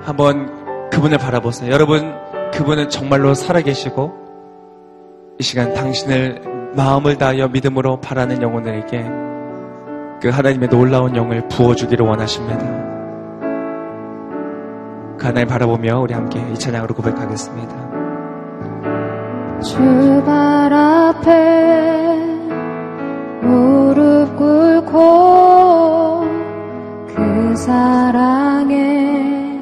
한번 0.04 0.90
그분을 0.90 1.18
바라보세요. 1.18 1.72
여러분 1.72 2.14
그분은 2.52 2.88
정말로 2.88 3.34
살아계시고 3.34 4.12
이 5.40 5.42
시간 5.42 5.74
당신을 5.74 6.72
마음을 6.76 7.18
다하여 7.18 7.48
믿음으로 7.48 8.00
바라는 8.00 8.42
영혼들에게 8.42 9.31
그 10.22 10.28
하나님의 10.28 10.68
놀라운 10.68 11.16
영을 11.16 11.48
부어주기를 11.48 12.06
원하십니다. 12.06 12.60
그 15.18 15.26
하나님 15.26 15.48
바라보며 15.48 15.98
우리 15.98 16.14
함께 16.14 16.40
이 16.52 16.54
찬양으로 16.54 16.94
고백하겠습니다. 16.94 17.74
주발 19.64 20.72
앞에 20.72 22.14
무릎 23.42 24.36
꿇고 24.36 26.24
그 27.08 27.56
사랑에 27.56 29.58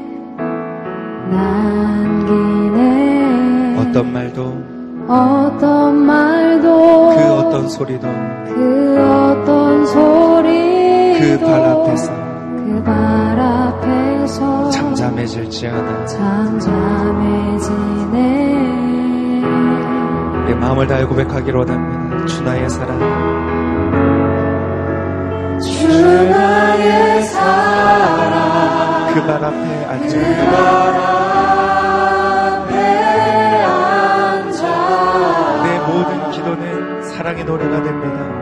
남기네 2.11 3.79
어떤 3.79 4.13
말도 4.13 4.63
어떤 5.09 6.05
말도 6.05 7.17
그 7.17 7.33
어떤 7.33 7.67
소리도 7.67 8.30
그 8.55 8.97
어떤 9.01 9.87
소리도 9.87 11.21
그발 11.21 11.65
앞에서 11.65 12.13
그발 12.57 13.39
앞에서 13.41 14.71
잠잠해질지 14.71 15.69
않아. 15.69 16.05
잠잠해지네. 16.07 16.59
내 20.47 20.55
마음을 20.55 20.87
다해 20.87 21.05
고백하기로 21.05 21.61
원합니다. 21.61 22.27
주 22.27 22.43
나의 22.43 22.69
사랑. 22.69 22.99
주 25.61 25.87
나의 26.31 27.23
사랑. 27.25 29.15
그 29.15 29.21
발 29.27 29.45
앞에 29.45 29.85
앉아. 29.87 30.19
앞에 32.57 32.75
앉아. 33.65 35.63
내 35.65 35.79
모든 35.87 36.31
기도는 36.31 37.03
사랑의 37.03 37.45
노래가 37.45 37.83
됩니다. 37.83 38.40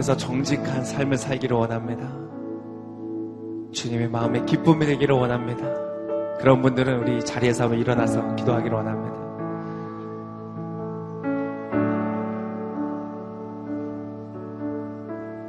앞에서 0.00 0.16
정직한 0.16 0.84
삶을 0.84 1.16
살기를 1.16 1.56
원합니다. 1.56 2.08
주님의 3.72 4.08
마음에 4.08 4.44
기쁨이 4.44 4.84
되기를 4.86 5.14
원합니다. 5.14 5.62
그런 6.38 6.62
분들은 6.62 7.00
우리 7.00 7.24
자리에서 7.24 7.64
한번 7.64 7.78
일어나서 7.78 8.34
기도하기를 8.34 8.76
원합니다. 8.76 9.20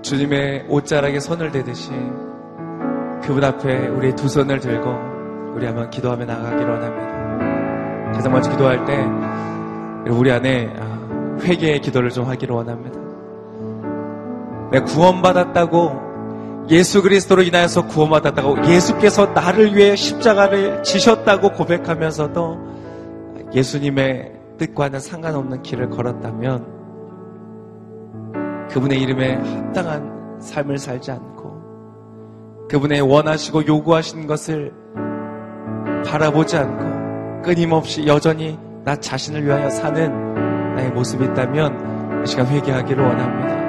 주님의 0.02 0.66
옷자락에 0.70 1.20
손을 1.20 1.52
대듯이 1.52 1.92
그분 3.22 3.44
앞에 3.44 3.88
우리 3.88 4.14
두 4.16 4.28
손을 4.28 4.60
들고 4.60 4.90
우리 5.56 5.66
한번 5.66 5.90
기도하며 5.90 6.26
나가기를 6.26 6.70
원합니다. 6.70 8.12
가장 8.14 8.34
먼저 8.34 8.52
기도할 8.52 8.86
때 8.86 10.12
우리 10.12 10.32
안에 10.32 10.74
아, 10.78 11.38
회개의 11.42 11.80
기도를 11.80 12.10
좀 12.10 12.26
하기를 12.28 12.54
원합니다. 12.54 13.01
내가 14.72 14.86
구원받았다고 14.86 16.12
예수 16.70 17.02
그리스도로 17.02 17.42
인하여서 17.44 17.88
구원받았다고 17.88 18.68
예수께서 18.68 19.28
나를 19.28 19.76
위해 19.76 19.96
십자가를 19.96 20.84
지셨다고 20.84 21.52
고백하면서도 21.52 22.72
예수님의 23.54 24.32
뜻과는 24.58 25.00
상관없는 25.00 25.64
길을 25.64 25.90
걸었다면 25.90 26.82
그분의 28.70 29.02
이름에 29.02 29.36
합당한 29.36 30.40
삶을 30.40 30.78
살지 30.78 31.12
않고 31.12 31.42
그분의 32.70 33.02
원하시고 33.02 33.68
요구하시는 33.68 34.28
것을 34.28 34.72
바라보지 36.06 36.56
않고 36.58 37.42
끊임없이 37.42 38.06
여전히 38.08 38.58
나 38.86 38.96
자신을 38.96 39.46
위하여 39.46 39.70
사는 39.70 40.76
나의 40.76 40.92
모습이 40.92 41.26
있다면 41.26 42.24
이 42.24 42.28
시간 42.28 42.48
회개하기를 42.48 43.04
원합니다. 43.04 43.61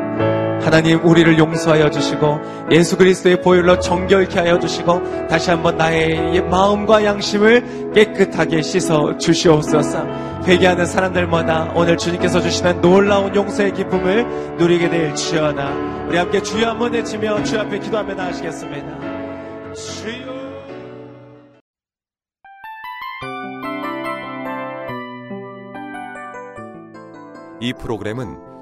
하나님 0.62 1.04
우리를 1.04 1.38
용서하여 1.38 1.90
주시고 1.90 2.40
예수 2.70 2.96
그리스도의 2.96 3.42
보혈로 3.42 3.80
정결케 3.80 4.38
하여 4.38 4.58
주시고 4.58 5.26
다시 5.28 5.50
한번 5.50 5.76
나의 5.76 6.40
마음과 6.42 7.04
양심을 7.04 7.92
깨끗하게 7.92 8.62
씻어 8.62 9.18
주시옵소서. 9.18 10.06
회개하는 10.44 10.86
사람들마다 10.86 11.72
오늘 11.74 11.96
주님께서 11.96 12.40
주시는 12.40 12.80
놀라운 12.80 13.34
용서의 13.34 13.72
기쁨을 13.74 14.56
누리게 14.56 14.88
될 14.88 15.14
주여나 15.14 16.06
우리 16.08 16.16
함께 16.16 16.40
주여 16.42 16.70
한번 16.70 16.92
외치며 16.92 17.42
주 17.42 17.58
앞에 17.58 17.78
기도하며 17.78 18.14
나아가시겠습니다. 18.14 19.74
주여 19.74 20.32
이 27.60 27.72
프로그램은 27.74 28.61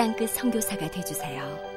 땅끝 0.00 0.30
성교사가 0.30 0.90
되주세요 0.90 1.69